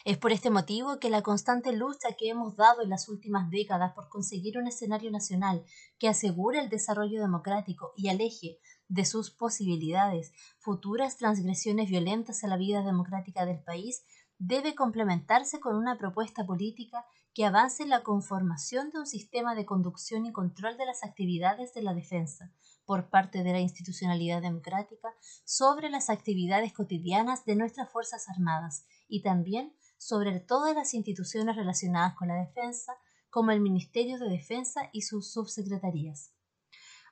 [0.04, 3.92] Es por este motivo que la constante lucha que hemos dado en las últimas décadas
[3.92, 5.64] por conseguir un escenario nacional
[6.00, 12.56] que asegure el desarrollo democrático y aleje de sus posibilidades futuras transgresiones violentas a la
[12.56, 14.02] vida democrática del país
[14.38, 19.66] debe complementarse con una propuesta política que avance en la conformación de un sistema de
[19.66, 22.52] conducción y control de las actividades de la defensa
[22.84, 25.14] por parte de la institucionalidad democrática
[25.44, 32.14] sobre las actividades cotidianas de nuestras Fuerzas Armadas y también sobre todas las instituciones relacionadas
[32.14, 32.94] con la defensa,
[33.30, 36.32] como el Ministerio de Defensa y sus subsecretarías.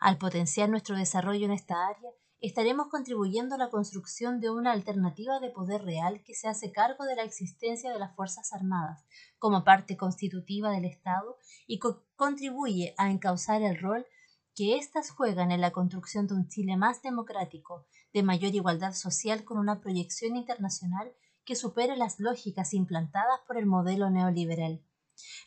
[0.01, 2.11] Al potenciar nuestro desarrollo en esta área,
[2.41, 7.05] estaremos contribuyendo a la construcción de una alternativa de poder real que se hace cargo
[7.05, 9.05] de la existencia de las Fuerzas Armadas
[9.39, 11.79] como parte constitutiva del Estado y
[12.17, 14.07] contribuye a encauzar el rol
[14.55, 19.45] que éstas juegan en la construcción de un Chile más democrático, de mayor igualdad social
[19.45, 21.13] con una proyección internacional
[21.45, 24.83] que supere las lógicas implantadas por el modelo neoliberal.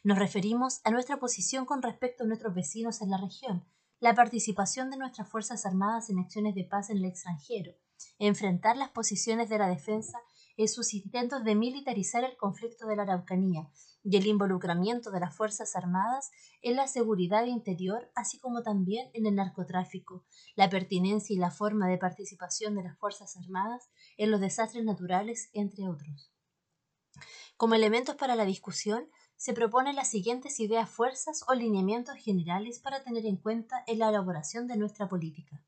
[0.04, 3.66] Nos referimos a nuestra posición con respecto a nuestros vecinos en la región,
[4.00, 7.74] la participación de nuestras Fuerzas Armadas en acciones de paz en el extranjero,
[8.18, 10.20] enfrentar las posiciones de la defensa
[10.56, 13.70] en sus intentos de militarizar el conflicto de la Araucanía
[14.04, 16.32] y el involucramiento de las Fuerzas Armadas
[16.62, 21.88] en la seguridad interior, así como también en el narcotráfico, la pertinencia y la forma
[21.88, 26.34] de participación de las Fuerzas Armadas en los desastres naturales, entre otros.
[27.58, 29.10] Como elementos para la discusión,
[29.40, 34.10] se proponen las siguientes ideas fuerzas o lineamientos generales para tener en cuenta en la
[34.10, 35.64] elaboración de nuestra política.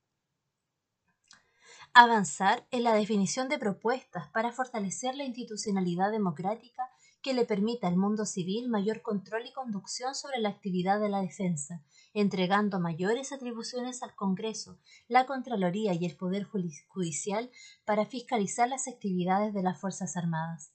[1.93, 6.89] Avanzar en la definición de propuestas para fortalecer la institucionalidad democrática
[7.21, 11.21] que le permita al mundo civil mayor control y conducción sobre la actividad de la
[11.21, 11.81] defensa,
[12.13, 17.49] entregando mayores atribuciones al Congreso, la Contraloría y el Poder Judicial
[17.85, 20.73] para fiscalizar las actividades de las Fuerzas Armadas.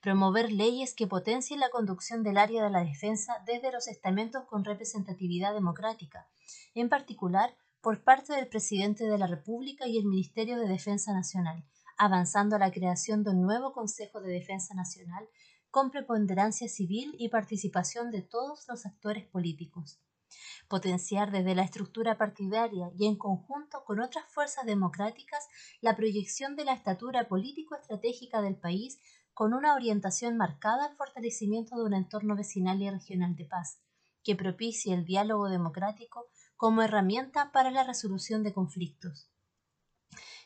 [0.00, 4.64] Promover leyes que potencien la conducción del área de la defensa desde los estamentos con
[4.64, 6.28] representatividad democrática,
[6.74, 11.64] en particular por parte del Presidente de la República y el Ministerio de Defensa Nacional,
[11.96, 15.28] avanzando a la creación de un nuevo Consejo de Defensa Nacional
[15.70, 20.00] con preponderancia civil y participación de todos los actores políticos.
[20.68, 25.48] Potenciar desde la estructura partidaria y en conjunto con otras fuerzas democráticas
[25.80, 29.00] la proyección de la estatura político-estratégica del país
[29.38, 33.78] con una orientación marcada al fortalecimiento de un entorno vecinal y regional de paz,
[34.24, 39.30] que propicie el diálogo democrático como herramienta para la resolución de conflictos.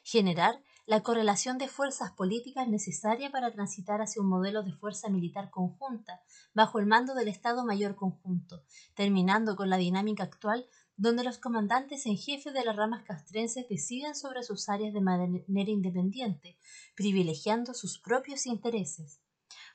[0.03, 5.49] Generar la correlación de fuerzas políticas necesaria para transitar hacia un modelo de fuerza militar
[5.49, 6.21] conjunta
[6.53, 8.63] bajo el mando del Estado Mayor Conjunto,
[8.95, 10.67] terminando con la dinámica actual
[10.97, 15.71] donde los comandantes en jefe de las ramas castrenses deciden sobre sus áreas de manera
[15.71, 16.59] independiente,
[16.95, 19.21] privilegiando sus propios intereses.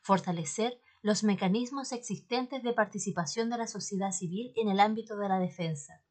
[0.02, 5.39] Fortalecer los mecanismos existentes de participación de la sociedad civil en el ámbito de la
[5.39, 6.03] defensa.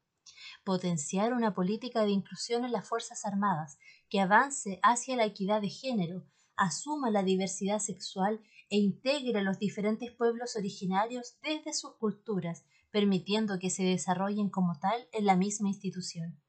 [0.63, 3.77] Potenciar una política de inclusión en las Fuerzas Armadas
[4.09, 6.25] que avance hacia la equidad de género,
[6.55, 12.65] asuma la diversidad sexual e integre a los diferentes pueblos originarios desde sus culturas,
[12.97, 16.41] permitiendo que se desarrollen como tal en la misma institución.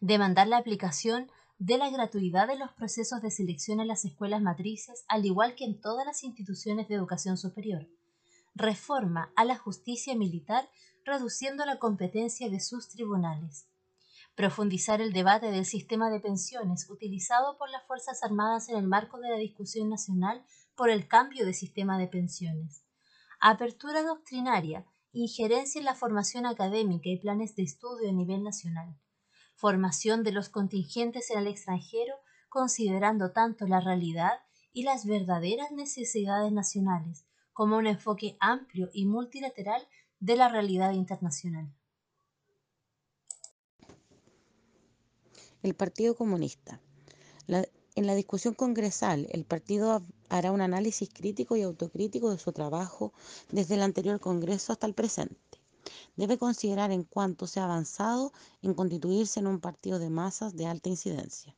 [0.00, 1.28] Demandar la aplicación
[1.58, 5.64] de la gratuidad de los procesos de selección en las escuelas matrices, al igual que
[5.64, 7.88] en todas las instituciones de educación superior.
[8.54, 10.70] Reforma a la justicia militar,
[11.04, 13.66] reduciendo la competencia de sus tribunales
[14.36, 19.18] profundizar el debate del sistema de pensiones utilizado por las Fuerzas Armadas en el marco
[19.18, 20.44] de la discusión nacional
[20.76, 22.84] por el cambio de sistema de pensiones.
[23.40, 28.96] Apertura doctrinaria, injerencia en la formación académica y planes de estudio a nivel nacional.
[29.54, 32.14] Formación de los contingentes en el extranjero
[32.48, 34.40] considerando tanto la realidad
[34.72, 39.86] y las verdaderas necesidades nacionales como un enfoque amplio y multilateral
[40.20, 41.74] de la realidad internacional.
[45.62, 46.80] el Partido Comunista.
[47.98, 53.12] En la discusión congresal, el partido hará un análisis crítico y autocrítico de su trabajo
[53.50, 55.58] desde el anterior Congreso hasta el presente.
[56.14, 60.66] Debe considerar en cuánto se ha avanzado en constituirse en un partido de masas de
[60.66, 61.56] alta incidencia.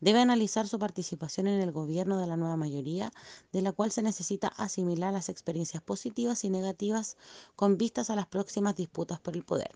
[0.00, 3.12] Debe analizar su participación en el gobierno de la nueva mayoría,
[3.52, 7.16] de la cual se necesita asimilar las experiencias positivas y negativas
[7.56, 9.72] con vistas a las próximas disputas por el poder.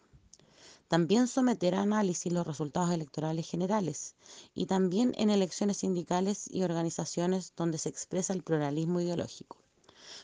[0.95, 4.15] También someterá a análisis los resultados electorales generales
[4.55, 9.57] y también en elecciones sindicales y organizaciones donde se expresa el pluralismo ideológico.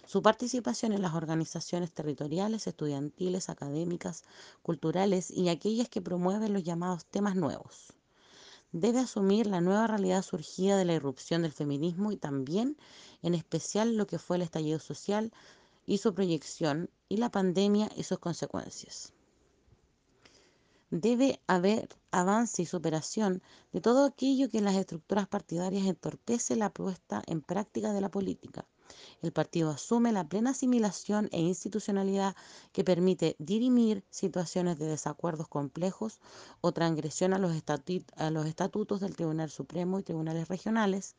[0.07, 4.23] Su participación en las organizaciones territoriales, estudiantiles, académicas,
[4.63, 7.93] culturales y aquellas que promueven los llamados temas nuevos.
[8.71, 12.77] Debe asumir la nueva realidad surgida de la irrupción del feminismo y también,
[13.23, 15.33] en especial, lo que fue el estallido social
[15.85, 19.13] y su proyección y la pandemia y sus consecuencias.
[20.93, 26.71] Debe haber avance y superación de todo aquello que en las estructuras partidarias entorpece la
[26.73, 28.67] puesta en práctica de la política.
[29.23, 32.35] El partido asume la plena asimilación e institucionalidad
[32.73, 36.19] que permite dirimir situaciones de desacuerdos complejos
[36.61, 37.53] o transgresión a los,
[38.17, 41.15] a los estatutos del Tribunal Supremo y tribunales regionales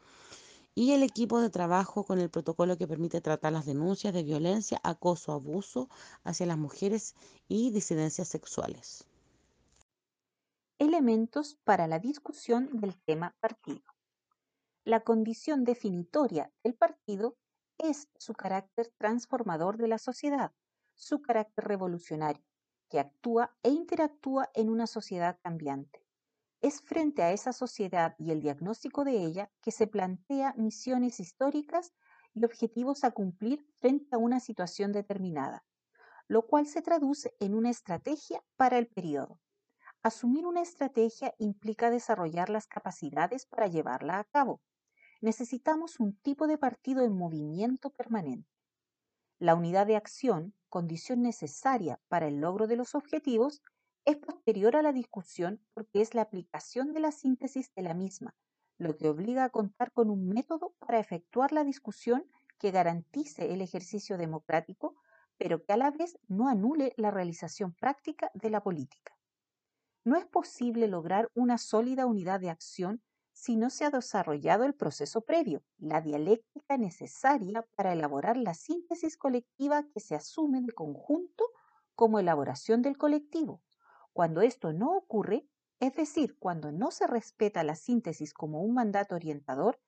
[0.76, 4.82] y el equipo de trabajo con el protocolo que permite tratar las denuncias de violencia,
[4.84, 5.88] acoso, abuso
[6.26, 7.16] hacia las mujeres
[7.48, 9.06] y disidencias sexuales
[10.82, 13.84] elementos para la discusión del tema partido.
[14.84, 17.38] La condición definitoria del partido
[17.78, 20.54] es su carácter transformador de la sociedad,
[20.96, 22.44] su carácter revolucionario,
[22.90, 26.04] que actúa e interactúa en una sociedad cambiante.
[26.62, 31.94] Es frente a esa sociedad y el diagnóstico de ella que se plantea misiones históricas
[32.34, 35.64] y objetivos a cumplir frente a una situación determinada,
[36.28, 39.40] lo cual se traduce en una estrategia para el periodo.
[40.04, 44.60] Asumir una estrategia implica desarrollar las capacidades para llevarla a cabo.
[45.22, 48.50] Necesitamos un tipo de partido en movimiento permanente.
[49.38, 53.62] La unidad de acción, condición necesaria para el logro de los objetivos,
[54.04, 58.36] es posterior a la discusión porque es la aplicación de la síntesis de la misma,
[58.80, 62.26] lo que obliga a contar con un método para efectuar la discusión
[62.58, 64.96] que garantice el ejercicio democrático,
[65.38, 69.21] pero que a la vez no anule la realización práctica de la política.
[70.04, 73.04] No es posible lograr una sólida unidad de acción
[73.34, 79.18] si no se ha desarrollado el proceso previo, la dialéctica necesaria para elaborar la síntesis
[79.18, 81.46] colectiva que se asume de conjunto
[81.96, 83.62] como elaboración del colectivo.
[84.14, 85.48] Cuando esto no ocurre,
[85.80, 89.80] es decir, cuando no se respeta la síntesis como un mandato orientador,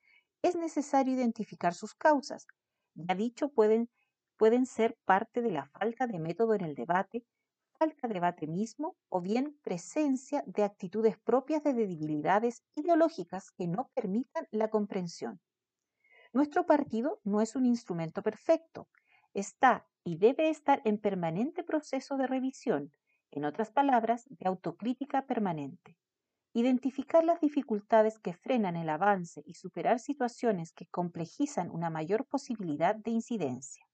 [0.41, 2.47] es necesario identificar sus causas.
[2.95, 3.89] Ya dicho, pueden,
[4.37, 7.25] pueden ser parte de la falta de método en el debate,
[7.77, 13.89] falta de debate mismo o bien presencia de actitudes propias de debilidades ideológicas que no
[13.95, 15.41] permitan la comprensión.
[16.33, 18.89] Nuestro partido no es un instrumento perfecto,
[19.33, 22.91] está y debe estar en permanente proceso de revisión,
[23.31, 25.97] en otras palabras, de autocrítica permanente.
[26.53, 32.95] identificar las dificultades que frenan el avance y superar situaciones que complejizan una mayor posibilidad
[32.95, 33.85] de incidencia.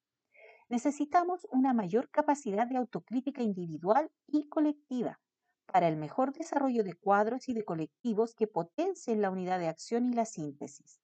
[0.70, 5.20] Necesitamos una mayor capacidad de autocrítica individual y colectiva
[5.66, 10.06] para el mejor desarrollo de cuadros y de colectivos que potencien la unidad de acción
[10.06, 11.02] y la síntesis.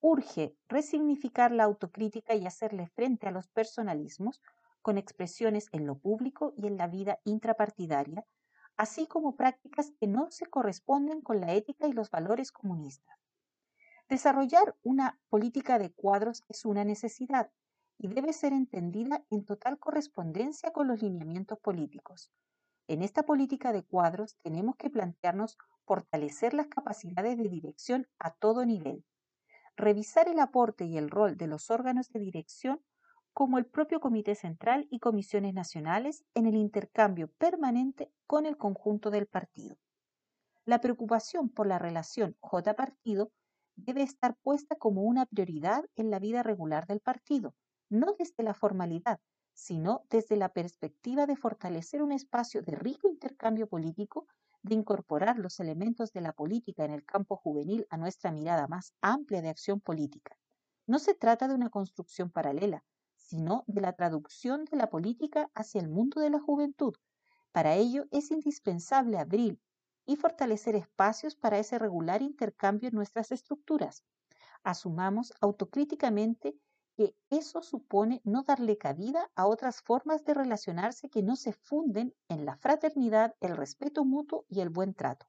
[0.00, 4.42] Urge resignificar la autocrítica y hacerle frente a los personalismos
[4.82, 8.26] con expresiones en lo público y en la vida intrapartidaria,
[8.76, 13.18] así como prácticas que no se corresponden con la ética y los valores comunistas.
[14.08, 17.50] Desarrollar una política de cuadros es una necesidad
[17.98, 22.30] y debe ser entendida en total correspondencia con los lineamientos políticos.
[22.86, 28.64] En esta política de cuadros tenemos que plantearnos fortalecer las capacidades de dirección a todo
[28.64, 29.04] nivel,
[29.76, 32.80] revisar el aporte y el rol de los órganos de dirección
[33.32, 39.10] como el propio Comité Central y comisiones nacionales en el intercambio permanente con el conjunto
[39.10, 39.76] del partido.
[40.64, 43.30] La preocupación por la relación J-partido
[43.76, 47.54] debe estar puesta como una prioridad en la vida regular del partido,
[47.88, 49.20] no desde la formalidad,
[49.54, 54.26] sino desde la perspectiva de fortalecer un espacio de rico intercambio político,
[54.62, 58.92] de incorporar los elementos de la política en el campo juvenil a nuestra mirada más
[59.00, 60.36] amplia de acción política.
[60.86, 62.84] No se trata de una construcción paralela,
[63.16, 66.94] sino de la traducción de la política hacia el mundo de la juventud.
[67.52, 69.60] Para ello es indispensable abrir
[70.06, 74.04] y fortalecer espacios para ese regular intercambio en nuestras estructuras.
[74.62, 76.56] Asumamos autocríticamente
[76.98, 82.14] que eso supone no darle cabida a otras formas de relacionarse que no se funden
[82.28, 85.28] en la fraternidad, el respeto mutuo y el buen trato.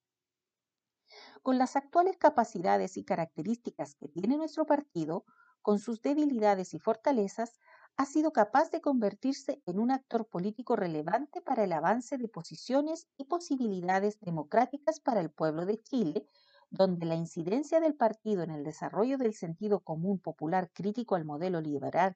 [1.43, 5.25] Con las actuales capacidades y características que tiene nuestro partido,
[5.61, 7.59] con sus debilidades y fortalezas,
[7.97, 13.07] ha sido capaz de convertirse en un actor político relevante para el avance de posiciones
[13.17, 16.25] y posibilidades democráticas para el pueblo de Chile,
[16.69, 21.61] donde la incidencia del partido en el desarrollo del sentido común popular crítico al modelo
[21.61, 22.15] liberal,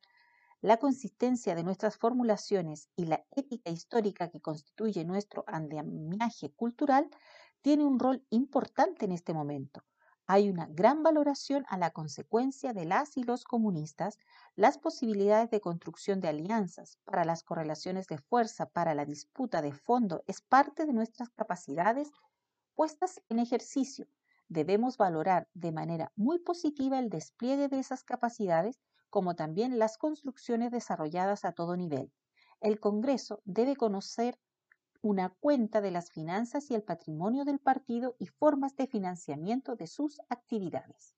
[0.62, 7.10] la consistencia de nuestras formulaciones y la ética histórica que constituye nuestro andamiaje cultural
[7.62, 9.84] tiene un rol importante en este momento
[10.26, 14.18] hay una gran valoración a la consecuencia de las y los comunistas,
[14.56, 19.74] las posibilidades de construcción de alianzas para las correlaciones de fuerza, para la disputa de
[19.74, 22.10] fondo, es parte de nuestras capacidades
[22.74, 24.08] puestas en ejercicio.
[24.48, 28.80] Debemos valorar de manera muy positiva el despliegue de esas capacidades,
[29.10, 32.12] como también las construcciones desarrolladas a todo nivel.
[32.62, 34.38] El Congreso debe conocer
[35.02, 39.88] una cuenta de las finanzas y el patrimonio del partido y formas de financiamiento de
[39.88, 41.16] sus actividades.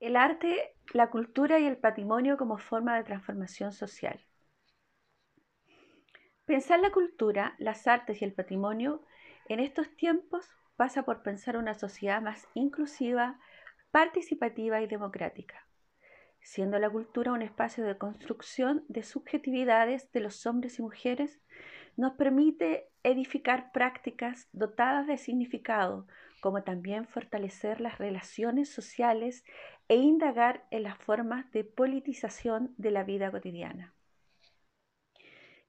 [0.00, 4.20] El arte, la cultura y el patrimonio como forma de transformación social.
[6.44, 9.02] Pensar la cultura, las artes y el patrimonio
[9.48, 13.38] en estos tiempos pasa por pensar una sociedad más inclusiva,
[13.90, 15.68] participativa y democrática
[16.48, 21.40] siendo la cultura un espacio de construcción de subjetividades de los hombres y mujeres,
[21.96, 26.06] nos permite edificar prácticas dotadas de significado,
[26.40, 29.44] como también fortalecer las relaciones sociales
[29.88, 33.92] e indagar en las formas de politización de la vida cotidiana.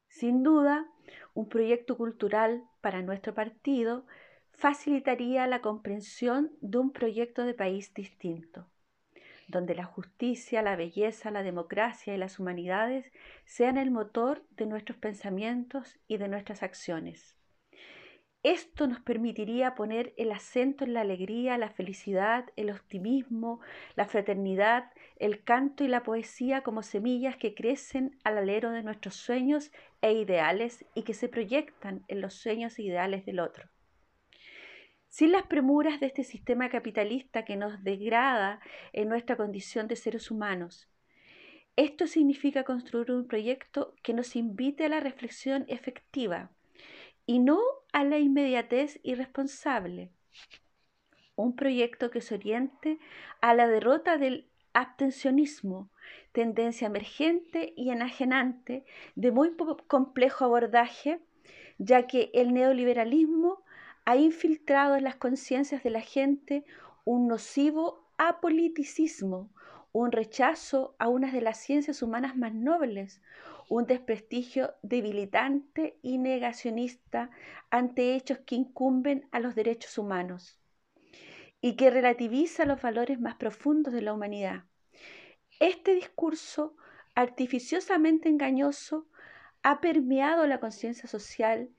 [0.08, 0.88] Sin duda,
[1.34, 4.06] un proyecto cultural para nuestro partido
[4.60, 8.68] facilitaría la comprensión de un proyecto de país distinto
[9.48, 13.12] donde la justicia, la belleza, la democracia y las humanidades
[13.46, 17.36] sean el motor de nuestros pensamientos y de nuestras acciones.
[18.44, 23.60] Esto nos permitiría poner el acento en la alegría, la felicidad, el optimismo,
[23.96, 29.16] la fraternidad, el canto y la poesía como semillas que crecen al alero de nuestros
[29.16, 29.72] sueños
[30.02, 33.68] e ideales y que se proyectan en los sueños e ideales del otro
[35.10, 38.62] sin las premuras de este sistema capitalista que nos degrada
[38.94, 40.88] en nuestra condición de seres humanos.
[41.76, 46.52] Esto significa construir un proyecto que nos invite a la reflexión efectiva
[47.26, 47.60] y no
[47.94, 50.12] a la inmediatez irresponsable.
[51.36, 53.00] Un proyecto que se oriente
[53.42, 55.90] a la derrota del abstencionismo,
[56.32, 58.84] tendencia emergente y enajenante
[59.16, 59.56] de muy
[59.88, 61.20] complejo abordaje,
[61.78, 63.64] ya que el neoliberalismo
[64.10, 66.66] ha infiltrado en las conciencias de la gente
[67.06, 69.52] un nocivo apoliticismo,
[69.92, 73.22] un rechazo a una de las ciencias humanas más nobles,
[73.70, 77.30] un desprestigio debilitante y negacionista
[77.70, 80.60] ante hechos que incumben a los derechos humanos
[81.62, 84.64] y que relativiza los valores más profundos de la humanidad.
[85.60, 86.76] Este discurso
[87.14, 89.06] artificiosamente engañoso
[89.62, 91.70] ha permeado la conciencia social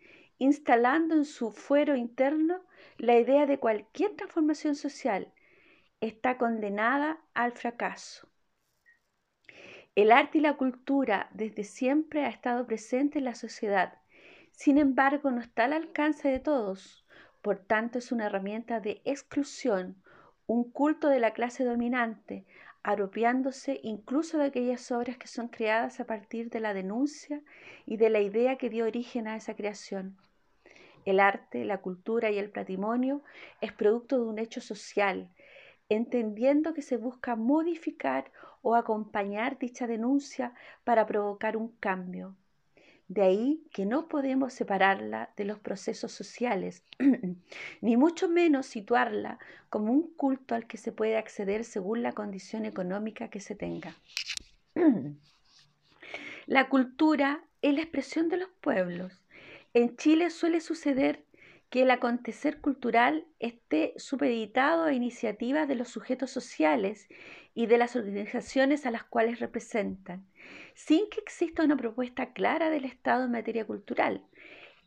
[0.41, 2.63] instalando en su fuero interno
[2.97, 5.33] la idea de cualquier transformación social,
[6.01, 8.27] está condenada al fracaso.
[9.95, 13.99] El arte y la cultura desde siempre ha estado presente en la sociedad,
[14.51, 17.07] sin embargo no está al alcance de todos,
[17.43, 20.03] por tanto es una herramienta de exclusión,
[20.47, 22.47] un culto de la clase dominante,
[22.83, 27.43] apropiándose incluso de aquellas obras que son creadas a partir de la denuncia
[27.85, 30.17] y de la idea que dio origen a esa creación.
[31.05, 33.23] El arte, la cultura y el patrimonio
[33.61, 35.29] es producto de un hecho social,
[35.89, 38.31] entendiendo que se busca modificar
[38.63, 40.55] o acompañar dicha denuncia
[40.85, 42.37] para provocar un cambio.
[43.09, 46.85] De ahí que no podemos separarla de los procesos sociales,
[47.81, 52.67] ni mucho menos situarla como un culto al que se puede acceder según la condición
[52.67, 53.97] económica que se tenga.
[56.47, 59.20] la cultura es la expresión de los pueblos.
[59.73, 61.25] En Chile suele suceder
[61.71, 67.09] que el acontecer cultural esté supeditado a iniciativas de los sujetos sociales
[67.55, 70.27] y de las organizaciones a las cuales representan,
[70.75, 74.25] sin que exista una propuesta clara del Estado en materia cultural.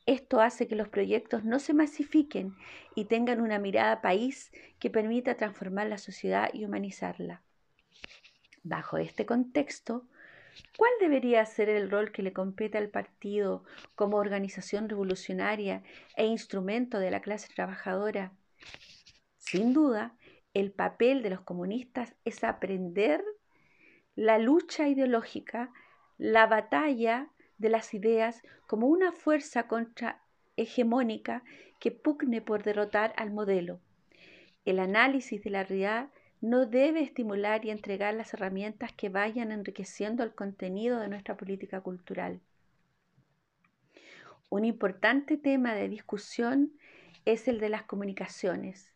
[0.05, 2.53] Esto hace que los proyectos no se masifiquen
[2.93, 7.41] y tengan una mirada país que permita transformar la sociedad y humanizarla.
[8.63, 10.05] Bajo este contexto,
[10.77, 13.63] ¿Cuál debería ser el rol que le compete al partido
[13.95, 15.83] como organización revolucionaria
[16.15, 18.33] e instrumento de la clase trabajadora?
[19.37, 20.15] Sin duda,
[20.53, 23.23] el papel de los comunistas es aprender
[24.15, 25.71] la lucha ideológica,
[26.17, 31.43] la batalla de las ideas como una fuerza contrahegemónica
[31.79, 33.79] que pugne por derrotar al modelo.
[34.65, 36.09] El análisis de la realidad
[36.43, 41.79] no debe estimular y entregar las herramientas que vayan enriqueciendo el contenido de nuestra política
[41.79, 42.41] cultural.
[44.49, 46.73] Un importante tema de discusión
[47.23, 48.93] es el de las comunicaciones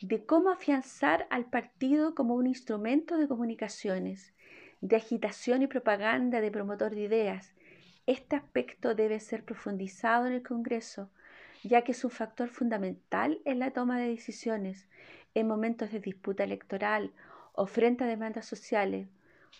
[0.00, 4.32] de cómo afianzar al partido como un instrumento de comunicaciones,
[4.80, 7.52] de agitación y propaganda de promotor de ideas.
[8.06, 11.10] Este aspecto debe ser profundizado en el Congreso,
[11.68, 14.88] ya que es un factor fundamental en la toma de decisiones
[15.34, 17.12] en momentos de disputa electoral
[17.52, 19.08] o frente a demandas sociales.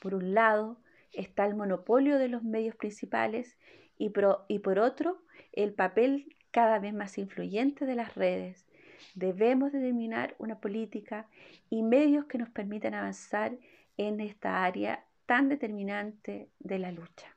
[0.01, 0.78] Por un lado
[1.12, 3.59] está el monopolio de los medios principales
[3.98, 5.22] y, por otro
[5.52, 8.66] el papel cada vez más influyente de las redes
[9.14, 11.26] debemos determinar una política
[11.68, 13.52] y medios que nos permitan avanzar
[13.97, 17.28] en esta área tan determinante de la lucha.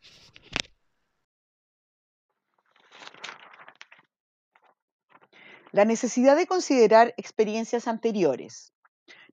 [5.71, 8.73] La necesidad de considerar experiencias anteriores.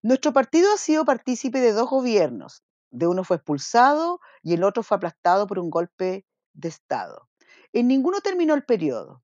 [0.03, 2.63] Nuestro partido ha sido partícipe de dos gobiernos.
[2.91, 7.29] De uno fue expulsado y el otro fue aplastado por un golpe de Estado.
[7.73, 9.23] En ninguno terminó el periodo.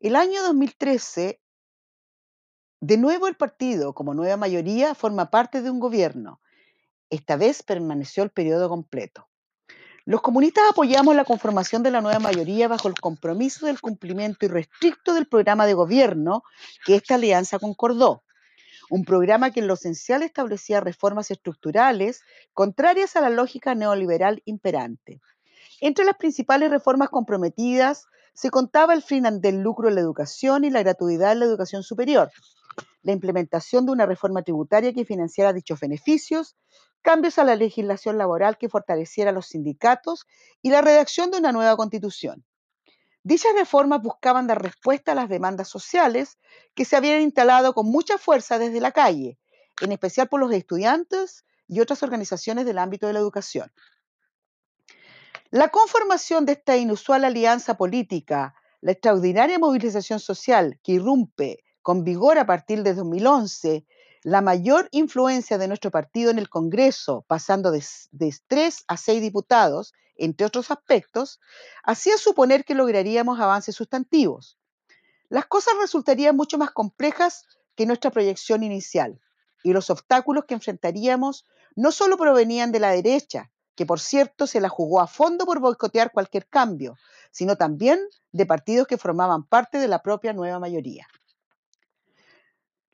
[0.00, 1.40] El año 2013
[2.80, 6.40] de nuevo el partido, como nueva mayoría, forma parte de un gobierno.
[7.10, 9.28] Esta vez permaneció el periodo completo.
[10.08, 15.12] Los comunistas apoyamos la conformación de la nueva mayoría bajo el compromiso del cumplimiento irrestricto
[15.14, 16.44] del programa de gobierno
[16.84, 18.22] que esta alianza concordó.
[18.88, 22.22] Un programa que en lo esencial establecía reformas estructurales
[22.54, 25.20] contrarias a la lógica neoliberal imperante.
[25.80, 30.70] Entre las principales reformas comprometidas se contaba el fin del lucro en la educación y
[30.70, 32.30] la gratuidad en la educación superior,
[33.02, 36.54] la implementación de una reforma tributaria que financiara dichos beneficios,
[37.06, 40.26] cambios a la legislación laboral que fortaleciera los sindicatos
[40.60, 42.44] y la redacción de una nueva constitución.
[43.22, 46.36] Dichas reformas buscaban dar respuesta a las demandas sociales
[46.74, 49.38] que se habían instalado con mucha fuerza desde la calle,
[49.82, 53.70] en especial por los estudiantes y otras organizaciones del ámbito de la educación.
[55.50, 62.36] La conformación de esta inusual alianza política, la extraordinaria movilización social que irrumpe con vigor
[62.36, 63.86] a partir de 2011,
[64.26, 67.84] la mayor influencia de nuestro partido en el Congreso, pasando de,
[68.48, 71.38] 3 a 6 diputados, entre otros aspectos,
[71.84, 74.58] hacía suponer que lograríamos avances sustantivos.
[75.28, 77.44] Las cosas resultarían mucho más complejas
[77.76, 79.20] que nuestra proyección inicial,
[79.62, 81.44] y los obstáculos que enfrentaríamos
[81.76, 85.60] no solo provenían de la derecha, que por cierto se la jugó a fondo por
[85.60, 86.96] boicotear cualquier cambio,
[87.30, 88.00] sino también
[88.32, 91.06] de partidos que formaban parte de la propia nueva mayoría.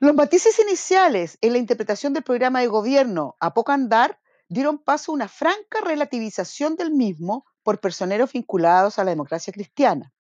[0.03, 4.19] Los matices iniciales en la interpretación del programa de gobierno a poco andar
[4.49, 10.13] dieron paso a una franca relativización del mismo por personeros vinculados a la democracia cristiana.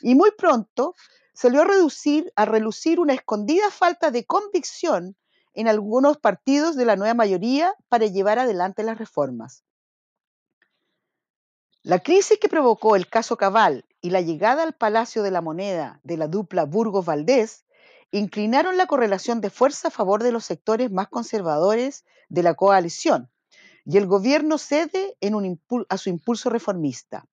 [0.00, 0.94] Y muy pronto
[1.34, 5.18] salió a, reducir, a relucir una escondida falta de convicción
[5.52, 9.64] en algunos partidos de la nueva mayoría para llevar adelante las reformas.
[11.82, 16.00] La crisis que provocó el caso Cabal y la llegada al Palacio de la Moneda
[16.04, 17.66] de la dupla Burgos-Valdés
[18.10, 23.30] inclinaron la correlación de fuerza a favor de los sectores más conservadores de la coalición
[23.84, 25.16] y el gobierno cede
[25.88, 27.26] a su impulso reformista.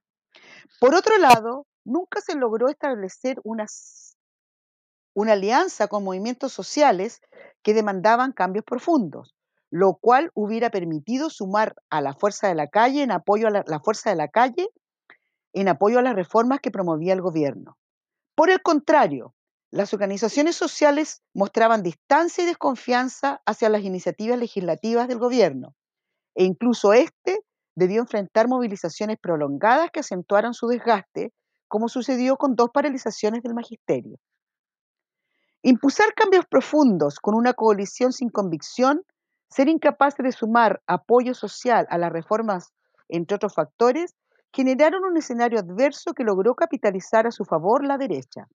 [0.79, 3.65] Por otro lado, nunca se logró establecer una,
[5.31, 7.21] alianza con movimientos sociales
[7.63, 9.35] que demandaban cambios profundos,
[9.69, 13.79] lo cual hubiera permitido sumar a la fuerza de la calle en apoyo a la
[13.79, 14.69] fuerza de la calle
[15.53, 17.77] en apoyo a las reformas que promovía el gobierno.
[18.35, 19.33] Por el contrario,
[19.71, 25.75] las organizaciones sociales mostraban distancia y desconfianza hacia las iniciativas legislativas del gobierno,
[26.35, 27.39] e incluso este
[27.75, 31.33] debió enfrentar movilizaciones prolongadas que acentuaron su desgaste,
[31.67, 34.17] como sucedió con dos paralizaciones del magisterio.
[35.63, 39.03] Impulsar cambios profundos con una coalición sin convicción,
[39.49, 42.71] ser incapaz de sumar apoyo social a las reformas,
[43.09, 44.15] entre otros factores,
[44.53, 48.47] generaron un escenario adverso que logró capitalizar a su favor la derecha.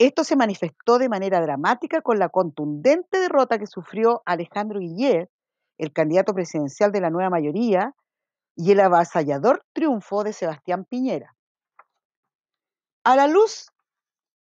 [0.00, 5.28] Esto se manifestó de manera dramática con la contundente derrota que sufrió Alejandro Guillet,
[5.76, 7.94] el candidato presidencial de la nueva mayoría,
[8.56, 11.36] y el avasallador triunfo de Sebastián Piñera.
[13.04, 13.72] A la luz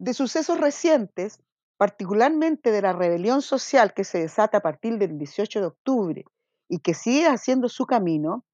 [0.01, 1.41] de sucesos recientes,
[1.77, 6.25] particularmente de la rebelión social que se desata a partir del 18 de octubre
[6.69, 8.45] y que sigue haciendo su camino,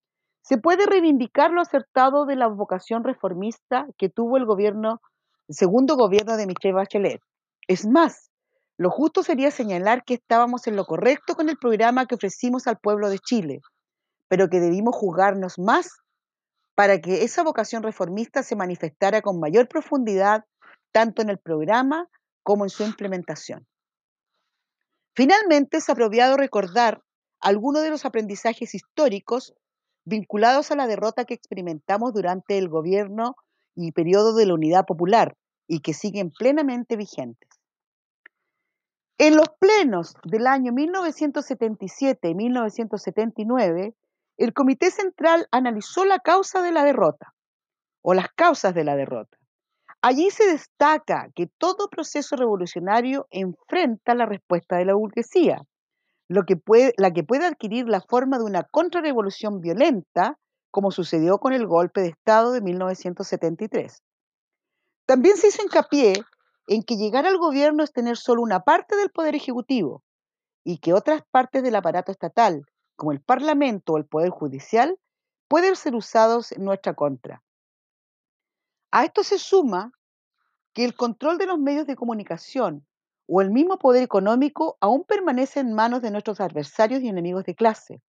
[0.43, 5.01] se puede reivindicar lo acertado de la vocación reformista que tuvo el gobierno,
[5.55, 7.20] segundo gobierno de Michelle Bachelet.
[7.69, 8.31] Es más,
[8.77, 12.79] lo justo sería señalar que estábamos en lo correcto con el programa que ofrecimos al
[12.79, 13.61] pueblo de Chile,
[14.29, 15.91] pero que debimos juzgarnos más
[16.74, 20.45] para que esa vocación reformista se manifestara con mayor profundidad
[20.91, 22.09] tanto en el programa
[22.43, 23.66] como en su implementación.
[25.15, 27.03] Finalmente, es apropiado recordar
[27.41, 29.55] algunos de los aprendizajes históricos
[30.05, 33.37] vinculados a la derrota que experimentamos durante el gobierno
[33.74, 35.37] y periodo de la Unidad Popular
[35.73, 37.49] y que siguen plenamente vigentes.
[39.16, 43.94] En los plenos del año 1977 y 1979,
[44.36, 47.32] el Comité Central analizó la causa de la derrota
[48.03, 49.39] o las causas de la derrota.
[50.03, 55.62] Allí se destaca que todo proceso revolucionario enfrenta la respuesta de la burguesía,
[56.28, 60.39] lo que puede, la que puede adquirir la forma de una contrarrevolución violenta,
[60.70, 64.03] como sucedió con el golpe de Estado de 1973.
[65.07, 66.15] También se hizo hincapié
[66.69, 70.03] en que llegar al gobierno es tener solo una parte del poder ejecutivo
[70.65, 72.65] y que otras partes del aparato estatal,
[72.97, 74.97] como el Parlamento o el Poder Judicial,
[75.49, 77.43] pueden ser usados en nuestra contra.
[78.93, 79.93] A esto se suma
[80.73, 82.87] que el control de los medios de comunicación
[83.27, 87.55] o el mismo poder económico aún permanece en manos de nuestros adversarios y enemigos de
[87.55, 88.03] clase.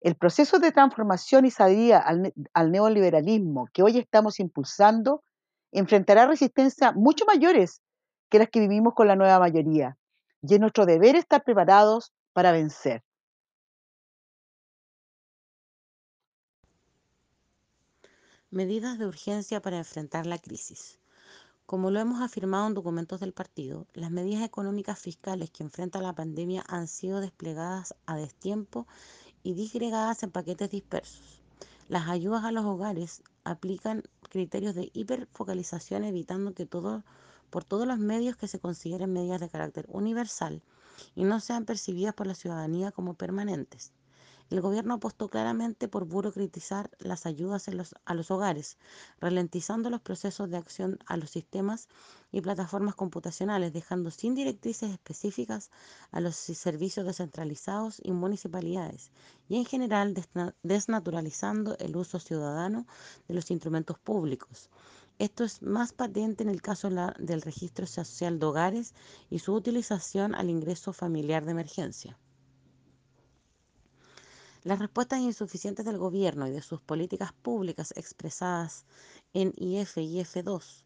[0.00, 5.22] El proceso de transformación y salida al, al neoliberalismo que hoy estamos impulsando
[5.72, 7.80] enfrentará resistencias mucho mayores
[8.28, 9.96] que las que vivimos con la nueva mayoría.
[10.42, 13.02] Y es nuestro deber estar preparados para vencer.
[18.50, 20.98] Medidas de urgencia para enfrentar la crisis.
[21.64, 26.14] Como lo hemos afirmado en documentos del partido, las medidas económicas fiscales que enfrenta la
[26.14, 28.86] pandemia han sido desplegadas a destiempo
[29.42, 31.42] y disgregadas en paquetes dispersos.
[31.88, 37.04] Las ayudas a los hogares aplican criterios de hiperfocalización evitando que todo,
[37.50, 40.62] por todos los medios que se consideren medidas de carácter universal
[41.14, 43.92] y no sean percibidas por la ciudadanía como permanentes.
[44.52, 47.70] El gobierno apostó claramente por burocratizar las ayudas
[48.04, 48.76] a los hogares,
[49.18, 51.88] ralentizando los procesos de acción a los sistemas
[52.30, 55.70] y plataformas computacionales, dejando sin directrices específicas
[56.10, 59.10] a los servicios descentralizados y municipalidades,
[59.48, 60.12] y en general
[60.62, 62.86] desnaturalizando el uso ciudadano
[63.28, 64.68] de los instrumentos públicos.
[65.18, 68.92] Esto es más patente en el caso del registro social de hogares
[69.30, 72.18] y su utilización al ingreso familiar de emergencia.
[74.64, 78.86] Las respuestas insuficientes del gobierno y de sus políticas públicas expresadas
[79.32, 80.84] en IF y IF2,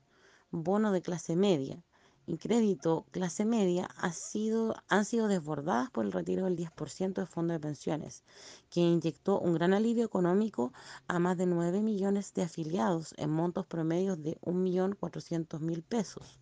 [0.50, 1.84] bono de clase media
[2.26, 7.60] y crédito clase media han sido desbordadas por el retiro del 10% de fondos de
[7.60, 8.24] pensiones,
[8.70, 10.72] que inyectó un gran alivio económico
[11.06, 16.40] a más de 9 millones de afiliados en montos promedios de 1.400.000 pesos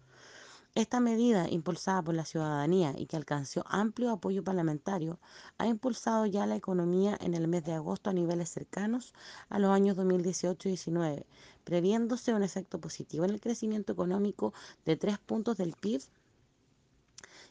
[0.75, 5.21] esta medida, impulsada por la ciudadanía y que alcanzó amplio apoyo parlamentario,
[5.57, 9.15] ha impulsado ya la economía en el mes de agosto a niveles cercanos
[9.49, 11.27] a los años 2018 y 2019,
[11.63, 14.53] previéndose un efecto positivo en el crecimiento económico
[14.85, 16.03] de tres puntos del PIB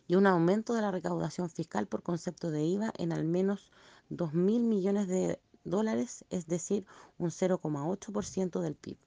[0.08, 3.72] y un aumento de la recaudación fiscal por concepto de IVA en al menos
[4.10, 6.86] 2 mil millones de dólares, es decir,
[7.18, 8.98] un 0,8% del PIB.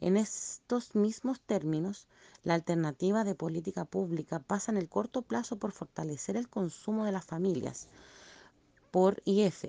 [0.00, 2.08] En estos mismos términos,
[2.44, 7.12] la alternativa de política pública pasa en el corto plazo por fortalecer el consumo de
[7.12, 7.88] las familias,
[8.90, 9.64] por IF,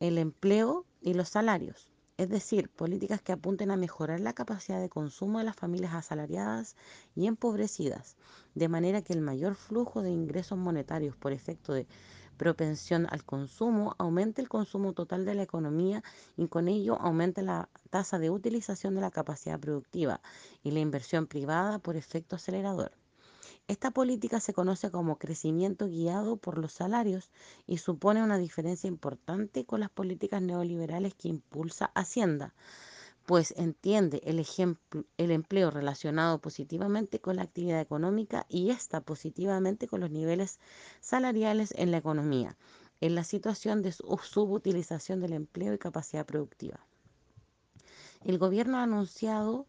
[0.00, 4.88] el empleo y los salarios, es decir, políticas que apunten a mejorar la capacidad de
[4.88, 6.76] consumo de las familias asalariadas
[7.16, 8.16] y empobrecidas,
[8.54, 11.88] de manera que el mayor flujo de ingresos monetarios por efecto de
[12.34, 16.02] propensión al consumo aumente el consumo total de la economía
[16.36, 20.20] y con ello aumente la tasa de utilización de la capacidad productiva
[20.62, 22.92] y la inversión privada por efecto acelerador.
[23.66, 27.30] Esta política se conoce como crecimiento guiado por los salarios
[27.66, 32.52] y supone una diferencia importante con las políticas neoliberales que impulsa Hacienda,
[33.26, 34.44] pues entiende el,
[35.16, 40.58] el empleo relacionado positivamente con la actividad económica y esta positivamente con los niveles
[41.00, 42.56] salariales en la economía,
[43.00, 46.80] en la situación de subutilización del empleo y capacidad productiva.
[48.22, 49.66] El gobierno ha anunciado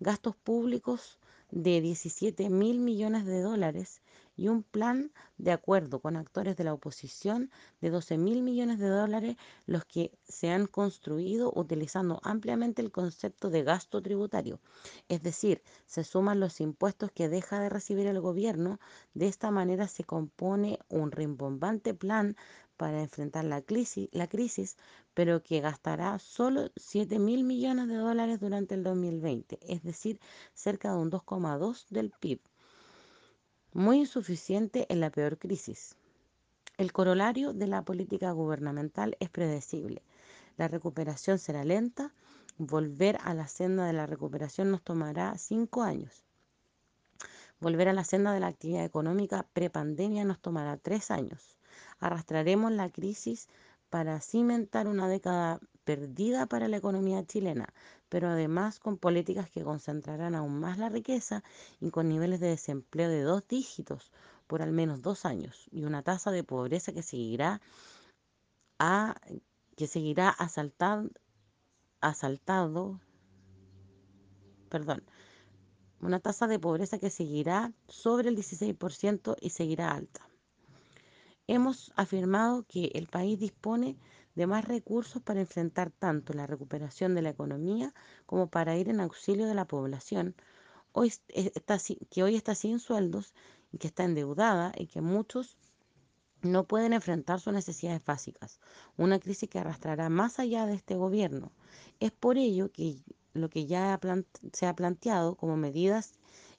[0.00, 1.18] gastos públicos
[1.54, 4.02] de 17 mil millones de dólares
[4.36, 8.88] y un plan de acuerdo con actores de la oposición de 12 mil millones de
[8.88, 14.58] dólares, los que se han construido utilizando ampliamente el concepto de gasto tributario.
[15.08, 18.80] Es decir, se suman los impuestos que deja de recibir el gobierno.
[19.14, 22.36] De esta manera se compone un rimbombante plan
[22.76, 24.76] para enfrentar la crisis, la crisis,
[25.14, 30.20] pero que gastará solo 7 mil millones de dólares durante el 2020, es decir,
[30.54, 32.40] cerca de un 2,2 del PIB,
[33.72, 35.96] muy insuficiente en la peor crisis.
[36.76, 40.02] El corolario de la política gubernamental es predecible.
[40.56, 42.12] La recuperación será lenta,
[42.58, 46.24] volver a la senda de la recuperación nos tomará cinco años.
[47.60, 51.56] Volver a la senda de la actividad económica prepandemia nos tomará tres años.
[51.98, 53.48] Arrastraremos la crisis
[53.90, 57.72] para cimentar una década perdida para la economía chilena,
[58.08, 61.44] pero además con políticas que concentrarán aún más la riqueza
[61.80, 64.10] y con niveles de desempleo de dos dígitos
[64.46, 67.60] por al menos dos años y una tasa de pobreza que seguirá
[68.78, 69.14] a,
[69.76, 71.10] que seguirá asaltado,
[74.68, 75.04] perdón,
[76.00, 80.28] una tasa de pobreza que seguirá sobre el 16% y seguirá alta.
[81.46, 83.96] Hemos afirmado que el país dispone
[84.34, 87.94] de más recursos para enfrentar tanto la recuperación de la economía
[88.26, 90.34] como para ir en auxilio de la población
[90.94, 93.34] hoy está, que hoy está sin sueldos
[93.72, 95.58] y que está endeudada y que muchos
[96.40, 98.60] no pueden enfrentar sus necesidades básicas,
[98.96, 101.52] una crisis que arrastrará más allá de este gobierno.
[102.00, 103.02] Es por ello que
[103.32, 103.98] lo que ya
[104.52, 106.14] se ha planteado como medidas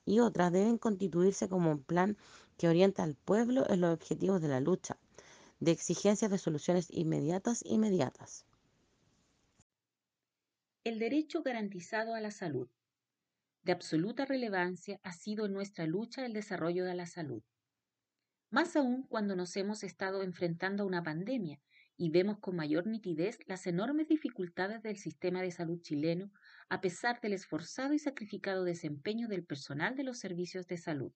[0.05, 2.17] y otras deben constituirse como un plan
[2.57, 4.97] que orienta al pueblo en los objetivos de la lucha,
[5.59, 8.45] de exigencias de soluciones inmediatas inmediatas.
[10.83, 12.69] El derecho garantizado a la salud.
[13.63, 17.41] De absoluta relevancia ha sido en nuestra lucha el desarrollo de la salud.
[18.51, 21.59] Más aún cuando nos hemos estado enfrentando a una pandemia
[21.97, 26.31] y vemos con mayor nitidez las enormes dificultades del sistema de salud chileno
[26.69, 31.11] a pesar del esforzado y sacrificado desempeño del personal de los servicios de salud.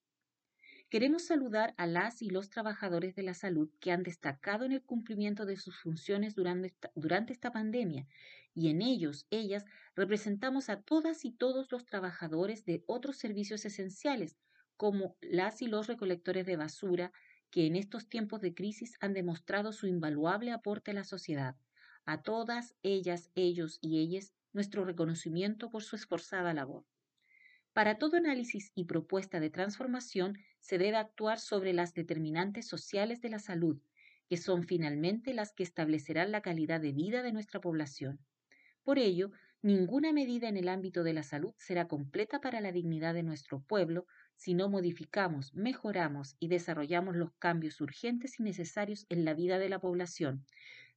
[0.90, 4.82] Queremos saludar a las y los trabajadores de la salud que han destacado en el
[4.82, 8.08] cumplimiento de sus funciones durante esta, durante esta pandemia
[8.56, 9.66] y en ellos, ellas,
[9.96, 14.36] representamos a todas y todos los trabajadores de otros servicios esenciales,
[14.76, 17.12] como las y los recolectores de basura,
[17.52, 21.56] que en estos tiempos de crisis han demostrado su invaluable aporte a la sociedad.
[22.06, 26.86] A todas ellas, ellos y ellas, nuestro reconocimiento por su esforzada labor.
[27.74, 33.30] Para todo análisis y propuesta de transformación se debe actuar sobre las determinantes sociales de
[33.30, 33.80] la salud,
[34.28, 38.20] que son finalmente las que establecerán la calidad de vida de nuestra población.
[38.84, 39.32] Por ello,
[39.62, 43.62] ninguna medida en el ámbito de la salud será completa para la dignidad de nuestro
[43.62, 44.06] pueblo
[44.36, 49.70] si no modificamos, mejoramos y desarrollamos los cambios urgentes y necesarios en la vida de
[49.70, 50.46] la población.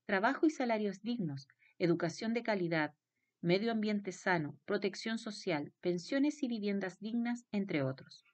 [0.06, 1.48] Trabajo y salarios dignos,
[1.78, 2.94] educación de calidad,
[3.42, 8.24] medio ambiente sano, protección social, pensiones y viviendas dignas, entre otros.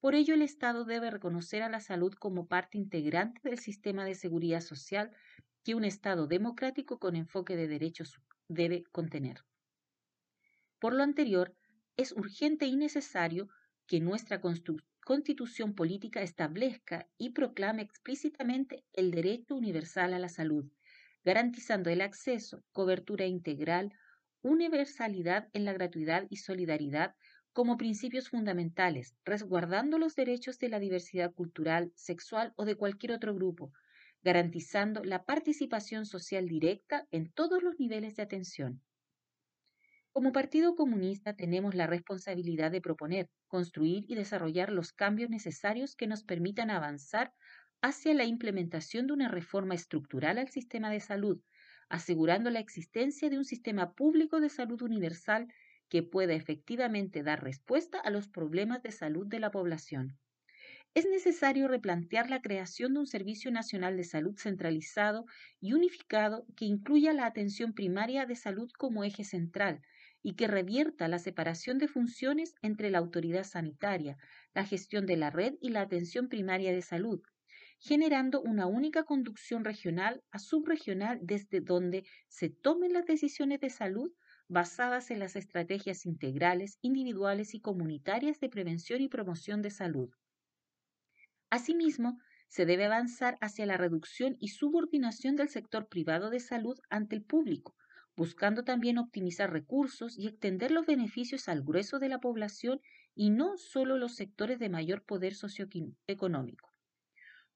[0.00, 4.14] Por ello, el Estado debe reconocer a la salud como parte integrante del sistema de
[4.14, 5.10] seguridad social
[5.64, 9.44] que un Estado democrático con enfoque de derechos debe contener.
[10.80, 11.56] Por lo anterior,
[11.96, 13.48] es urgente y necesario
[13.86, 20.70] que nuestra constitución política establezca y proclame explícitamente el derecho universal a la salud,
[21.24, 23.92] garantizando el acceso, cobertura integral,
[24.42, 27.14] universalidad en la gratuidad y solidaridad
[27.52, 33.34] como principios fundamentales, resguardando los derechos de la diversidad cultural, sexual o de cualquier otro
[33.34, 33.72] grupo,
[34.22, 38.82] garantizando la participación social directa en todos los niveles de atención.
[40.12, 46.06] Como Partido Comunista tenemos la responsabilidad de proponer, construir y desarrollar los cambios necesarios que
[46.06, 47.32] nos permitan avanzar
[47.80, 51.40] hacia la implementación de una reforma estructural al sistema de salud,
[51.88, 55.52] asegurando la existencia de un sistema público de salud universal
[55.88, 60.18] que pueda efectivamente dar respuesta a los problemas de salud de la población.
[60.94, 65.26] Es necesario replantear la creación de un Servicio Nacional de Salud centralizado
[65.60, 69.82] y unificado que incluya la atención primaria de salud como eje central
[70.22, 74.16] y que revierta la separación de funciones entre la autoridad sanitaria,
[74.54, 77.22] la gestión de la red y la atención primaria de salud,
[77.78, 84.12] generando una única conducción regional a subregional desde donde se tomen las decisiones de salud
[84.48, 90.10] basadas en las estrategias integrales, individuales y comunitarias de prevención y promoción de salud.
[91.50, 92.18] Asimismo,
[92.48, 97.22] se debe avanzar hacia la reducción y subordinación del sector privado de salud ante el
[97.22, 97.74] público,
[98.16, 102.80] buscando también optimizar recursos y extender los beneficios al grueso de la población
[103.14, 106.67] y no solo los sectores de mayor poder socioeconómico.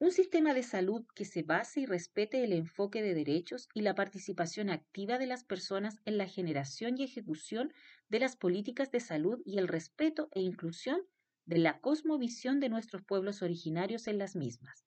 [0.03, 3.95] Un sistema de salud que se base y respete el enfoque de derechos y la
[3.95, 7.73] participación activa de las personas en la generación y ejecución
[8.09, 11.03] de las políticas de salud y el respeto e inclusión
[11.47, 14.85] de la cosmovisión de nuestros pueblos originarios en las mismas.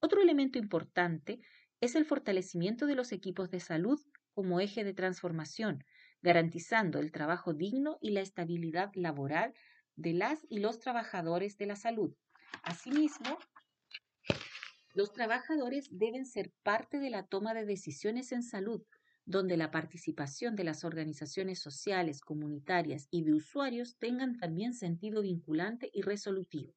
[0.00, 1.38] Otro elemento importante
[1.80, 4.00] es el fortalecimiento de los equipos de salud
[4.32, 5.84] como eje de transformación,
[6.22, 9.54] garantizando el trabajo digno y la estabilidad laboral
[9.94, 12.16] de las y los trabajadores de la salud.
[12.64, 13.38] Asimismo,
[14.94, 18.82] los trabajadores deben ser parte de la toma de decisiones en salud,
[19.26, 25.90] donde la participación de las organizaciones sociales, comunitarias y de usuarios tengan también sentido vinculante
[25.92, 26.74] y resolutivo.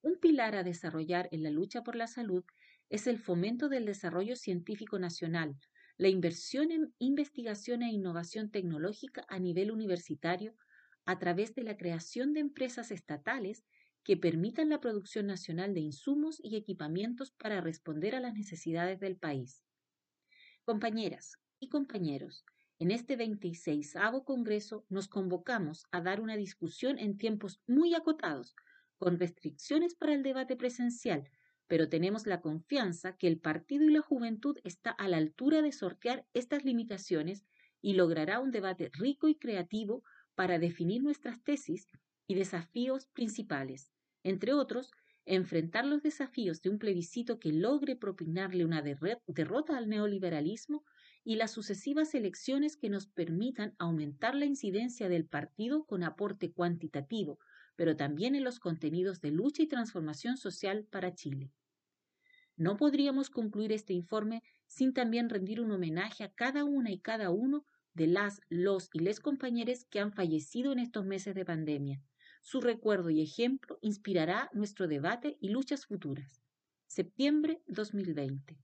[0.00, 2.44] Un pilar a desarrollar en la lucha por la salud
[2.88, 5.56] es el fomento del desarrollo científico nacional,
[5.96, 10.54] la inversión en investigación e innovación tecnológica a nivel universitario
[11.06, 13.64] a través de la creación de empresas estatales
[14.04, 19.16] que permitan la producción nacional de insumos y equipamientos para responder a las necesidades del
[19.16, 19.64] país.
[20.62, 22.44] Compañeras y compañeros,
[22.78, 23.94] en este 26
[24.24, 28.54] Congreso nos convocamos a dar una discusión en tiempos muy acotados,
[28.98, 31.30] con restricciones para el debate presencial,
[31.66, 35.72] pero tenemos la confianza que el partido y la juventud está a la altura de
[35.72, 37.46] sortear estas limitaciones
[37.80, 40.04] y logrará un debate rico y creativo
[40.34, 41.88] para definir nuestras tesis
[42.26, 43.93] y desafíos principales
[44.24, 44.90] entre otros,
[45.26, 50.84] enfrentar los desafíos de un plebiscito que logre propinarle una derrota al neoliberalismo
[51.24, 57.38] y las sucesivas elecciones que nos permitan aumentar la incidencia del partido con aporte cuantitativo,
[57.76, 61.50] pero también en los contenidos de lucha y transformación social para Chile.
[62.56, 67.30] No podríamos concluir este informe sin también rendir un homenaje a cada una y cada
[67.30, 67.64] uno
[67.94, 72.02] de las, los y les compañeros que han fallecido en estos meses de pandemia
[72.44, 76.42] su recuerdo y ejemplo inspirará nuestro debate y luchas futuras.
[76.86, 78.58] Septiembre 2020.